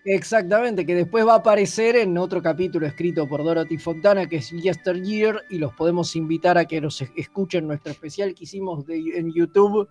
Exactamente, 0.08 0.86
que 0.86 0.94
después 0.94 1.26
va 1.26 1.34
a 1.34 1.38
aparecer 1.38 1.96
en 1.96 2.16
otro 2.20 2.40
capítulo 2.40 2.86
escrito 2.86 3.28
por 3.28 3.44
Dorothy 3.44 3.80
Fontana, 3.80 4.28
que 4.28 4.36
es 4.36 4.52
Yesteryear, 4.52 5.42
y 5.50 5.58
los 5.58 5.74
podemos 5.74 6.16
invitar 6.16 6.60
a 6.60 6.66
que 6.66 6.80
nos 6.80 7.02
escuchen 7.16 7.66
nuestro 7.66 7.92
especial 7.92 8.36
que 8.36 8.44
hicimos 8.44 8.86
en 8.88 9.34
YouTube 9.34 9.90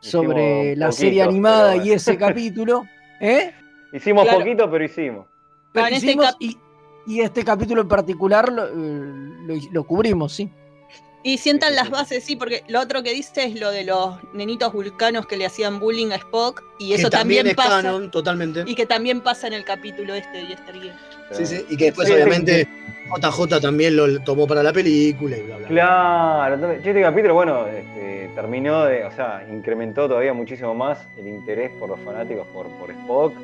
sobre 0.00 0.74
la 0.76 0.90
serie 0.92 1.22
animada 1.22 1.76
y 1.76 1.92
ese 1.92 2.16
capítulo. 2.16 2.86
¿eh? 3.20 3.54
Hicimos 3.92 4.26
poquito, 4.28 4.70
pero 4.70 4.84
hicimos. 4.84 5.26
Este 5.74 6.16
y, 7.06 7.20
este 7.20 7.44
capítulo 7.44 7.82
en 7.82 7.88
particular 7.88 8.50
lo 8.50 9.84
cubrimos, 9.84 10.32
sí. 10.32 10.50
Y 11.22 11.36
sientan 11.36 11.76
las 11.76 11.90
bases, 11.90 12.24
sí, 12.24 12.34
porque 12.34 12.64
lo 12.68 12.80
otro 12.80 13.02
que 13.02 13.12
dice 13.12 13.44
es 13.44 13.60
lo 13.60 13.70
de 13.70 13.84
los 13.84 14.16
nenitos 14.32 14.72
vulcanos 14.72 15.26
que 15.26 15.36
le 15.36 15.44
hacían 15.44 15.78
bullying 15.78 16.12
a 16.12 16.16
Spock, 16.16 16.62
y 16.78 16.94
eso 16.94 17.10
también, 17.10 17.54
pasa. 17.54 17.82
totalmente. 18.10 18.64
Y 18.66 18.74
que 18.74 18.86
también 18.86 19.20
pasa 19.20 19.46
en 19.46 19.52
el 19.52 19.64
capítulo 19.64 20.14
este 20.14 20.38
de 20.38 20.46
Yesteryear. 20.46 20.96
Sí, 21.32 21.46
sí, 21.46 21.64
y 21.68 21.76
que 21.76 21.86
después 21.86 22.10
obviamente 22.10 22.66
JJ 23.18 23.60
también 23.60 23.96
lo 23.96 24.20
tomó 24.20 24.46
para 24.46 24.62
la 24.62 24.72
película 24.72 25.36
y 25.36 25.42
bla, 25.42 25.56
bla. 25.58 25.68
Claro, 25.68 26.72
este 26.72 27.02
capítulo, 27.02 27.34
bueno, 27.34 27.66
este, 27.66 28.30
terminó 28.34 28.84
de, 28.84 29.04
o 29.04 29.12
sea, 29.12 29.44
incrementó 29.50 30.08
todavía 30.08 30.32
muchísimo 30.32 30.74
más 30.74 30.98
el 31.18 31.26
interés 31.26 31.70
por 31.78 31.90
los 31.90 32.00
fanáticos 32.00 32.46
por, 32.48 32.66
por 32.78 32.90
Spock, 32.90 33.34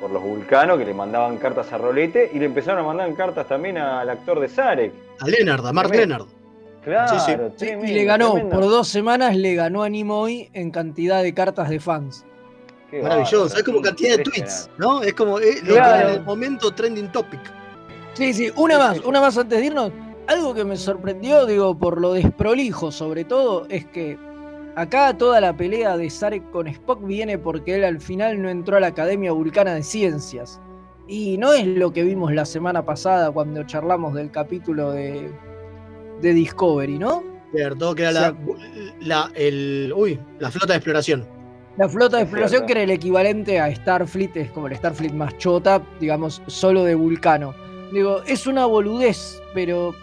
por 0.00 0.10
los 0.10 0.22
vulcanos 0.22 0.78
que 0.78 0.84
le 0.84 0.94
mandaban 0.94 1.38
cartas 1.38 1.72
a 1.72 1.78
Rolete, 1.78 2.30
y 2.34 2.38
le 2.38 2.46
empezaron 2.46 2.80
a 2.80 2.82
mandar 2.82 3.14
cartas 3.14 3.48
también 3.48 3.78
al 3.78 4.10
actor 4.10 4.40
de 4.40 4.48
Zarek. 4.48 4.92
A 5.20 5.28
Leonard, 5.28 5.66
a 5.66 5.72
Mark 5.72 5.90
Leonard. 5.90 6.26
Claro, 6.84 7.52
y 7.60 7.86
le 7.92 8.04
ganó, 8.04 8.34
por 8.48 8.62
dos 8.62 8.88
semanas 8.88 9.36
le 9.36 9.54
ganó 9.54 9.84
a 9.84 9.88
Nimoy 9.88 10.50
en 10.52 10.72
cantidad 10.72 11.22
de 11.22 11.32
cartas 11.32 11.68
de 11.68 11.78
fans. 11.78 12.24
Maravilloso, 13.00 13.56
es 13.56 13.62
como 13.62 13.80
cantidad 13.80 14.18
de 14.18 14.24
tweets, 14.24 14.68
¿no? 14.78 15.02
Es 15.02 15.14
como 15.14 15.38
eh, 15.38 15.60
en 15.64 16.08
el 16.10 16.22
momento 16.24 16.72
trending 16.72 17.10
topic. 17.12 17.40
Sí, 18.14 18.34
sí, 18.34 18.50
una 18.56 18.78
más, 18.78 19.00
una 19.00 19.20
más 19.20 19.38
antes 19.38 19.60
de 19.60 19.66
irnos. 19.66 19.92
Algo 20.26 20.54
que 20.54 20.64
me 20.64 20.76
sorprendió, 20.76 21.46
digo, 21.46 21.76
por 21.76 22.00
lo 22.00 22.12
desprolijo 22.12 22.90
sobre 22.92 23.24
todo, 23.24 23.66
es 23.68 23.86
que 23.86 24.18
acá 24.74 25.16
toda 25.16 25.40
la 25.40 25.56
pelea 25.56 25.96
de 25.96 26.10
Sarek 26.10 26.50
con 26.50 26.66
Spock 26.66 27.04
viene 27.04 27.38
porque 27.38 27.76
él 27.76 27.84
al 27.84 28.00
final 28.00 28.42
no 28.42 28.50
entró 28.50 28.76
a 28.76 28.80
la 28.80 28.88
Academia 28.88 29.32
Vulcana 29.32 29.74
de 29.74 29.82
Ciencias. 29.82 30.60
Y 31.06 31.38
no 31.38 31.52
es 31.52 31.66
lo 31.66 31.92
que 31.92 32.02
vimos 32.02 32.32
la 32.32 32.44
semana 32.44 32.84
pasada 32.84 33.30
cuando 33.30 33.64
charlamos 33.64 34.14
del 34.14 34.30
capítulo 34.30 34.92
de 34.92 35.30
de 36.22 36.32
Discovery, 36.32 36.98
¿no? 36.98 37.22
Cierto, 37.52 37.94
que 37.94 38.04
era 38.04 38.34
la, 39.00 39.30
el, 39.34 39.92
uy, 39.94 40.18
la 40.38 40.50
flota 40.50 40.72
de 40.72 40.78
exploración. 40.78 41.26
La 41.76 41.88
flota 41.88 42.16
de 42.16 42.22
exploración 42.22 42.66
que 42.66 42.72
era 42.72 42.82
el 42.82 42.90
equivalente 42.90 43.60
a 43.60 43.74
Starfleet, 43.74 44.36
es 44.36 44.50
como 44.52 44.68
el 44.68 44.76
Starfleet 44.76 45.12
más 45.12 45.36
chota, 45.38 45.82
digamos, 46.00 46.40
solo 46.46 46.84
de 46.84 46.94
Vulcano. 46.94 47.54
Digo, 47.92 48.22
es 48.26 48.46
una 48.46 48.64
boludez, 48.64 49.42
pero 49.52 49.94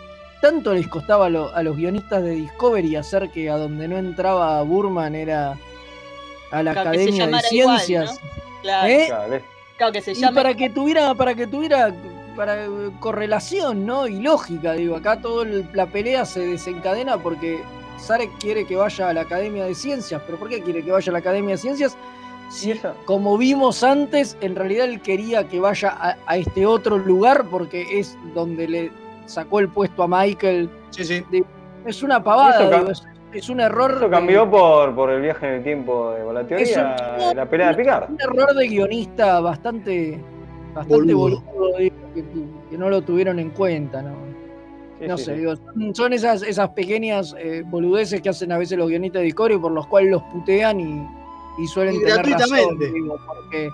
tanto 0.41 0.73
les 0.73 0.87
costaba 0.87 1.25
a, 1.25 1.63
los 1.63 1.75
guionistas 1.75 2.23
de 2.23 2.31
Discovery 2.31 2.95
hacer 2.95 3.29
que 3.31 3.49
a 3.49 3.57
donde 3.57 3.87
no 3.87 3.97
entraba 3.97 4.61
Burman 4.61 5.15
era 5.15 5.57
a 6.51 6.63
la 6.63 6.71
Academia 6.71 7.27
de 7.27 7.39
Ciencias. 7.41 8.19
Claro. 8.61 8.87
¿Eh? 8.87 9.41
Claro, 9.77 9.93
que 9.93 10.01
se 10.01 10.13
llama... 10.13 10.31
Y 10.31 10.35
para 10.35 10.53
que 10.53 10.69
tuviera, 10.69 11.15
para 11.15 11.33
que 11.33 11.47
tuviera 11.47 11.93
para 12.39 12.63
eh, 12.63 12.69
correlación, 13.01 13.85
¿no? 13.85 14.07
Y 14.07 14.21
lógica, 14.21 14.71
digo, 14.71 14.95
acá 14.95 15.19
toda 15.19 15.45
la 15.73 15.87
pelea 15.87 16.23
se 16.23 16.39
desencadena 16.39 17.17
porque 17.17 17.59
Sarek 17.97 18.31
quiere 18.39 18.63
que 18.63 18.77
vaya 18.77 19.09
a 19.09 19.13
la 19.13 19.21
Academia 19.21 19.65
de 19.65 19.75
Ciencias, 19.75 20.21
pero 20.25 20.39
¿por 20.39 20.47
qué 20.47 20.61
quiere 20.61 20.81
que 20.81 20.89
vaya 20.89 21.09
a 21.09 21.13
la 21.13 21.19
Academia 21.19 21.55
de 21.55 21.57
Ciencias? 21.57 21.97
Si, 22.49 22.73
como 23.03 23.37
vimos 23.37 23.83
antes, 23.83 24.37
en 24.39 24.55
realidad 24.55 24.85
él 24.85 25.01
quería 25.01 25.49
que 25.49 25.59
vaya 25.59 25.93
a, 26.25 26.37
este 26.37 26.65
otro 26.65 26.97
lugar 26.97 27.43
porque 27.51 27.99
es 27.99 28.17
donde 28.33 28.69
le 28.69 28.91
sacó 29.25 29.59
el 29.59 29.67
puesto 29.67 30.03
a 30.03 30.07
Michael. 30.07 30.69
Sí, 30.91 31.03
sí. 31.03 31.25
es 31.85 32.03
una 32.03 32.23
pavada, 32.23 32.85
es, 33.33 33.49
un 33.49 33.59
error. 33.59 33.95
Eso 33.97 34.09
cambió 34.09 34.49
por, 34.49 34.95
por 34.95 35.09
el 35.09 35.21
viaje 35.21 35.45
en 35.45 35.53
el 35.55 35.63
tiempo 35.63 36.11
de 36.11 36.33
la 36.33 36.47
teoría, 36.47 37.33
la 37.35 37.45
pelea 37.45 37.67
de 37.71 37.75
Picard. 37.75 38.09
Un 38.11 38.21
error 38.21 38.55
de 38.55 38.65
guionista 38.65 39.41
bastante 39.41 40.23
bastante 40.79 41.13
boludo, 41.13 41.43
que, 42.69 42.77
no 42.77 42.89
lo 42.89 43.01
tuvieron 43.01 43.39
en 43.39 43.49
cuenta, 43.51 44.01
¿no? 44.01 44.15
no 45.07 45.17
sé, 45.17 45.35
Digo, 45.35 45.53
son, 45.93 46.13
esas, 46.13 46.41
esas 46.41 46.69
pequeñas 46.69 47.35
eh, 47.39 47.63
boludeces 47.65 48.21
que 48.21 48.29
hacen 48.29 48.51
a 48.51 48.57
veces 48.57 48.77
los 48.77 48.89
guionistas 48.89 49.21
de 49.21 49.25
Discovery 49.25 49.57
por 49.57 49.71
los 49.71 49.87
cuales 49.87 50.11
los 50.11 50.23
putean 50.23 50.79
y, 50.79 51.67
suelen 51.67 51.99
tener 51.99 52.15
gratuitamente. 52.15 52.85
Razón, 52.87 53.71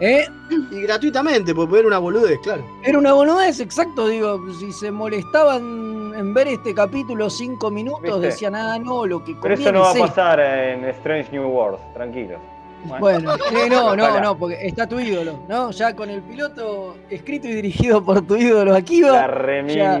¿eh? 0.00 0.26
Y 0.70 0.82
gratuitamente, 0.82 1.54
porque 1.54 1.78
era 1.78 1.88
una 1.88 1.98
boludez, 1.98 2.38
claro. 2.40 2.64
Era 2.82 2.98
una 2.98 3.12
boludez, 3.14 3.60
exacto, 3.60 4.08
digo, 4.08 4.38
si 4.58 4.72
se 4.72 4.90
molestaban 4.90 6.12
en 6.14 6.34
ver 6.34 6.48
este 6.48 6.74
capítulo 6.74 7.30
cinco 7.30 7.70
minutos, 7.70 8.20
decían, 8.20 8.54
ah, 8.54 8.78
no, 8.78 9.06
lo 9.06 9.24
que 9.24 9.34
Pero 9.40 9.54
eso 9.54 9.72
no 9.72 9.80
va 9.80 9.92
a 9.92 9.94
pasar 9.94 10.40
en 10.40 10.84
Strange 10.86 11.32
New 11.32 11.48
World, 11.48 11.78
tranquilos. 11.94 12.38
Bueno, 12.84 13.34
eh, 13.34 13.68
no, 13.70 13.94
no, 13.94 14.20
no, 14.20 14.38
porque 14.38 14.58
está 14.66 14.88
tu 14.88 14.98
ídolo, 14.98 15.44
¿no? 15.48 15.70
Ya 15.70 15.94
con 15.94 16.10
el 16.10 16.22
piloto 16.22 16.96
escrito 17.10 17.48
y 17.48 17.54
dirigido 17.54 18.04
por 18.04 18.26
tu 18.26 18.36
ídolo 18.36 18.74
Akiva. 18.74 19.26
Ya, 19.68 20.00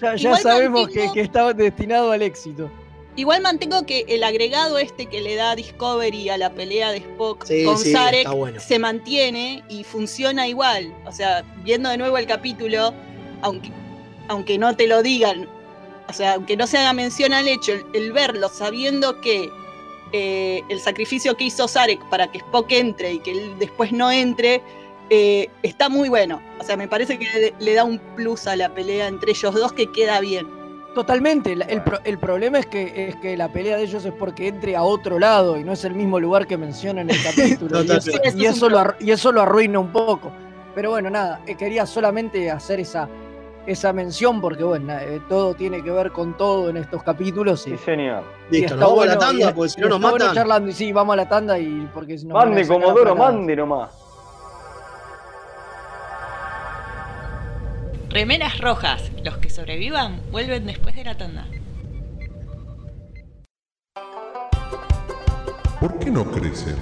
ya, 0.00 0.14
ya 0.16 0.36
sabemos 0.36 0.88
que, 0.88 1.10
que 1.12 1.20
estaba 1.20 1.52
destinado 1.52 2.12
al 2.12 2.22
éxito. 2.22 2.70
Igual 3.16 3.42
mantengo 3.42 3.86
que 3.86 4.04
el 4.08 4.24
agregado 4.24 4.76
este 4.76 5.06
que 5.06 5.20
le 5.20 5.36
da 5.36 5.54
Discovery 5.54 6.30
a 6.30 6.36
la 6.36 6.50
pelea 6.50 6.90
de 6.90 6.98
Spock 6.98 7.46
con 7.64 7.78
Sarek 7.78 8.58
se 8.58 8.78
mantiene 8.80 9.62
y 9.68 9.84
funciona 9.84 10.48
igual. 10.48 10.92
O 11.06 11.12
sea, 11.12 11.44
viendo 11.62 11.88
de 11.90 11.96
nuevo 11.96 12.18
el 12.18 12.26
capítulo, 12.26 12.92
aunque, 13.42 13.70
aunque 14.26 14.58
no 14.58 14.74
te 14.74 14.88
lo 14.88 15.00
digan, 15.02 15.48
o 16.08 16.12
sea, 16.12 16.34
aunque 16.34 16.56
no 16.56 16.66
se 16.66 16.78
haga 16.78 16.92
mención 16.92 17.32
al 17.32 17.46
hecho, 17.46 17.72
el 17.94 18.12
verlo 18.12 18.48
sabiendo 18.48 19.20
que 19.20 19.48
eh, 20.16 20.62
el 20.68 20.78
sacrificio 20.78 21.36
que 21.36 21.42
hizo 21.42 21.66
Sarek 21.66 22.00
para 22.08 22.28
que 22.28 22.38
Spock 22.38 22.70
entre 22.70 23.14
y 23.14 23.18
que 23.18 23.32
él 23.32 23.58
después 23.58 23.90
no 23.90 24.12
entre, 24.12 24.62
eh, 25.10 25.50
está 25.64 25.88
muy 25.88 26.08
bueno. 26.08 26.40
O 26.60 26.62
sea, 26.62 26.76
me 26.76 26.86
parece 26.86 27.18
que 27.18 27.52
le, 27.58 27.74
da 27.74 27.82
un 27.82 27.98
plus 28.14 28.46
a 28.46 28.54
la 28.54 28.72
pelea 28.72 29.08
entre 29.08 29.32
ellos 29.32 29.52
dos 29.52 29.72
que 29.72 29.90
queda 29.90 30.20
bien. 30.20 30.46
Totalmente. 30.94 31.56
El, 32.04 32.18
problema 32.20 32.60
es 32.60 32.66
que, 32.66 33.08
es 33.08 33.16
que 33.16 33.36
la 33.36 33.48
pelea 33.48 33.76
de 33.76 33.82
ellos 33.82 34.04
es 34.04 34.12
porque 34.12 34.46
entre 34.46 34.76
a 34.76 34.84
otro 34.84 35.18
lado 35.18 35.58
y 35.58 35.64
no 35.64 35.72
es 35.72 35.84
el 35.84 35.96
mismo 35.96 36.20
lugar 36.20 36.46
que 36.46 36.56
menciona 36.56 37.00
en 37.00 37.10
el 37.10 37.20
capítulo. 37.24 37.82
y, 37.82 38.46
eso, 38.46 38.68
lo, 38.68 38.94
y 39.00 39.10
eso 39.10 39.32
lo 39.32 39.42
arruina 39.42 39.80
un 39.80 39.90
poco. 39.90 40.30
Pero 40.76 40.90
bueno, 40.90 41.10
nada, 41.10 41.40
eh, 41.48 41.56
quería 41.56 41.86
solamente 41.86 42.52
hacer 42.52 42.78
esa, 42.78 43.08
esa 43.66 43.92
mención 43.92 44.40
porque 44.40 44.64
bueno, 44.64 44.92
eh, 44.98 45.20
todo 45.28 45.54
tiene 45.54 45.82
que 45.82 45.90
ver 45.90 46.12
con 46.12 46.36
todo 46.36 46.68
en 46.68 46.76
estos 46.76 47.02
capítulos. 47.02 47.66
Y, 47.66 47.70
sí, 47.70 47.78
señor. 47.78 48.24
Listo, 48.50 48.76
nos 48.76 48.88
vamos 48.90 49.04
a 49.04 49.06
la 49.06 49.18
tanda, 49.18 49.54
porque 49.54 49.68
si 49.70 49.80
no 49.80 49.88
nos 49.88 50.00
matan. 50.00 50.34
charlando, 50.34 50.70
y 50.70 50.72
sí, 50.72 50.92
vamos 50.92 51.12
a 51.14 51.16
la 51.16 51.28
tanda 51.28 51.58
y 51.58 51.88
porque 51.94 52.18
si 52.18 52.26
no. 52.26 52.34
Mande, 52.34 52.66
Comodoro, 52.66 53.16
mande 53.16 53.56
nomás. 53.56 53.90
Remeras 58.10 58.60
rojas. 58.60 59.10
Los 59.24 59.38
que 59.38 59.50
sobrevivan 59.50 60.20
vuelven 60.30 60.66
después 60.66 60.94
de 60.94 61.04
la 61.04 61.16
tanda. 61.16 61.46
¿Por 65.80 65.98
qué 65.98 66.10
no 66.10 66.24
crece? 66.30 66.74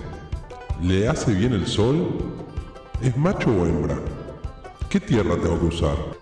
¿Le 0.82 1.08
hace 1.08 1.32
bien 1.32 1.54
el 1.54 1.66
sol? 1.66 2.08
¿Es 3.00 3.16
macho 3.16 3.50
o 3.50 3.66
hembra? 3.66 3.96
¿Qué 4.90 5.00
tierra 5.00 5.36
tengo 5.42 5.58
que 5.58 5.66
usar? 5.66 6.21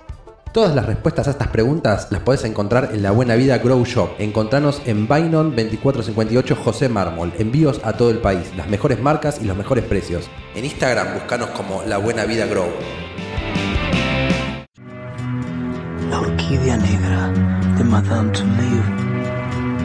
Todas 0.52 0.74
las 0.74 0.84
respuestas 0.84 1.28
a 1.28 1.30
estas 1.30 1.46
preguntas 1.46 2.08
las 2.10 2.22
podés 2.22 2.42
encontrar 2.42 2.90
en 2.92 3.04
La 3.04 3.12
Buena 3.12 3.36
Vida 3.36 3.58
Grow 3.58 3.84
Shop. 3.84 4.10
Encontranos 4.18 4.82
en 4.84 5.06
Bainon 5.06 5.50
2458 5.50 6.56
José 6.56 6.88
Mármol. 6.88 7.32
Envíos 7.38 7.80
a 7.84 7.92
todo 7.92 8.10
el 8.10 8.18
país, 8.18 8.50
las 8.56 8.68
mejores 8.68 9.00
marcas 9.00 9.40
y 9.40 9.44
los 9.44 9.56
mejores 9.56 9.84
precios. 9.84 10.28
En 10.56 10.64
Instagram 10.64 11.14
buscanos 11.14 11.50
como 11.50 11.84
La 11.84 11.98
Buena 11.98 12.24
Vida 12.24 12.46
Grow. 12.46 12.66
La 16.10 16.18
orquídea 16.18 16.76
negra 16.78 17.28
de 17.78 17.84
Madame. 17.84 18.32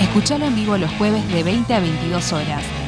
Escuchalo 0.00 0.46
en 0.46 0.54
vivo 0.54 0.78
los 0.78 0.90
jueves 0.92 1.26
de 1.32 1.42
20 1.42 1.74
a 1.74 1.80
22 1.80 2.32
horas 2.32 2.87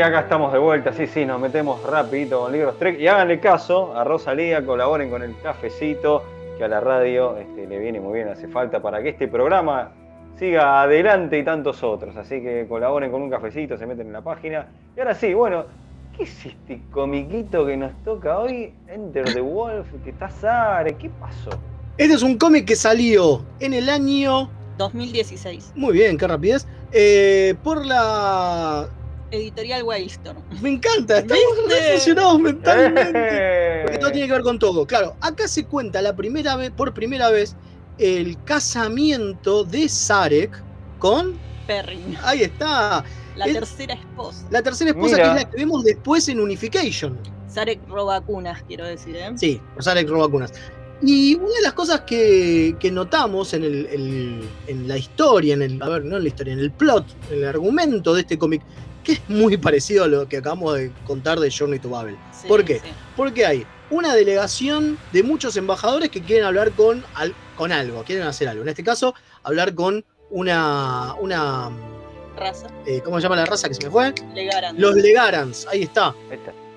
Y 0.00 0.02
acá 0.02 0.20
estamos 0.20 0.50
de 0.50 0.58
vuelta, 0.58 0.94
sí, 0.94 1.06
sí, 1.06 1.26
nos 1.26 1.38
metemos 1.38 1.82
rapidito 1.82 2.40
con 2.40 2.52
Libros 2.52 2.78
Trek. 2.78 2.98
Y 2.98 3.06
háganle 3.06 3.38
caso 3.38 3.94
a 3.94 4.02
Rosalía, 4.02 4.64
colaboren 4.64 5.10
con 5.10 5.22
el 5.22 5.38
cafecito, 5.42 6.24
que 6.56 6.64
a 6.64 6.68
la 6.68 6.80
radio 6.80 7.36
este, 7.36 7.66
le 7.66 7.78
viene 7.78 8.00
muy 8.00 8.14
bien, 8.14 8.28
hace 8.28 8.48
falta 8.48 8.80
para 8.80 9.02
que 9.02 9.10
este 9.10 9.28
programa 9.28 9.92
siga 10.38 10.80
adelante 10.80 11.38
y 11.38 11.44
tantos 11.44 11.82
otros. 11.82 12.16
Así 12.16 12.40
que 12.40 12.64
colaboren 12.66 13.10
con 13.10 13.20
un 13.20 13.28
cafecito, 13.28 13.76
se 13.76 13.86
meten 13.86 14.06
en 14.06 14.14
la 14.14 14.22
página. 14.22 14.68
Y 14.96 15.00
ahora 15.00 15.14
sí, 15.14 15.34
bueno, 15.34 15.66
¿qué 16.16 16.22
es 16.22 16.46
este 16.46 16.80
comiquito 16.90 17.66
que 17.66 17.76
nos 17.76 17.92
toca 18.02 18.38
hoy? 18.38 18.72
Enter 18.88 19.30
the 19.34 19.42
Wolf, 19.42 19.86
que 20.02 20.08
está 20.08 20.30
Sare, 20.30 20.94
¿qué 20.94 21.10
pasó? 21.20 21.50
Este 21.98 22.14
es 22.14 22.22
un 22.22 22.38
cómic 22.38 22.64
que 22.64 22.74
salió 22.74 23.42
en 23.58 23.74
el 23.74 23.90
año. 23.90 24.48
2016. 24.78 25.74
Muy 25.76 25.92
bien, 25.92 26.16
qué 26.16 26.26
rapidez. 26.26 26.66
eh, 26.90 27.54
por 27.62 27.84
la. 27.84 28.88
Editorial 29.30 29.82
Wildstorm. 29.84 30.38
Me 30.60 30.70
encanta, 30.70 31.18
estamos 31.18 31.42
¿Viste? 31.68 31.80
relacionados 31.88 32.40
mentalmente. 32.40 33.12
¡Eh! 33.14 33.80
Porque 33.84 33.98
todo 33.98 34.10
tiene 34.12 34.26
que 34.26 34.32
ver 34.34 34.42
con 34.42 34.58
todo. 34.58 34.86
Claro, 34.86 35.16
acá 35.20 35.46
se 35.48 35.64
cuenta 35.66 36.02
la 36.02 36.14
primera 36.16 36.56
vez, 36.56 36.70
por 36.70 36.92
primera 36.94 37.30
vez, 37.30 37.54
el 37.98 38.42
casamiento 38.44 39.64
de 39.64 39.88
Sarek 39.88 40.62
con. 40.98 41.38
Perrin. 41.66 42.16
Ahí 42.22 42.42
está. 42.42 43.04
La 43.36 43.46
Es 43.46 43.52
tercera 43.54 43.94
esposa. 43.94 44.46
La 44.50 44.60
tercera 44.62 44.90
esposa 44.90 45.16
Mira. 45.16 45.24
que 45.34 45.38
es 45.38 45.44
la 45.44 45.50
que 45.50 45.56
vemos 45.58 45.84
después 45.84 46.28
en 46.28 46.40
Unification. 46.40 47.16
Sarek 47.48 47.80
roba 47.88 48.20
cunas, 48.20 48.62
quiero 48.64 48.84
decir, 48.84 49.16
¿eh? 49.16 49.30
Sí, 49.36 49.60
Sarek 49.78 50.08
roba 50.08 50.26
vacunas. 50.26 50.52
Y 51.02 51.34
una 51.36 51.48
de 51.54 51.62
las 51.62 51.72
cosas 51.72 52.02
que, 52.02 52.76
que 52.78 52.90
notamos 52.90 53.54
en, 53.54 53.64
el, 53.64 53.86
el- 53.86 54.48
en 54.66 54.86
la 54.86 54.98
historia, 54.98 55.54
en 55.54 55.62
el, 55.62 55.82
a 55.82 55.88
ver, 55.88 56.04
no 56.04 56.16
en 56.18 56.22
la 56.24 56.28
historia, 56.28 56.52
en 56.52 56.58
el 56.58 56.70
plot, 56.70 57.06
en 57.30 57.38
el 57.38 57.44
argumento 57.46 58.12
de 58.12 58.20
este 58.20 58.36
cómic, 58.38 58.60
que 59.04 59.12
es 59.12 59.20
muy 59.28 59.56
parecido 59.56 60.04
a 60.04 60.08
lo 60.08 60.28
que 60.28 60.36
acabamos 60.38 60.76
de 60.76 60.90
contar 61.06 61.38
de 61.40 61.50
Journey 61.50 61.78
to 61.78 61.90
Babel. 61.90 62.16
Sí, 62.32 62.46
¿Por 62.48 62.64
qué? 62.64 62.80
sí. 62.80 62.90
Porque 63.16 63.46
hay 63.46 63.66
una 63.90 64.14
delegación 64.14 64.98
de 65.12 65.22
muchos 65.22 65.56
embajadores 65.56 66.10
que 66.10 66.20
quieren 66.22 66.44
hablar 66.46 66.70
con, 66.72 67.04
al- 67.14 67.34
con 67.56 67.72
algo, 67.72 68.02
quieren 68.04 68.26
hacer 68.26 68.48
algo. 68.48 68.62
En 68.62 68.68
este 68.68 68.84
caso, 68.84 69.14
hablar 69.42 69.74
con 69.74 70.04
una, 70.30 71.14
una 71.20 71.70
Raza. 72.36 72.68
eh, 72.86 73.00
¿cómo 73.04 73.16
se 73.18 73.24
llama 73.24 73.36
la 73.36 73.46
raza 73.46 73.68
que 73.68 73.74
se 73.74 73.84
me 73.84 73.90
fue? 73.90 74.14
Legaran. 74.34 74.80
Los 74.80 74.94
Legarans, 74.94 75.66
ahí 75.70 75.82
está. 75.82 76.14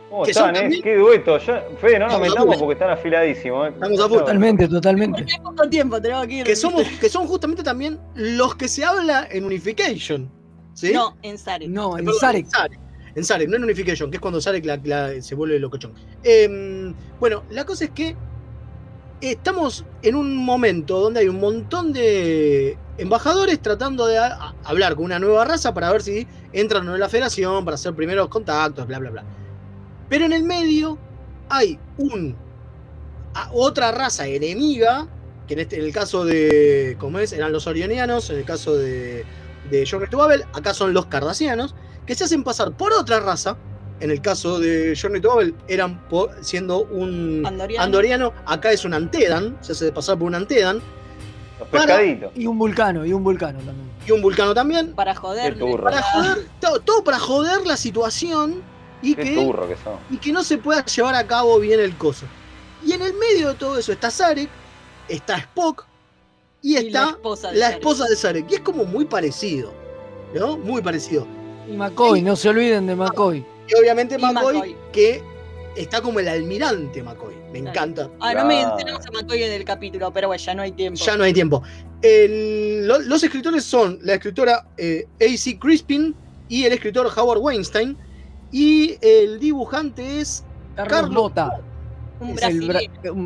¿Cómo 0.10 0.24
Que 0.26 0.32
están, 0.32 0.56
eh? 0.56 0.80
Qué 0.84 0.96
dueto. 0.96 1.38
Ya- 1.40 1.64
Fede, 1.80 1.98
no 2.00 2.08
nos 2.08 2.20
metamos 2.20 2.58
porque 2.58 2.74
están 2.74 2.90
afiladísimos. 2.92 3.68
eh. 3.68 3.72
Estamos 3.74 4.00
a. 4.00 4.08
Totalmente, 4.10 4.68
totalmente. 4.68 5.26
Tiempo, 5.70 6.02
tenemos 6.02 6.28
que 6.28 6.34
ir. 6.34 6.44
Que, 6.46 6.56
somos, 6.56 6.84
que 7.00 7.10
son 7.10 7.28
justamente 7.28 7.64
también 7.64 8.00
los 8.16 8.56
que 8.56 8.68
se 8.68 8.84
habla 8.86 9.28
en 9.32 9.46
Unification. 9.46 10.30
¿Sí? 10.74 10.92
No, 10.94 11.16
en 11.22 11.38
Sarek. 11.38 11.70
No, 11.70 11.98
en 11.98 12.06
Perdón, 12.06 12.20
Sarek. 12.20 12.48
En 13.16 13.24
Sarek, 13.24 13.50
no 13.50 13.58
en 13.58 13.64
Unification, 13.64 14.10
que 14.10 14.18
es 14.18 14.22
cuando 14.22 14.42
Sarek 14.42 14.66
la- 14.66 14.80
la- 14.84 15.22
se 15.22 15.36
vuelve 15.36 15.60
locochón. 15.60 15.94
Em, 16.24 16.94
bueno, 17.20 17.44
la 17.50 17.64
cosa 17.66 17.86
es 17.86 17.92
que 17.92 18.16
estamos 19.22 19.86
en 20.02 20.16
un 20.16 20.36
momento 20.36 21.00
donde 21.00 21.22
hay 21.22 21.28
un 21.30 21.40
montón 21.40 21.94
de 21.94 22.78
embajadores 22.98 23.62
tratando 23.62 24.06
de 24.06 24.18
a- 24.18 24.34
a- 24.34 24.56
hablar 24.66 24.96
con 24.96 25.06
una 25.06 25.20
nueva 25.20 25.46
raza 25.46 25.74
para 25.74 25.92
ver 25.92 26.02
si 26.02 26.28
entran 26.52 26.84
o 26.84 26.86
no 26.86 26.94
en 26.96 27.00
la 27.00 27.10
federación, 27.10 27.64
para 27.64 27.76
hacer 27.76 27.94
primeros 27.94 28.28
contactos, 28.30 28.86
bla, 28.88 29.00
bla, 29.00 29.10
bla. 29.12 29.26
Pero 30.10 30.26
en 30.26 30.34
el 30.34 30.44
medio 30.44 30.98
hay 31.50 31.80
un, 31.98 32.36
a- 33.36 33.50
otra 33.54 33.92
raza 33.92 34.28
enemiga, 34.28 35.08
que 35.48 35.54
en, 35.56 35.60
este, 35.62 35.78
en 35.78 35.86
el 35.86 35.94
caso 35.94 36.26
de, 36.26 36.96
como 37.00 37.20
es, 37.20 37.32
eran 37.34 37.52
los 37.52 37.68
orionianos, 37.68 38.30
en 38.30 38.38
el 38.40 38.46
caso 38.46 38.76
de, 38.76 39.26
de 39.70 39.86
to 40.10 40.18
Babel, 40.18 40.44
acá 40.54 40.74
son 40.74 40.94
los 40.94 41.06
cardasianos, 41.08 41.76
que 42.06 42.16
se 42.16 42.26
hacen 42.26 42.44
pasar 42.44 42.72
por 42.72 42.94
otra 42.94 43.20
raza. 43.20 43.58
En 44.00 44.12
el 44.12 44.22
caso 44.22 44.60
de 44.60 44.96
to 45.22 45.30
Babel 45.30 45.56
eran 45.68 46.02
siendo 46.42 46.80
un 46.86 47.44
Andoriano. 47.46 47.84
andoriano, 47.84 48.34
acá 48.46 48.72
es 48.72 48.84
un 48.86 48.94
antedan, 48.94 49.58
se 49.62 49.72
hace 49.72 49.92
pasar 49.92 50.18
por 50.18 50.28
un 50.28 50.36
antedan, 50.36 50.82
Los 51.60 51.68
para- 51.70 51.86
pescaditos. 51.86 52.32
Y 52.36 52.46
un 52.48 52.58
vulcano, 52.58 53.06
y 53.06 53.14
un 53.14 53.24
vulcano 53.24 53.60
también. 53.60 53.90
y 54.06 54.12
un 54.12 54.22
vulcano 54.22 54.54
también, 54.54 54.94
Para 54.94 55.16
joder. 55.16 55.58
Para 55.82 56.02
joder, 56.02 56.48
todo, 56.60 56.80
todo 56.82 57.04
para 57.04 57.20
joder 57.20 57.66
la 57.66 57.78
situación 57.78 58.62
y 59.02 59.16
que, 59.16 59.36
turro 59.36 59.68
que 59.68 59.76
son. 59.78 59.96
y 60.10 60.18
que 60.18 60.34
no 60.34 60.44
se 60.44 60.58
pueda 60.58 60.84
llevar 60.86 61.16
a 61.16 61.26
cabo 61.26 61.58
bien 61.60 61.80
el 61.80 61.96
coso. 61.96 62.26
Y 62.86 62.92
en 62.92 63.02
el 63.02 63.14
medio 63.14 63.50
de 63.50 63.54
todo 63.56 63.78
eso 63.78 63.94
está 63.94 64.12
Sarek, 64.12 64.50
está 65.08 65.38
Spock 65.38 65.86
y 66.64 66.74
Y 66.74 66.78
está 66.78 67.06
la 67.06 67.12
esposa 67.12 67.52
de 67.52 67.58
la 67.58 67.66
Sarek. 67.66 67.80
esposa 67.80 68.06
de 68.06 68.16
Sarek. 68.16 68.52
Y 68.52 68.56
es 68.56 68.62
como 68.62 68.86
muy 68.86 69.06
parecido, 69.06 69.72
¿no? 70.34 70.58
Muy 70.58 70.82
parecido. 70.82 71.28
Y 71.70 71.74
McCoy, 71.74 72.22
no 72.24 72.36
se 72.36 72.50
olviden 72.50 72.88
de 72.88 72.96
McCoy. 72.96 73.46
Y 73.68 73.80
obviamente 73.80 74.16
Y 74.16 74.18
McCoy, 74.18 74.56
McCoy. 74.56 74.76
que 74.92 75.22
está 75.76 76.02
como 76.02 76.20
el 76.20 76.28
almirante 76.28 77.04
McCoy. 77.04 77.36
Me 77.52 77.60
encanta. 77.60 78.10
Ah, 78.20 78.34
no 78.34 78.46
mencionamos 78.46 79.06
a 79.06 79.12
McCoy 79.12 79.44
en 79.44 79.52
el 79.52 79.64
capítulo, 79.64 80.12
pero 80.12 80.28
bueno, 80.30 80.42
ya 80.42 80.56
no 80.56 80.64
hay 80.64 80.72
tiempo. 80.72 81.00
Ya 81.04 81.18
no 81.18 81.24
hay 81.24 81.34
tiempo. 81.34 81.62
los 82.02 83.24
escritores 83.24 83.64
son 83.64 84.00
la 84.02 84.16
escritora 84.16 84.66
eh, 84.78 85.08
A.C. 85.22 85.60
Crispin 85.60 86.16
y 86.50 86.64
el 86.64 86.74
escritor 86.74 87.12
Howard 87.16 87.40
Weinstein. 87.40 87.98
Y 88.52 88.98
el 89.02 89.40
dibujante 89.40 90.22
es 90.22 90.44
Carlos, 90.76 91.12
Mota. 91.12 91.60
Un 92.20 92.38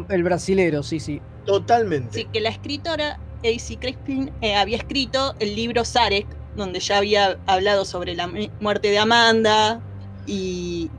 el, 0.09 0.23
brasilero, 0.23 0.81
sí, 0.81 0.99
sí. 0.99 1.21
Totalmente. 1.45 2.19
Sí, 2.19 2.27
que 2.31 2.41
la 2.41 2.49
escritora 2.49 3.19
A.C. 3.43 3.77
Crispin 3.77 4.31
eh, 4.41 4.55
había 4.55 4.77
escrito 4.77 5.35
el 5.39 5.55
libro 5.55 5.85
Zarek, 5.85 6.27
donde 6.55 6.79
ya 6.79 6.97
había 6.97 7.37
hablado 7.45 7.85
sobre 7.85 8.15
la 8.15 8.29
muerte 8.59 8.89
de 8.89 8.99
Amanda 8.99 9.79
y 10.25 10.89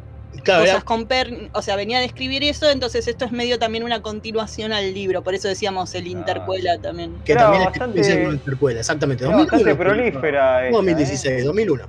cosas 0.44 0.84
con 0.84 1.06
Per, 1.06 1.50
o 1.52 1.62
sea, 1.62 1.76
venía 1.76 1.98
a 1.98 2.00
describir 2.00 2.42
eso, 2.44 2.70
entonces 2.70 3.06
esto 3.08 3.24
es 3.24 3.32
medio 3.32 3.58
también 3.58 3.84
una 3.84 4.00
continuación 4.02 4.72
al 4.72 4.94
libro, 4.94 5.22
por 5.22 5.34
eso 5.34 5.48
decíamos 5.48 5.94
el 5.94 6.06
intercuela 6.06 6.78
también. 6.78 7.16
Que 7.24 7.34
también 7.34 7.64
bastante, 7.64 8.00
es 8.00 8.32
intercuela, 8.32 8.80
exactamente. 8.80 9.24
2001, 9.24 9.76
prolífera. 9.76 10.70
2016, 10.70 11.44
2001. 11.44 11.84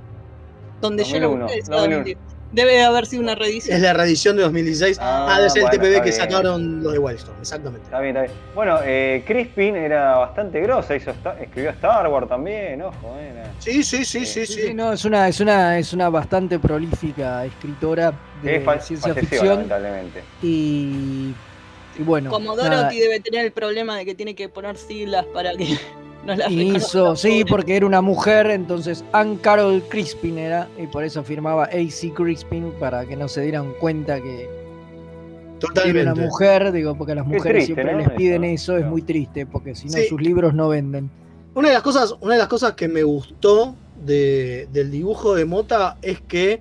Donde 0.80 1.04
yo 1.04 1.20
lo 1.20 1.36
busqué, 1.36 2.16
Debe 2.52 2.82
haber 2.82 3.06
sido 3.06 3.22
una 3.22 3.34
reedición. 3.34 3.76
Es 3.76 3.82
la 3.82 3.92
reedición 3.92 4.36
de 4.36 4.42
2016. 4.42 4.98
Ah, 5.00 5.28
ah 5.30 5.38
debe 5.38 5.50
ser 5.50 5.62
el 5.62 5.70
TPB 5.70 6.02
que 6.02 6.12
sacaron 6.12 6.82
los 6.82 6.92
de 6.92 6.98
Wildstorm, 6.98 7.38
exactamente. 7.40 7.84
Está 7.84 8.00
bien, 8.00 8.16
está 8.16 8.32
bien. 8.32 8.44
Bueno, 8.54 8.80
eh, 8.84 9.22
Crispin 9.26 9.76
era 9.76 10.16
bastante 10.16 10.60
grosa, 10.60 10.96
hizo, 10.96 11.12
escribió 11.40 11.70
Star 11.70 12.08
Wars 12.08 12.28
también, 12.28 12.82
ojo. 12.82 13.16
Sí, 13.60 13.82
sí, 13.82 14.04
sí, 14.04 14.24
sí, 14.24 14.46
sí, 14.46 14.74
no, 14.74 14.92
es 14.94 15.04
una, 15.04 15.28
es 15.28 15.38
una, 15.40 15.78
es 15.78 15.92
una 15.92 16.08
bastante 16.08 16.58
prolífica 16.58 17.44
escritora 17.44 18.12
de 18.42 18.64
ciencia 18.80 19.14
ficción. 19.14 19.48
Lamentablemente. 19.48 20.22
Y, 20.42 21.34
y 21.98 22.02
bueno. 22.02 22.30
Como 22.30 22.56
Dorothy 22.56 22.98
debe 22.98 23.20
tener 23.20 23.44
el 23.44 23.52
problema 23.52 23.96
de 23.98 24.06
que 24.06 24.14
tiene 24.14 24.34
que 24.34 24.48
poner 24.48 24.76
siglas 24.76 25.24
para 25.26 25.52
que 25.54 25.78
hizo, 26.50 27.16
sí, 27.16 27.44
porque 27.48 27.76
era 27.76 27.86
una 27.86 28.00
mujer, 28.00 28.50
entonces 28.50 29.04
Ann 29.12 29.36
Carol 29.36 29.82
Crispin 29.88 30.38
era, 30.38 30.68
y 30.78 30.86
por 30.86 31.04
eso 31.04 31.22
firmaba 31.24 31.64
AC 31.64 32.12
Crispin 32.14 32.72
para 32.78 33.06
que 33.06 33.16
no 33.16 33.28
se 33.28 33.42
dieran 33.42 33.72
cuenta 33.80 34.20
que 34.20 34.48
era 35.84 36.12
una 36.12 36.14
mujer, 36.14 36.72
digo, 36.72 36.94
porque 36.96 37.12
a 37.12 37.16
las 37.16 37.26
mujeres 37.26 37.66
siempre 37.66 37.96
les 37.96 38.10
piden 38.10 38.44
eso, 38.44 38.76
es 38.76 38.86
muy 38.86 39.02
triste, 39.02 39.46
porque 39.46 39.74
si 39.74 39.88
no 39.88 39.98
sus 40.08 40.20
libros 40.20 40.54
no 40.54 40.68
venden. 40.68 41.10
Una 41.54 41.68
de 41.68 41.74
las 41.74 41.82
cosas, 41.82 42.14
una 42.20 42.34
de 42.34 42.38
las 42.38 42.48
cosas 42.48 42.72
que 42.72 42.88
me 42.88 43.02
gustó 43.02 43.74
del 44.04 44.90
dibujo 44.90 45.34
de 45.34 45.44
Mota 45.44 45.98
es 46.00 46.20
que 46.20 46.60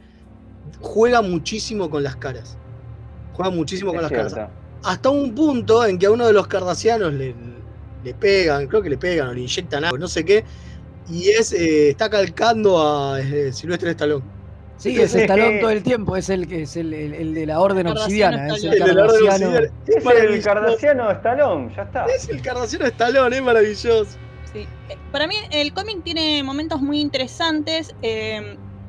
juega 0.81 1.21
muchísimo 1.21 1.89
con 1.89 2.03
las 2.03 2.15
caras. 2.15 2.57
Juega 3.33 3.51
muchísimo 3.51 3.93
con 3.93 4.01
las 4.01 4.11
caras. 4.11 4.49
Hasta 4.83 5.09
un 5.09 5.33
punto 5.35 5.85
en 5.85 5.99
que 5.99 6.07
a 6.07 6.11
uno 6.11 6.25
de 6.25 6.33
los 6.33 6.47
cardasianos 6.47 7.13
le, 7.13 7.35
le 8.03 8.13
pegan, 8.13 8.67
creo 8.67 8.81
que 8.81 8.89
le 8.89 8.97
pegan 8.97 9.29
o 9.29 9.33
le 9.33 9.41
inyectan 9.41 9.83
algo, 9.83 9.97
no 9.97 10.07
sé 10.07 10.23
qué, 10.23 10.43
y 11.09 11.29
es 11.29 11.53
eh, 11.53 11.89
está 11.89 12.09
calcando 12.09 12.81
a 12.81 13.19
eh, 13.19 13.51
Silvestre 13.51 13.91
Stallone. 13.91 14.23
Sí, 14.77 14.97
es 14.99 15.13
Stallone 15.13 15.59
todo 15.59 15.71
el 15.71 15.83
tiempo, 15.83 16.15
es 16.15 16.29
el 16.29 16.47
que 16.47 16.61
es 16.61 16.77
el, 16.77 16.93
el, 16.93 17.33
de 17.33 17.45
la 17.45 17.59
Orden 17.59 17.87
Obsidiana, 17.87 18.47
es 18.47 18.63
el, 18.63 18.79
Cardasiano. 18.79 19.57
Es 19.57 20.83
el 20.83 21.09
Stallone, 21.11 21.75
ya 21.75 21.81
está. 21.83 22.05
Es 22.05 22.29
el 22.29 22.41
Cardasiano 22.41 22.85
Stallone, 22.85 23.35
es 23.35 23.43
maravilloso. 23.43 24.05
Sí. 24.53 24.65
Eh, 24.87 24.97
para 25.11 25.27
mí 25.27 25.35
el 25.51 25.73
cómic 25.73 26.01
tiene 26.03 26.41
momentos 26.43 26.81
muy 26.81 27.01
interesantes. 27.01 27.93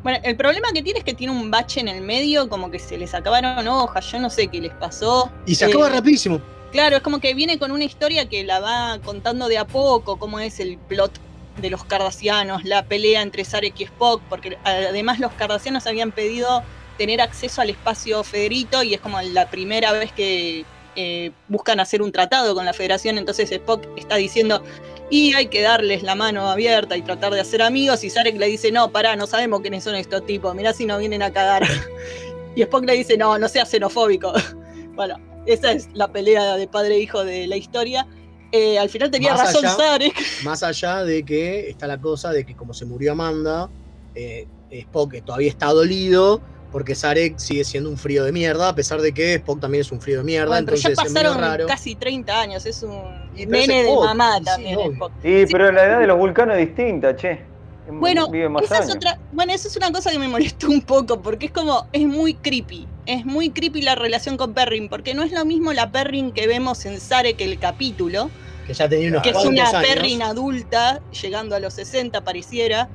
bueno, 0.05 0.21
el 0.23 0.37
problema 0.37 0.69
que 0.73 0.83
tiene 0.83 1.01
es 1.01 1.05
que 1.05 1.15
tiene 1.15 1.33
un 1.33 1.51
bache 1.51 1.81
en 1.81 1.89
el 1.89 2.03
medio, 2.03 2.49
como 2.49 2.71
que 2.71 2.79
se 2.79 2.97
les 2.97 3.13
acabaron 3.13 3.67
hojas, 3.67 4.13
yo 4.13 4.21
no 4.21 4.31
sé 4.31 4.47
qué 4.47 4.61
les 4.61 4.73
pasó. 4.75 5.29
Y 5.45 5.57
se 5.57 5.65
acaba 5.65 5.89
rapidísimo. 5.89 6.41
Claro, 6.73 6.97
es 6.97 7.03
como 7.03 7.19
que 7.19 7.35
viene 7.35 7.59
con 7.59 7.73
una 7.73 7.85
historia 7.85 8.29
que 8.29 8.45
la 8.45 8.61
va 8.61 9.01
contando 9.05 9.49
de 9.49 9.59
a 9.59 9.67
poco, 9.67 10.19
cómo 10.19 10.39
es 10.39 10.61
el 10.61 10.79
plot 10.79 11.13
de 11.61 11.69
los 11.69 11.85
cardasianos, 11.85 12.65
la 12.65 12.85
pelea 12.85 13.23
entre 13.23 13.45
Sarek 13.45 13.81
y 13.81 13.85
Spock, 13.85 14.23
porque 14.29 14.57
además 14.63 15.19
los 15.19 15.33
cardasianos 15.33 15.87
habían 15.87 16.13
pedido 16.13 16.63
tener 16.97 17.21
acceso 17.21 17.61
al 17.61 17.71
espacio 17.71 18.23
Federito 18.23 18.83
y 18.83 18.95
es 18.95 19.01
como 19.01 19.21
la 19.21 19.51
primera 19.51 19.91
vez 19.93 20.13
que 20.13 20.65
eh, 20.97 21.33
buscan 21.49 21.81
hacer 21.81 22.03
un 22.03 22.13
tratado 22.13 22.55
con 22.55 22.65
la 22.65 22.73
Federación, 22.73 23.19
entonces 23.19 23.51
Spock 23.51 23.87
está 23.97 24.17
diciendo, 24.17 24.63
y 25.11 25.33
hay 25.35 25.47
que 25.47 25.63
darles 25.63 26.05
la 26.05 26.15
mano 26.15 26.49
abierta 26.49 26.97
y 26.97 27.03
tratar 27.03 27.33
de 27.33 27.41
hacer 27.41 27.63
amigos, 27.63 28.05
y 28.05 28.11
Sarek 28.11 28.37
le 28.39 28.47
dice, 28.47 28.71
no, 28.71 28.93
pará, 28.93 29.17
no 29.17 29.27
sabemos 29.27 29.61
quiénes 29.61 29.83
son 29.83 29.97
estos 29.97 30.25
tipos, 30.25 30.55
mirá 30.55 30.73
si 30.73 30.87
no 30.87 30.99
vienen 30.99 31.23
a 31.23 31.33
cagar. 31.33 31.65
y 32.55 32.63
Spock 32.63 32.85
le 32.85 32.95
dice, 32.95 33.17
no, 33.17 33.39
no 33.39 33.49
seas 33.49 33.69
xenofóbico. 33.69 34.33
bueno, 34.95 35.30
esa 35.47 35.73
es 35.73 35.89
la 35.95 36.09
pelea 36.09 36.57
de 36.57 36.67
padre 36.69 36.97
e 36.97 37.01
hijo 37.01 37.25
de 37.25 37.47
la 37.47 37.57
historia. 37.57 38.07
Eh, 38.53 38.79
al 38.79 38.89
final 38.89 39.11
tenía 39.11 39.35
razón 39.37 39.63
Sarek. 39.63 40.15
Más 40.45 40.63
allá 40.63 41.05
de 41.05 41.25
que 41.25 41.71
está 41.71 41.87
la 41.87 42.01
cosa 42.01 42.33
de 42.33 42.45
que 42.45 42.57
como 42.57 42.75
se 42.75 42.85
murió 42.85 43.13
Amanda, 43.13 43.71
eh, 44.15 44.47
Spock 44.71 45.23
todavía 45.25 45.49
está 45.49 45.67
dolido 45.67 46.41
porque 46.71 46.95
Sarek 46.95 47.39
sigue 47.39 47.65
siendo 47.65 47.91
un 47.91 47.97
frío 47.97 48.25
de 48.25 48.33
mierda, 48.33 48.69
a 48.69 48.75
pesar 48.75 49.01
de 49.01 49.13
que 49.13 49.35
Spock 49.35 49.61
también 49.61 49.83
es 49.83 49.93
un 49.93 50.01
frío 50.01 50.19
de 50.19 50.25
mierda. 50.25 50.59
entonces 50.59 50.97
ya 50.97 51.03
pasaron 51.03 51.67
casi 51.67 51.95
30 51.95 52.41
años, 52.41 52.67
es 52.67 52.83
un 52.83 53.03
nene 53.35 53.85
de 53.85 53.95
mamá 53.95 54.41
también. 54.45 54.79
Sí, 55.23 55.45
pero 55.51 55.73
la 55.73 55.85
edad 55.85 56.01
de 56.01 56.07
los 56.07 56.19
vulcanos 56.19 56.57
es 56.57 56.67
distinta, 56.69 57.15
che. 57.17 57.51
Bueno, 57.93 58.29
esa 58.63 58.79
es 58.79 58.95
otra, 58.95 59.19
bueno, 59.33 59.53
eso 59.53 59.67
es 59.67 59.77
una 59.77 59.91
cosa 59.91 60.13
que 60.13 60.19
me 60.19 60.29
molestó 60.29 60.69
un 60.69 60.81
poco, 60.83 61.21
porque 61.21 61.47
es 61.47 61.53
como, 61.53 61.87
es 61.93 62.07
muy 62.07 62.35
creepy. 62.35 62.87
Es 63.07 63.25
muy 63.25 63.51
creepy 63.51 63.83
la 63.83 63.95
relación 63.95 64.37
con 64.37 64.55
Perrin, 64.55 64.89
porque 64.89 65.15
no 65.15 65.23
es 65.23 65.33
lo 65.33 65.45
mismo 65.45 65.73
la 65.73 65.91
Perrin 65.91 66.33
que 66.33 66.47
vemos 66.47 66.85
en 66.85 66.99
que 67.37 67.45
el 67.45 67.59
capítulo, 67.59 68.31
que 68.67 68.75
ya 68.75 68.89
tenía 68.89 69.09
unos 69.09 69.23
que 69.23 69.31
es 69.31 69.45
una 69.45 69.71
Perrin 69.71 70.23
adulta, 70.23 71.01
llegando 71.23 71.57
a 71.57 71.61
los 71.61 71.75
60 71.75 72.23
pareciera, 72.23 72.89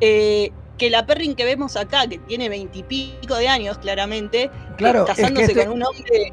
eh, 0.00 0.52
que 0.78 0.90
la 0.90 1.06
Perrin 1.06 1.34
que 1.34 1.44
vemos 1.44 1.76
acá, 1.76 2.06
que 2.06 2.18
tiene 2.18 2.48
veintipico 2.48 3.36
de 3.36 3.48
años 3.48 3.78
claramente, 3.78 4.50
claro, 4.76 5.04
casándose 5.06 5.46
este 5.46 5.64
con 5.64 5.76
un 5.76 5.84
hombre 5.84 6.32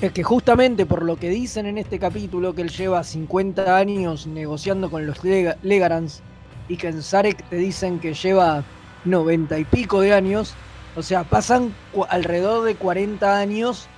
es 0.00 0.12
que 0.12 0.22
justamente 0.22 0.84
por 0.84 1.02
lo 1.02 1.16
que 1.16 1.30
dicen 1.30 1.66
en 1.66 1.78
este 1.78 1.98
capítulo, 1.98 2.54
que 2.54 2.62
él 2.62 2.70
lleva 2.70 3.02
50 3.02 3.76
años 3.76 4.26
negociando 4.26 4.90
con 4.90 5.06
los 5.06 5.18
Legarans 5.24 6.22
y 6.68 6.76
que 6.76 6.88
en 6.88 7.02
Zarek 7.02 7.48
te 7.48 7.56
dicen 7.56 7.98
que 7.98 8.12
lleva 8.12 8.62
90 9.04 9.58
y 9.58 9.64
pico 9.64 10.00
de 10.00 10.12
años, 10.12 10.54
o 10.96 11.02
sea, 11.02 11.24
pasan 11.24 11.74
alrededor 12.08 12.64
de 12.64 12.74
40 12.74 13.38
años 13.38 13.88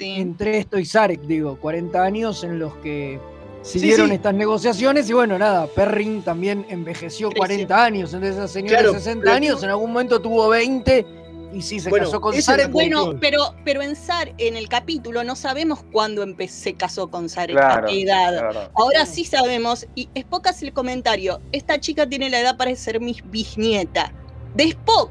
entre 0.00 0.58
esto 0.58 0.78
y 0.78 0.84
Zarek, 0.84 1.22
digo, 1.22 1.58
40 1.58 2.02
años 2.02 2.44
en 2.44 2.58
los 2.58 2.74
que 2.76 3.18
siguieron 3.62 4.12
estas 4.12 4.34
negociaciones 4.34 5.08
y 5.08 5.12
bueno, 5.12 5.38
nada, 5.38 5.66
Perrin 5.66 6.22
también 6.22 6.66
envejeció 6.68 7.30
40 7.30 7.84
años, 7.84 8.12
entonces 8.12 8.36
esa 8.36 8.48
señora 8.48 8.82
de 8.82 8.92
60 8.92 9.32
años 9.32 9.62
en 9.62 9.70
algún 9.70 9.92
momento 9.92 10.20
tuvo 10.20 10.48
20 10.48 11.06
y 11.52 11.62
sí, 11.62 11.80
se 11.80 11.90
casó 11.90 12.20
con 12.20 12.40
Sarek. 12.40 12.70
Bueno, 12.70 13.14
pero, 13.20 13.54
pero 13.64 13.80
en 13.80 13.96
Sar, 13.96 14.34
en 14.36 14.56
el 14.56 14.68
capítulo, 14.68 15.24
no 15.24 15.34
sabemos 15.34 15.82
cuándo 15.92 16.26
se 16.46 16.74
casó 16.74 17.10
con 17.10 17.28
Sarek, 17.28 17.56
a 17.56 17.84
qué 17.86 18.02
edad. 18.02 18.70
Ahora 18.74 19.06
sí 19.06 19.24
sabemos, 19.24 19.86
y 19.94 20.10
Spock 20.14 20.48
hace 20.48 20.66
el 20.66 20.72
comentario: 20.74 21.40
esta 21.52 21.80
chica 21.80 22.06
tiene 22.06 22.28
la 22.28 22.40
edad 22.40 22.56
para 22.58 22.74
ser 22.76 23.00
mi 23.00 23.16
bisnieta. 23.24 24.12
De 24.54 24.64
Spock. 24.64 25.10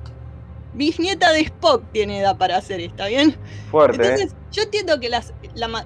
Bisnieta 0.77 1.31
de 1.31 1.41
Spock 1.41 1.83
tiene 1.91 2.19
edad 2.19 2.37
para 2.37 2.57
hacer, 2.57 2.79
¿está 2.79 3.07
bien? 3.07 3.35
Fuerte. 3.71 4.01
¿eh? 4.01 4.09
Entonces, 4.11 4.35
yo 4.51 4.63
entiendo 4.63 4.99
que 4.99 5.09
las, 5.09 5.33
las 5.55 5.85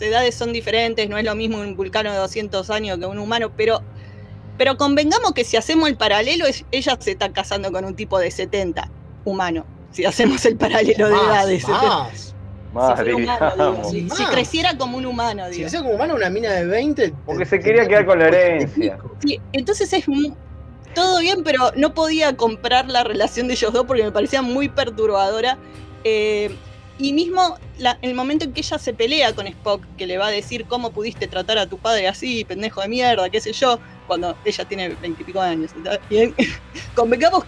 edades 0.00 0.34
son 0.34 0.52
diferentes, 0.52 1.08
no 1.08 1.16
es 1.16 1.24
lo 1.24 1.34
mismo 1.34 1.58
un 1.58 1.76
vulcano 1.76 2.12
de 2.12 2.18
200 2.18 2.68
años 2.70 2.98
que 2.98 3.06
un 3.06 3.18
humano, 3.18 3.52
pero 3.56 3.82
pero 4.60 4.76
convengamos 4.76 5.32
que 5.32 5.42
si 5.42 5.56
hacemos 5.56 5.88
el 5.88 5.96
paralelo, 5.96 6.44
ella 6.70 6.98
se 7.00 7.12
está 7.12 7.32
casando 7.32 7.72
con 7.72 7.86
un 7.86 7.96
tipo 7.96 8.18
de 8.18 8.30
70 8.30 8.90
humano, 9.24 9.64
si 9.90 10.04
hacemos 10.04 10.44
el 10.44 10.56
paralelo 10.56 11.08
de 11.08 11.14
edades. 11.14 11.66
Más, 11.66 12.34
más. 12.74 13.00
si, 13.90 14.24
creciera 14.30 14.76
como 14.76 14.98
un 14.98 15.06
humano. 15.06 15.44
Si 15.50 15.60
creciera 15.60 15.82
como 15.82 15.94
humano, 15.94 16.14
una 16.14 16.28
mina 16.28 16.52
de 16.52 16.66
20. 16.66 17.14
Porque 17.24 17.46
se 17.46 17.58
quería 17.58 17.88
quedar 17.88 18.04
con 18.04 18.18
la 18.18 18.28
herencia. 18.28 18.98
Sí, 19.20 19.40
entonces 19.54 19.90
es 19.94 20.06
todo 20.94 21.20
bien, 21.20 21.42
pero 21.44 21.72
no 21.76 21.94
podía 21.94 22.36
comprar 22.36 22.88
la 22.88 23.04
relación 23.04 23.48
de 23.48 23.54
ellos 23.54 23.72
dos 23.72 23.86
porque 23.86 24.04
me 24.04 24.12
parecía 24.12 24.42
muy 24.42 24.68
perturbadora. 24.68 25.58
Eh, 26.04 26.54
y 26.98 27.14
mismo 27.14 27.58
el 28.02 28.14
momento 28.14 28.44
en 28.44 28.52
que 28.52 28.60
ella 28.60 28.78
se 28.78 28.92
pelea 28.92 29.34
con 29.34 29.46
Spock, 29.46 29.82
que 29.96 30.06
le 30.06 30.18
va 30.18 30.26
a 30.26 30.30
decir 30.30 30.66
cómo 30.66 30.90
pudiste 30.90 31.26
tratar 31.26 31.56
a 31.56 31.66
tu 31.66 31.78
padre 31.78 32.06
así, 32.06 32.44
pendejo 32.44 32.82
de 32.82 32.88
mierda, 32.88 33.30
qué 33.30 33.40
sé 33.40 33.52
yo, 33.54 33.78
cuando 34.06 34.36
ella 34.44 34.64
tiene 34.66 34.90
veintipico 35.00 35.40
de 35.40 35.48
años. 35.48 35.70
Bien, 36.10 36.34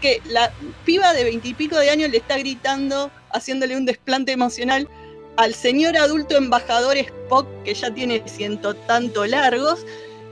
que 0.01 0.22
la 0.24 0.51
piba 0.86 1.12
de 1.12 1.24
veintipico 1.24 1.76
de 1.76 1.90
años 1.90 2.11
le 2.11 2.16
está 2.16 2.38
gritando, 2.38 3.11
haciéndole 3.30 3.76
un 3.76 3.84
desplante 3.84 4.32
emocional 4.32 4.88
al 5.36 5.55
señor 5.55 5.97
adulto 5.97 6.36
embajador 6.36 6.97
Spock, 6.97 7.47
que 7.64 7.74
ya 7.74 7.93
tiene 7.93 8.22
ciento 8.26 8.74
tanto 8.74 9.26
largos, 9.26 9.84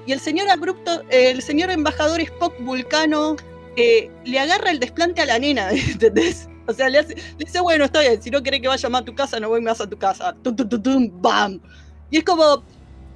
y 0.07 0.13
el 0.13 0.21
señor 0.21 0.49
abrupto, 0.49 1.03
el 1.11 1.43
señor 1.43 1.71
embajador 1.71 2.21
Spock 2.21 2.59
vulcano 2.61 3.37
eh, 3.77 4.11
le 4.25 4.39
agarra 4.39 4.71
el 4.71 4.81
desplante 4.81 5.21
a 5.23 5.27
la 5.27 5.39
nena, 5.39 5.71
¿entendés? 5.73 6.49
O 6.67 6.73
sea, 6.73 6.89
le, 6.89 7.05
dice, 7.39 7.61
bueno, 7.61 7.85
está 7.85 8.01
bien, 8.01 8.21
si 8.23 8.31
no 8.31 8.43
querés 8.43 8.61
que 8.61 8.69
vaya 8.69 8.89
más 8.89 9.03
a 9.03 9.05
tu 9.05 9.15
casa, 9.15 9.41
no 9.41 9.49
voy 9.49 9.61
más 9.61 9.81
a 9.81 9.89
tu 9.89 9.99
casa. 9.99 10.37
Tum, 10.43 10.55
tum, 10.55 10.83
tum, 10.83 11.11
¡Bam! 11.21 11.61
Y 12.11 12.19
es 12.19 12.25
como, 12.25 12.63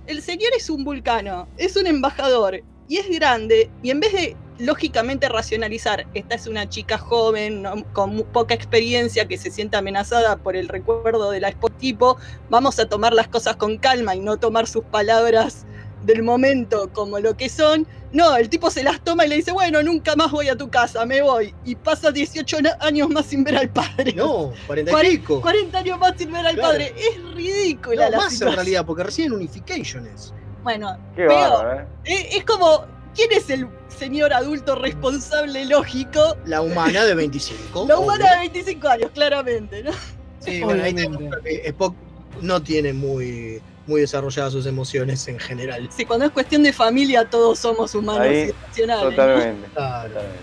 el 0.06 0.22
señor 0.22 0.50
es 0.56 0.68
un 0.70 0.84
vulcano, 0.84 1.48
es 1.56 1.76
un 1.76 1.86
embajador, 1.86 2.62
y 2.88 2.96
es 2.98 3.08
grande, 3.08 3.70
y 3.82 3.90
en 3.90 4.00
vez 4.00 4.12
de 4.12 4.36
lógicamente 4.58 5.28
racionalizar, 5.28 6.06
esta 6.14 6.34
es 6.34 6.46
una 6.46 6.68
chica 6.68 6.98
joven, 6.98 7.64
con 7.92 8.22
poca 8.32 8.54
experiencia, 8.54 9.26
que 9.26 9.36
se 9.36 9.50
siente 9.50 9.76
amenazada 9.76 10.36
por 10.36 10.56
el 10.56 10.68
recuerdo 10.68 11.30
de 11.30 11.40
la 11.40 11.52
tipo, 11.78 12.16
vamos 12.50 12.78
a 12.78 12.88
tomar 12.88 13.14
las 13.14 13.28
cosas 13.28 13.56
con 13.56 13.78
calma 13.78 14.14
y 14.14 14.20
no 14.20 14.36
tomar 14.38 14.66
sus 14.66 14.84
palabras 14.84 15.66
del 16.04 16.22
momento 16.22 16.90
como 16.92 17.18
lo 17.18 17.36
que 17.36 17.48
son. 17.48 17.86
No, 18.12 18.36
el 18.36 18.48
tipo 18.48 18.70
se 18.70 18.84
las 18.84 19.02
toma 19.02 19.26
y 19.26 19.28
le 19.28 19.36
dice, 19.36 19.50
bueno, 19.50 19.82
nunca 19.82 20.14
más 20.14 20.30
voy 20.30 20.48
a 20.48 20.56
tu 20.56 20.70
casa, 20.70 21.04
me 21.04 21.20
voy. 21.20 21.54
Y 21.64 21.74
pasa 21.74 22.12
18 22.12 22.58
años 22.80 23.10
más 23.10 23.26
sin 23.26 23.42
ver 23.42 23.56
al 23.56 23.70
padre. 23.70 24.12
No, 24.12 24.52
40 24.66 25.04
y 25.04 25.18
40 25.18 25.78
años 25.78 25.98
más 25.98 26.14
sin 26.16 26.32
ver 26.32 26.46
al 26.46 26.56
padre. 26.56 26.94
Es 26.96 27.34
ridícula 27.34 28.10
no, 28.10 28.18
más 28.18 28.40
en 28.40 28.52
realidad, 28.52 28.86
porque 28.86 29.02
recién 29.02 29.32
Unification 29.32 30.06
es. 30.06 30.32
Bueno, 30.62 30.96
¿eh? 31.16 31.86
es 32.04 32.44
como 32.44 32.86
¿Quién 33.14 33.30
es 33.30 33.48
el 33.48 33.68
señor 33.88 34.32
adulto 34.32 34.74
responsable 34.74 35.64
lógico? 35.66 36.36
La 36.46 36.60
humana 36.62 37.04
de 37.04 37.14
25. 37.14 37.86
La 37.86 37.98
humana 37.98 38.32
de 38.32 38.38
25 38.38 38.88
años, 38.88 39.10
claramente, 39.14 39.84
¿no? 39.84 39.92
Sí, 40.40 40.62
bueno, 40.62 40.82
ahí 40.82 40.94
que 40.94 41.62
Spock 41.68 41.94
no 42.42 42.60
tiene 42.60 42.92
muy, 42.92 43.62
muy 43.86 44.00
desarrolladas 44.00 44.52
sus 44.52 44.66
emociones 44.66 45.26
en 45.28 45.38
general. 45.38 45.88
Sí, 45.90 46.04
cuando 46.04 46.26
es 46.26 46.32
cuestión 46.32 46.62
de 46.62 46.72
familia, 46.72 47.28
todos 47.28 47.58
somos 47.58 47.94
humanos 47.94 48.28
y 48.30 48.50
emocionales. 48.50 49.04
Totalmente. 49.10 49.68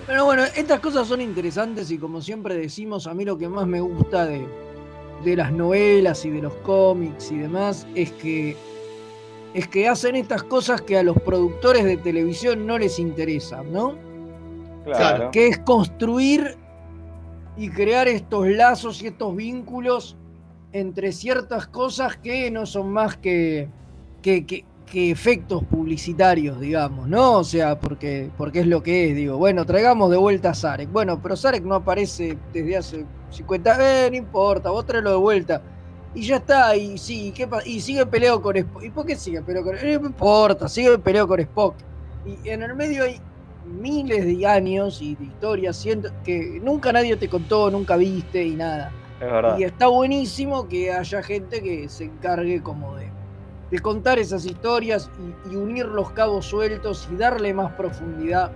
Pero 0.05 0.25
bueno, 0.25 0.43
estas 0.55 0.79
cosas 0.79 1.07
son 1.07 1.21
interesantes 1.21 1.89
y 1.91 1.97
como 1.97 2.21
siempre 2.21 2.55
decimos, 2.55 3.07
a 3.07 3.13
mí 3.13 3.25
lo 3.25 3.37
que 3.37 3.49
más 3.49 3.65
me 3.65 3.81
gusta 3.81 4.25
de, 4.25 4.45
de 5.23 5.35
las 5.35 5.51
novelas 5.51 6.23
y 6.25 6.29
de 6.29 6.41
los 6.41 6.53
cómics 6.55 7.31
y 7.31 7.37
demás 7.37 7.87
es 7.95 8.11
que 8.11 8.55
es 9.53 9.67
que 9.67 9.87
hacen 9.87 10.15
estas 10.15 10.43
cosas 10.43 10.81
que 10.81 10.97
a 10.97 11.03
los 11.03 11.19
productores 11.21 11.83
de 11.83 11.97
televisión 11.97 12.65
no 12.65 12.77
les 12.77 12.99
interesan, 12.99 13.71
¿no? 13.73 13.97
Claro. 14.85 15.29
Que 15.31 15.47
es 15.47 15.59
construir 15.59 16.55
y 17.57 17.69
crear 17.69 18.07
estos 18.07 18.47
lazos 18.47 19.01
y 19.01 19.07
estos 19.07 19.35
vínculos 19.35 20.15
entre 20.73 21.11
ciertas 21.11 21.67
cosas 21.67 22.17
que 22.17 22.49
no 22.51 22.65
son 22.65 22.91
más 22.91 23.17
que, 23.17 23.67
que, 24.21 24.65
efectos 24.93 25.63
publicitarios, 25.63 26.59
digamos, 26.59 27.07
¿no? 27.07 27.37
O 27.37 27.43
sea, 27.45 27.79
porque, 27.79 28.29
porque 28.37 28.59
es 28.59 28.67
lo 28.67 28.83
que 28.83 29.09
es, 29.09 29.15
digo, 29.15 29.37
bueno, 29.37 29.65
traigamos 29.65 30.11
de 30.11 30.17
vuelta 30.17 30.49
a 30.49 30.53
Sarek. 30.53 30.91
Bueno, 30.91 31.21
pero 31.21 31.37
Sarek 31.37 31.63
no 31.63 31.75
aparece 31.75 32.37
desde 32.51 32.77
hace 32.77 33.05
50, 33.29 34.05
eh, 34.05 34.09
no 34.11 34.17
importa, 34.17 34.69
vos 34.69 34.85
traelo 34.85 35.11
de 35.11 35.15
vuelta 35.15 35.61
y 36.13 36.23
ya 36.23 36.37
está, 36.37 36.75
y 36.75 36.97
sí, 36.97 37.31
¿qué 37.33 37.47
y 37.65 37.79
sigue 37.79 38.05
peleado 38.05 38.41
con 38.41 38.57
Spock. 38.57 38.83
¿Y 38.83 38.89
por 38.89 39.05
qué 39.05 39.15
sigue 39.15 39.41
peleado 39.41 39.67
con 39.67 39.75
Spock? 39.75 40.01
No 40.01 40.07
importa, 40.07 40.67
sigue 40.67 40.97
peleado 40.97 41.27
con 41.27 41.39
Spock. 41.39 41.75
Y 42.25 42.49
en 42.49 42.63
el 42.63 42.75
medio 42.75 43.03
hay 43.05 43.19
miles 43.65 44.25
de 44.25 44.45
años 44.45 45.01
y 45.01 45.15
de 45.15 45.25
historias 45.25 45.85
que 46.23 46.59
nunca 46.61 46.91
nadie 46.91 47.15
te 47.15 47.29
contó, 47.29 47.71
nunca 47.71 47.95
viste 47.95 48.43
y 48.43 48.55
nada. 48.55 48.91
Es 49.21 49.31
verdad. 49.31 49.57
Y 49.57 49.63
está 49.63 49.87
buenísimo 49.87 50.67
que 50.67 50.91
haya 50.91 51.23
gente 51.23 51.61
que 51.61 51.87
se 51.87 52.05
encargue 52.05 52.61
como 52.61 52.95
de, 52.95 53.09
de 53.69 53.79
contar 53.79 54.19
esas 54.19 54.45
historias 54.45 55.09
y 55.49 55.55
unir 55.55 55.85
los 55.85 56.11
cabos 56.11 56.47
sueltos 56.47 57.07
y 57.11 57.15
darle 57.15 57.53
más 57.53 57.71
profundidad 57.73 58.51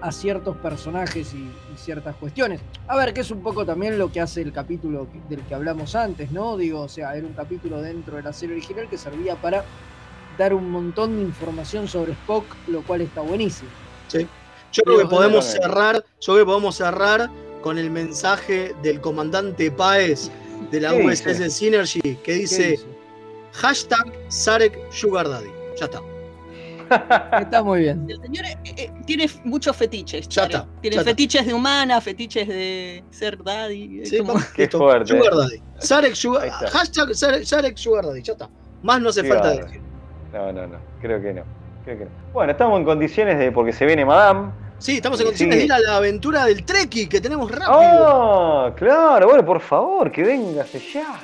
a 0.00 0.12
ciertos 0.12 0.56
personajes 0.56 1.34
y, 1.34 1.50
ciertas 1.76 2.16
cuestiones. 2.16 2.62
A 2.88 2.96
ver, 2.96 3.12
que 3.12 3.20
es 3.20 3.30
un 3.30 3.42
poco 3.42 3.66
también 3.66 3.98
lo 3.98 4.10
que 4.10 4.18
hace 4.18 4.40
el 4.40 4.50
capítulo 4.50 5.06
del 5.28 5.42
que 5.42 5.54
hablamos 5.54 5.94
antes, 5.94 6.32
¿no? 6.32 6.56
Digo, 6.56 6.80
o 6.80 6.88
sea, 6.88 7.14
era 7.14 7.26
un 7.26 7.34
capítulo 7.34 7.82
dentro 7.82 8.16
de 8.16 8.22
la 8.22 8.32
serie 8.32 8.56
original 8.56 8.88
que 8.88 8.96
servía 8.96 9.36
para 9.36 9.62
dar 10.38 10.54
un 10.54 10.70
montón 10.70 11.16
de 11.16 11.22
información 11.22 11.86
sobre 11.86 12.12
Spock, 12.12 12.46
lo 12.68 12.80
cual 12.82 13.02
está 13.02 13.20
buenísimo. 13.20 13.68
Sí. 14.08 14.26
Yo 14.72 14.82
creo 14.84 14.98
que 15.00 15.06
podemos 15.06 15.44
cerrar, 15.44 15.96
yo 15.96 16.32
creo 16.32 16.38
que 16.38 16.44
podemos 16.46 16.76
cerrar 16.76 17.30
con 17.66 17.78
el 17.78 17.90
mensaje 17.90 18.76
del 18.80 19.00
comandante 19.00 19.72
Páez 19.72 20.30
de 20.70 20.80
la 20.80 20.94
USS 20.94 21.52
Synergy 21.52 22.14
que 22.22 22.34
dice 22.34 22.78
hashtag 23.54 24.06
Sarek 24.28 24.78
Sugar 24.92 25.28
Daddy. 25.28 25.50
Ya 25.76 25.86
está. 25.86 26.00
Está 27.40 27.64
muy 27.64 27.80
bien. 27.80 28.06
El 28.08 28.20
señor 28.20 28.44
eh, 28.46 28.56
eh, 28.76 28.92
tiene 29.04 29.28
muchos 29.42 29.76
fetiches. 29.76 30.28
Tiene 30.28 31.02
fetiches 31.02 31.44
de 31.44 31.52
humana, 31.52 32.00
fetiches 32.00 32.46
de 32.46 33.02
ser 33.10 33.42
daddy. 33.42 34.06
Sí, 34.06 34.18
Qué 34.54 34.68
fuerte. 34.68 35.18
Sugar 35.18 35.34
daddy. 35.34 35.60
Sarek 35.80 36.14
Sugar, 36.14 36.48
hashtag 36.48 37.16
Sarek 37.16 37.76
Sugar 37.76 38.06
Daddy. 38.06 38.22
Ya 38.22 38.34
está. 38.34 38.48
Más 38.84 39.00
no 39.00 39.08
hace 39.08 39.24
falta 39.24 39.50
decir. 39.50 39.80
No, 40.32 40.52
no, 40.52 40.68
no. 40.68 40.78
Creo 41.00 41.20
que 41.20 41.34
no. 41.34 41.42
Creo 41.84 41.98
que 41.98 42.04
no. 42.04 42.10
Bueno, 42.32 42.52
estamos 42.52 42.78
en 42.78 42.84
condiciones 42.84 43.40
de. 43.40 43.50
porque 43.50 43.72
se 43.72 43.86
viene 43.86 44.04
Madame. 44.04 44.52
Sí, 44.78 44.96
estamos 44.96 45.18
en 45.20 45.26
condiciones 45.26 45.58
de 45.58 45.64
ir 45.64 45.72
a 45.72 45.78
la 45.78 45.96
aventura 45.96 46.44
del 46.44 46.64
Treki 46.64 47.06
que 47.08 47.20
tenemos 47.20 47.50
rápido. 47.50 47.78
¡Oh! 47.78 48.72
Claro, 48.76 49.28
bueno, 49.28 49.44
por 49.44 49.60
favor, 49.60 50.12
que 50.12 50.22
vengase 50.22 50.80
ya. 50.92 51.18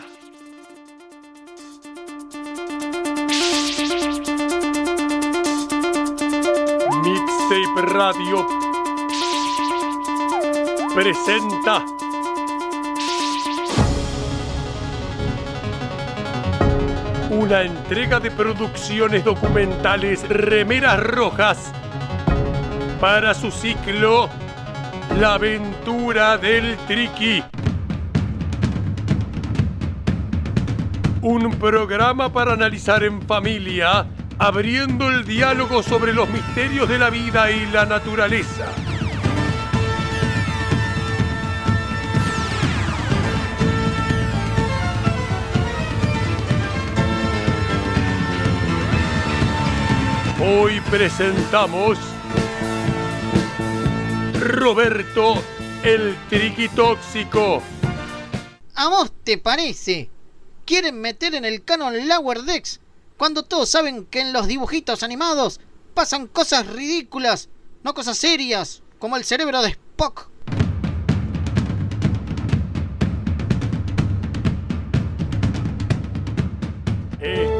Mixtape 7.03 7.83
Radio 7.93 8.47
presenta 10.95 11.85
una 17.31 17.63
entrega 17.63 18.19
de 18.19 18.31
producciones 18.31 19.25
documentales 19.25 20.27
Remeras 20.29 21.01
Rojas 21.01 21.73
para 23.03 23.35
su 23.35 23.51
ciclo 23.51 24.31
La 25.19 25.35
aventura 25.35 26.39
del 26.39 26.77
Triqui. 26.87 27.43
Un 31.21 31.51
programa 31.59 32.33
para 32.33 32.53
analizar 32.53 33.03
en 33.03 33.21
familia 33.23 34.07
abriendo 34.39 35.11
el 35.11 35.25
diálogo 35.25 35.83
sobre 35.83 36.13
los 36.13 36.29
misterios 36.29 36.89
de 36.89 37.01
la 37.01 37.11
vida 37.11 37.51
y 37.51 37.67
la 37.73 37.87
naturaleza. 37.87 38.67
Hoy 50.41 50.81
presentamos 50.89 52.12
Roberto 54.43 55.35
el 55.85 56.17
Triquitóxico. 56.29 57.63
¿A 58.75 58.89
vos 58.89 59.13
te 59.23 59.39
parece? 59.39 60.11
¿Quieren 60.65 61.01
meter 61.01 61.35
en 61.35 61.45
el 61.45 61.65
canon 61.65 62.09
Lower 62.09 62.43
Decks 62.43 62.81
cuando 63.17 63.45
todos 63.45 63.69
saben 63.69 64.05
que 64.07 64.21
en 64.21 64.33
los 64.33 64.49
dibujitos 64.49 65.05
animados 65.05 65.61
pasan 65.95 66.27
cosas 66.27 66.67
ridículas, 66.67 67.51
no 67.85 67.95
cosas 67.95 68.19
serias, 68.19 68.83
como 68.99 69.17
el 69.17 69.25
cerebro 69.25 69.63
de 69.63 69.69
Spock. 69.69 70.29
Esto 77.21 77.52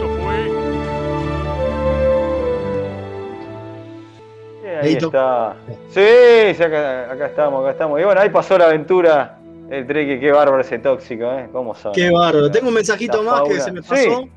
ahí 4.83 4.93
está. 4.95 5.55
Sí, 5.89 6.55
sí 6.57 6.63
acá, 6.63 7.27
estamos, 7.27 7.63
acá 7.63 7.71
estamos. 7.73 8.01
Y 8.01 8.05
bueno, 8.05 8.21
ahí 8.21 8.31
pasó 8.31 8.59
la 8.59 8.67
aventura. 8.67 9.39
El 9.71 9.87
treque, 9.87 10.21
qué 10.21 10.31
bárbaro 10.31 10.61
ese 10.61 10.79
tóxico, 10.79 11.25
¿eh? 11.33 11.49
¿Cómo 11.51 11.75
sabe? 11.75 11.95
Qué 11.95 12.11
bárbaro. 12.11 12.51
Tengo 12.51 12.69
un 12.69 12.75
mensajito 12.75 13.23
más 13.23 13.43
que 13.43 13.61
se 13.61 13.73
me 13.73 13.83
pasó. 13.83 14.29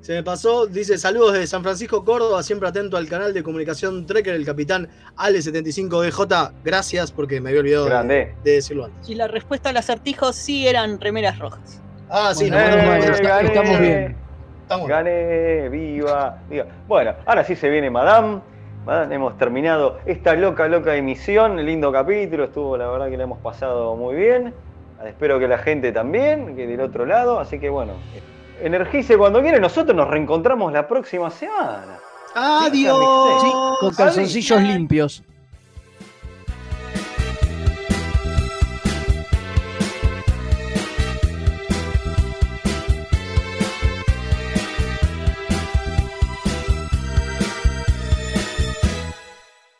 Se 0.00 0.12
me 0.14 0.22
pasó, 0.22 0.66
dice 0.66 0.96
saludos 0.96 1.34
de 1.34 1.46
San 1.46 1.62
Francisco, 1.62 2.04
Córdoba, 2.04 2.42
siempre 2.42 2.68
atento 2.68 2.96
al 2.96 3.08
canal 3.08 3.34
de 3.34 3.42
comunicación 3.42 4.06
Trekker, 4.06 4.34
el 4.34 4.46
capitán 4.46 4.88
Ale75DJ. 5.16 6.52
Gracias 6.64 7.10
porque 7.10 7.40
me 7.40 7.50
había 7.50 7.60
olvidado 7.60 8.04
de, 8.04 8.32
decirlo 8.44 8.84
antes. 8.86 9.10
Y 9.10 9.16
la 9.16 9.26
respuesta 9.26 9.70
al 9.70 9.76
acertijo 9.76 10.32
sí 10.32 10.68
eran 10.68 11.00
remeras 11.00 11.38
rojas. 11.38 11.82
Ah, 12.08 12.32
sí, 12.34 12.48
no, 12.48 12.58
estamos 12.58 13.80
bien. 13.80 14.16
gané, 14.86 15.68
viva, 15.68 16.38
viva. 16.48 16.66
Bueno, 16.86 17.14
ahora 17.26 17.44
sí 17.44 17.56
se 17.56 17.68
viene 17.68 17.90
Madame. 17.90 18.40
Hemos 18.88 19.36
terminado 19.36 19.98
esta 20.06 20.34
loca, 20.34 20.66
loca 20.66 20.96
emisión. 20.96 21.62
Lindo 21.64 21.92
capítulo, 21.92 22.44
estuvo 22.44 22.74
la 22.76 22.88
verdad 22.88 23.10
que 23.10 23.18
le 23.18 23.24
hemos 23.24 23.38
pasado 23.40 23.94
muy 23.96 24.16
bien. 24.16 24.54
Espero 25.04 25.38
que 25.38 25.46
la 25.46 25.58
gente 25.58 25.92
también, 25.92 26.56
que 26.56 26.66
del 26.66 26.80
otro 26.80 27.04
lado. 27.04 27.38
Así 27.38 27.58
que 27.58 27.68
bueno, 27.68 27.92
energice 28.62 29.18
cuando 29.18 29.42
quiere. 29.42 29.60
Nosotros 29.60 29.94
nos 29.94 30.08
reencontramos 30.08 30.72
la 30.72 30.88
próxima 30.88 31.30
semana. 31.30 31.98
Adiós. 32.34 33.78
con 33.80 33.94
calzoncillos 33.94 34.62
limpios. 34.62 35.22